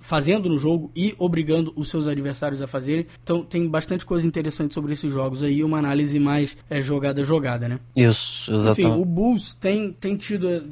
fazendo 0.00 0.48
no 0.48 0.58
jogo 0.58 0.90
e 0.94 1.14
obrigando 1.18 1.72
os 1.76 1.88
seus 1.88 2.06
adversários 2.06 2.62
a 2.62 2.66
fazerem. 2.66 3.06
Então 3.22 3.42
tem 3.42 3.68
bastante 3.68 4.04
coisa 4.04 4.26
interessante 4.26 4.74
sobre 4.74 4.92
esses 4.92 5.12
jogos 5.12 5.42
aí, 5.42 5.64
uma 5.64 5.78
análise 5.78 6.18
mais 6.18 6.56
é, 6.70 6.80
jogada 6.80 7.22
jogada, 7.24 7.68
né? 7.68 7.80
Isso, 7.96 8.52
exatamente. 8.52 8.80
Enfim, 8.82 9.00
o 9.00 9.04
Bulls 9.04 9.54
tem, 9.54 9.92
tem 9.92 10.16
tido 10.16 10.48
é, 10.48 10.62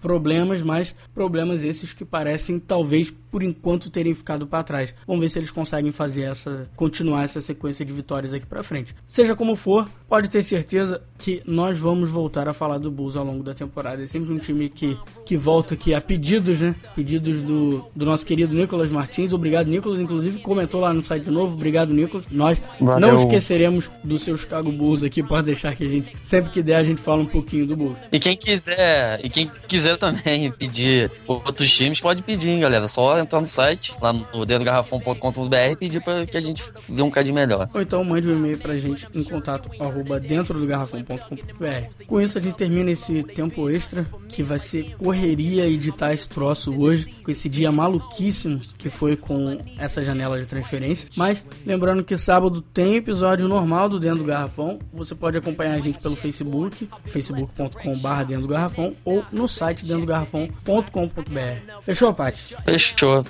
problemas, 0.00 0.62
mas 0.62 0.94
problemas 1.14 1.62
esses 1.62 1.92
que 1.92 2.04
parecem 2.04 2.58
talvez 2.58 3.12
por 3.30 3.42
enquanto 3.42 3.90
terem 3.90 4.14
ficado 4.14 4.46
para 4.46 4.62
trás. 4.62 4.94
Vamos 5.06 5.22
ver 5.22 5.28
se 5.30 5.38
eles 5.38 5.50
conseguem 5.50 5.90
fazer 5.90 6.22
essa 6.22 6.68
continuar 6.76 7.24
essa 7.24 7.40
sequência 7.40 7.84
de 7.84 7.92
vitórias 7.92 8.32
aqui 8.32 8.46
para 8.46 8.62
frente. 8.62 8.94
Seja 9.08 9.34
como 9.34 9.56
for, 9.56 9.88
pode 10.12 10.28
ter 10.28 10.42
certeza 10.42 11.00
que 11.16 11.40
nós 11.46 11.78
vamos 11.78 12.10
voltar 12.10 12.46
a 12.46 12.52
falar 12.52 12.76
do 12.76 12.90
Bulls 12.90 13.16
ao 13.16 13.24
longo 13.24 13.42
da 13.42 13.54
temporada. 13.54 14.02
É 14.02 14.06
sempre 14.06 14.30
um 14.30 14.38
time 14.38 14.68
que, 14.68 14.98
que 15.24 15.38
volta 15.38 15.72
aqui 15.72 15.94
a 15.94 16.02
pedidos, 16.02 16.60
né? 16.60 16.74
Pedidos 16.94 17.40
do, 17.40 17.86
do 17.96 18.04
nosso 18.04 18.26
querido 18.26 18.54
Nicolas 18.54 18.90
Martins. 18.90 19.32
Obrigado, 19.32 19.68
Nicolas. 19.68 19.98
Inclusive, 19.98 20.40
comentou 20.40 20.82
lá 20.82 20.92
no 20.92 21.02
site 21.02 21.24
de 21.24 21.30
novo. 21.30 21.54
Obrigado, 21.54 21.94
Nicolas. 21.94 22.26
Nós 22.30 22.60
Valeu. 22.78 23.08
não 23.08 23.22
esqueceremos 23.22 23.90
do 24.04 24.18
seu 24.18 24.36
Chicago 24.36 24.70
Bulls 24.70 25.02
aqui. 25.02 25.22
Pode 25.22 25.46
deixar 25.46 25.74
que 25.74 25.82
a 25.82 25.88
gente, 25.88 26.14
sempre 26.22 26.50
que 26.50 26.62
der, 26.62 26.76
a 26.76 26.84
gente 26.84 27.00
fala 27.00 27.22
um 27.22 27.26
pouquinho 27.26 27.66
do 27.66 27.74
Bulls. 27.74 27.96
E 28.12 28.20
quem 28.20 28.36
quiser, 28.36 29.18
e 29.24 29.30
quem 29.30 29.50
quiser 29.66 29.96
também 29.96 30.52
pedir 30.58 31.10
outros 31.26 31.74
times, 31.74 32.02
pode 32.02 32.22
pedir, 32.22 32.50
hein, 32.50 32.60
galera. 32.60 32.86
Só 32.86 33.18
entrar 33.18 33.40
no 33.40 33.46
site, 33.46 33.94
lá 33.98 34.12
no 34.12 34.44
dentrogarrafão.com.br 34.44 35.56
e 35.70 35.76
pedir 35.76 36.02
para 36.02 36.26
que 36.26 36.36
a 36.36 36.40
gente 36.40 36.62
dê 36.86 37.00
um 37.00 37.10
cadinho 37.10 37.34
melhor. 37.34 37.70
Ou 37.72 37.80
então 37.80 38.04
mande 38.04 38.28
um 38.28 38.36
e-mail 38.36 38.58
pra 38.58 38.76
gente 38.76 39.08
em 39.14 39.24
contato 39.24 39.70
arroba 39.80 40.01
dentro 40.20 40.58
do 40.58 40.66
garrafão.com.br. 40.66 42.04
Com 42.06 42.20
isso, 42.20 42.38
a 42.38 42.40
gente 42.40 42.56
termina 42.56 42.90
esse 42.90 43.22
tempo 43.22 43.68
extra, 43.68 44.06
que 44.28 44.42
vai 44.42 44.58
ser 44.58 44.96
correria 44.96 45.66
editar 45.66 46.12
esse 46.12 46.28
troço 46.28 46.74
hoje, 46.78 47.06
com 47.24 47.30
esse 47.30 47.48
dia 47.48 47.72
maluco 47.72 48.02
pouquíssimo 48.12 48.60
que 48.76 48.90
foi 48.90 49.16
com 49.16 49.58
essa 49.78 50.04
janela 50.04 50.40
de 50.40 50.46
transferência. 50.46 51.08
Mas 51.16 51.42
lembrando 51.64 52.04
que 52.04 52.16
sábado 52.16 52.60
tem 52.60 52.96
episódio 52.96 53.48
normal 53.48 53.88
do 53.88 53.98
Dentro 53.98 54.18
do 54.18 54.24
Garrafão. 54.24 54.78
Você 54.92 55.14
pode 55.14 55.38
acompanhar 55.38 55.74
a 55.74 55.80
gente 55.80 55.98
pelo 55.98 56.16
Facebook, 56.16 56.88
facebook.com.br 57.06 58.24
Dentro 58.26 58.42
do 58.42 58.48
Garrafão 58.48 58.94
ou 59.04 59.24
no 59.32 59.48
site 59.48 59.84
dentro 59.84 60.02
do 60.02 60.06
garrafão.com.br. 60.06 61.82
Fechou, 61.82 62.12
Paty? 62.12 62.56
Fechou. 62.64 63.24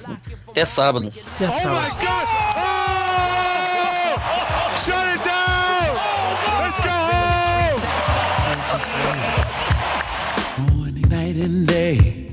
Até 0.48 0.64
sábado. 0.64 1.12
Até 1.36 1.50
sábado. 1.50 1.96
Oh 4.74 5.11
Morning, 9.12 11.08
night 11.08 11.36
and 11.36 11.66
day. 11.66 12.30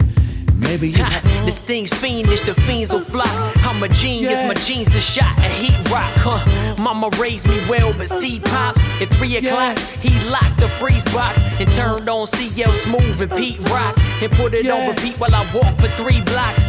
Maybe 0.55 0.89
you 0.89 0.97
This 1.45 1.59
thing's 1.59 1.89
fiendish, 1.91 2.41
the 2.41 2.53
fiends 2.53 2.91
will 2.91 3.01
fly. 3.01 3.25
I'm 3.57 3.84
a 3.84 3.89
genius, 3.89 4.39
yeah. 4.39 4.47
my 4.47 4.53
jeans 4.53 4.95
are 4.95 5.01
shot 5.01 5.38
a 5.39 5.49
heat 5.49 5.77
rock, 5.89 6.13
huh? 6.17 6.75
Mama 6.82 7.09
raised 7.19 7.47
me 7.47 7.59
well, 7.67 7.91
but 7.93 8.07
see 8.07 8.39
pops 8.39 8.82
at 9.01 9.13
three 9.15 9.38
o'clock. 9.38 9.77
Yeah. 9.77 10.09
He 10.09 10.30
locked 10.30 10.59
the 10.59 10.69
freeze 10.69 11.03
box 11.05 11.39
and 11.59 11.69
turned 11.71 12.07
on 12.07 12.27
CL 12.27 12.73
Smooth 12.86 13.21
and 13.21 13.32
Pete 13.32 13.59
Rock 13.69 13.97
and 14.21 14.32
put 14.32 14.53
it 14.53 14.65
yeah. 14.65 14.75
on 14.75 14.89
repeat 14.89 15.19
while 15.19 15.36
I 15.36 15.43
walk 15.53 15.75
for 15.80 15.89
three 16.01 16.21
blocks. 16.21 16.68